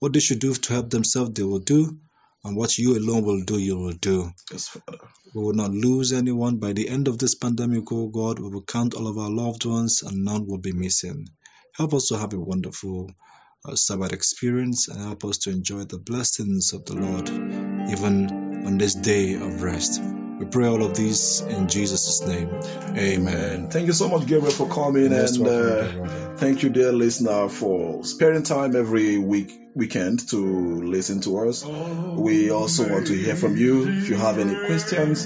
what 0.00 0.12
they 0.12 0.20
should 0.20 0.40
do 0.40 0.54
to 0.54 0.72
help 0.72 0.90
themselves, 0.90 1.32
they 1.32 1.44
will 1.44 1.60
do. 1.60 1.98
And 2.44 2.56
what 2.56 2.78
you 2.78 2.96
alone 2.96 3.24
will 3.24 3.44
do, 3.44 3.58
you 3.58 3.78
will 3.78 3.92
do. 3.92 4.30
Yes, 4.50 4.68
Father. 4.68 4.98
We 5.34 5.42
will 5.42 5.54
not 5.54 5.70
lose 5.70 6.12
anyone. 6.12 6.56
By 6.58 6.72
the 6.72 6.88
end 6.88 7.06
of 7.06 7.18
this 7.18 7.34
pandemic, 7.34 7.84
oh 7.92 8.08
God, 8.08 8.38
we 8.38 8.48
will 8.48 8.62
count 8.62 8.94
all 8.94 9.06
of 9.06 9.18
our 9.18 9.30
loved 9.30 9.64
ones 9.64 10.02
and 10.02 10.24
none 10.24 10.46
will 10.46 10.58
be 10.58 10.72
missing. 10.72 11.28
Help 11.76 11.94
us 11.94 12.08
to 12.08 12.18
have 12.18 12.32
a 12.32 12.40
wonderful 12.40 13.10
uh, 13.64 13.74
Sabbath 13.74 14.12
experience 14.12 14.88
and 14.88 15.00
help 15.00 15.24
us 15.24 15.38
to 15.38 15.50
enjoy 15.50 15.84
the 15.84 15.98
blessings 15.98 16.72
of 16.72 16.84
the 16.86 16.94
Lord 16.94 17.28
even 17.90 18.47
on 18.68 18.76
this 18.76 18.94
day 18.94 19.32
of 19.32 19.62
rest. 19.62 20.02
We 20.02 20.44
pray 20.44 20.66
all 20.66 20.82
of 20.82 20.94
these 20.94 21.40
in 21.40 21.68
Jesus' 21.68 22.20
name. 22.26 22.50
Amen. 22.98 23.70
Thank 23.70 23.86
you 23.86 23.94
so 23.94 24.10
much, 24.10 24.26
Gabriel, 24.26 24.50
for 24.52 24.68
coming, 24.68 25.08
Most 25.08 25.36
and 25.36 25.46
welcome, 25.46 26.02
uh, 26.02 26.36
thank 26.36 26.62
you, 26.62 26.68
dear 26.68 26.92
listener, 26.92 27.48
for 27.48 28.04
sparing 28.04 28.42
time 28.42 28.76
every 28.76 29.16
week 29.16 29.58
weekend 29.74 30.28
to 30.28 30.82
listen 30.82 31.22
to 31.22 31.48
us. 31.48 31.64
We 31.64 32.50
also 32.50 32.86
want 32.92 33.06
to 33.06 33.14
hear 33.14 33.36
from 33.36 33.56
you. 33.56 33.88
If 33.88 34.10
you 34.10 34.16
have 34.16 34.38
any 34.38 34.54
questions, 34.66 35.24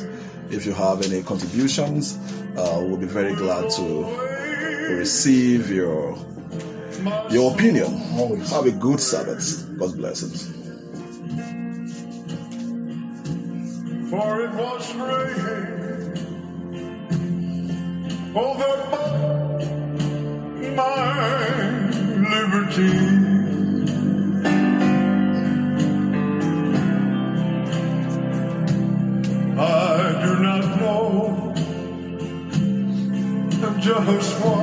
if 0.51 0.65
you 0.65 0.73
have 0.73 1.03
any 1.03 1.25
contributions, 1.25 2.17
uh, 2.57 2.81
we'll 2.87 2.97
be 2.97 3.07
very 3.07 3.35
glad 3.35 3.71
to 3.71 4.95
receive 4.99 5.69
your 5.69 6.17
your 7.29 7.53
opinion. 7.55 7.91
Have 8.55 8.67
a 8.67 8.71
good 8.71 9.01
Sabbath. 9.01 9.77
God's 9.77 9.95
blessings. 9.95 10.62
For 14.13 14.43
it 14.43 14.53
was 14.53 14.95
raining 14.95 16.13
over 18.37 18.75
my 20.77 21.89
liberty. 22.35 22.93
I 29.59 30.23
do 30.23 30.33
not 30.43 30.65
know 30.79 31.55
just 33.81 34.31
why 34.45 34.62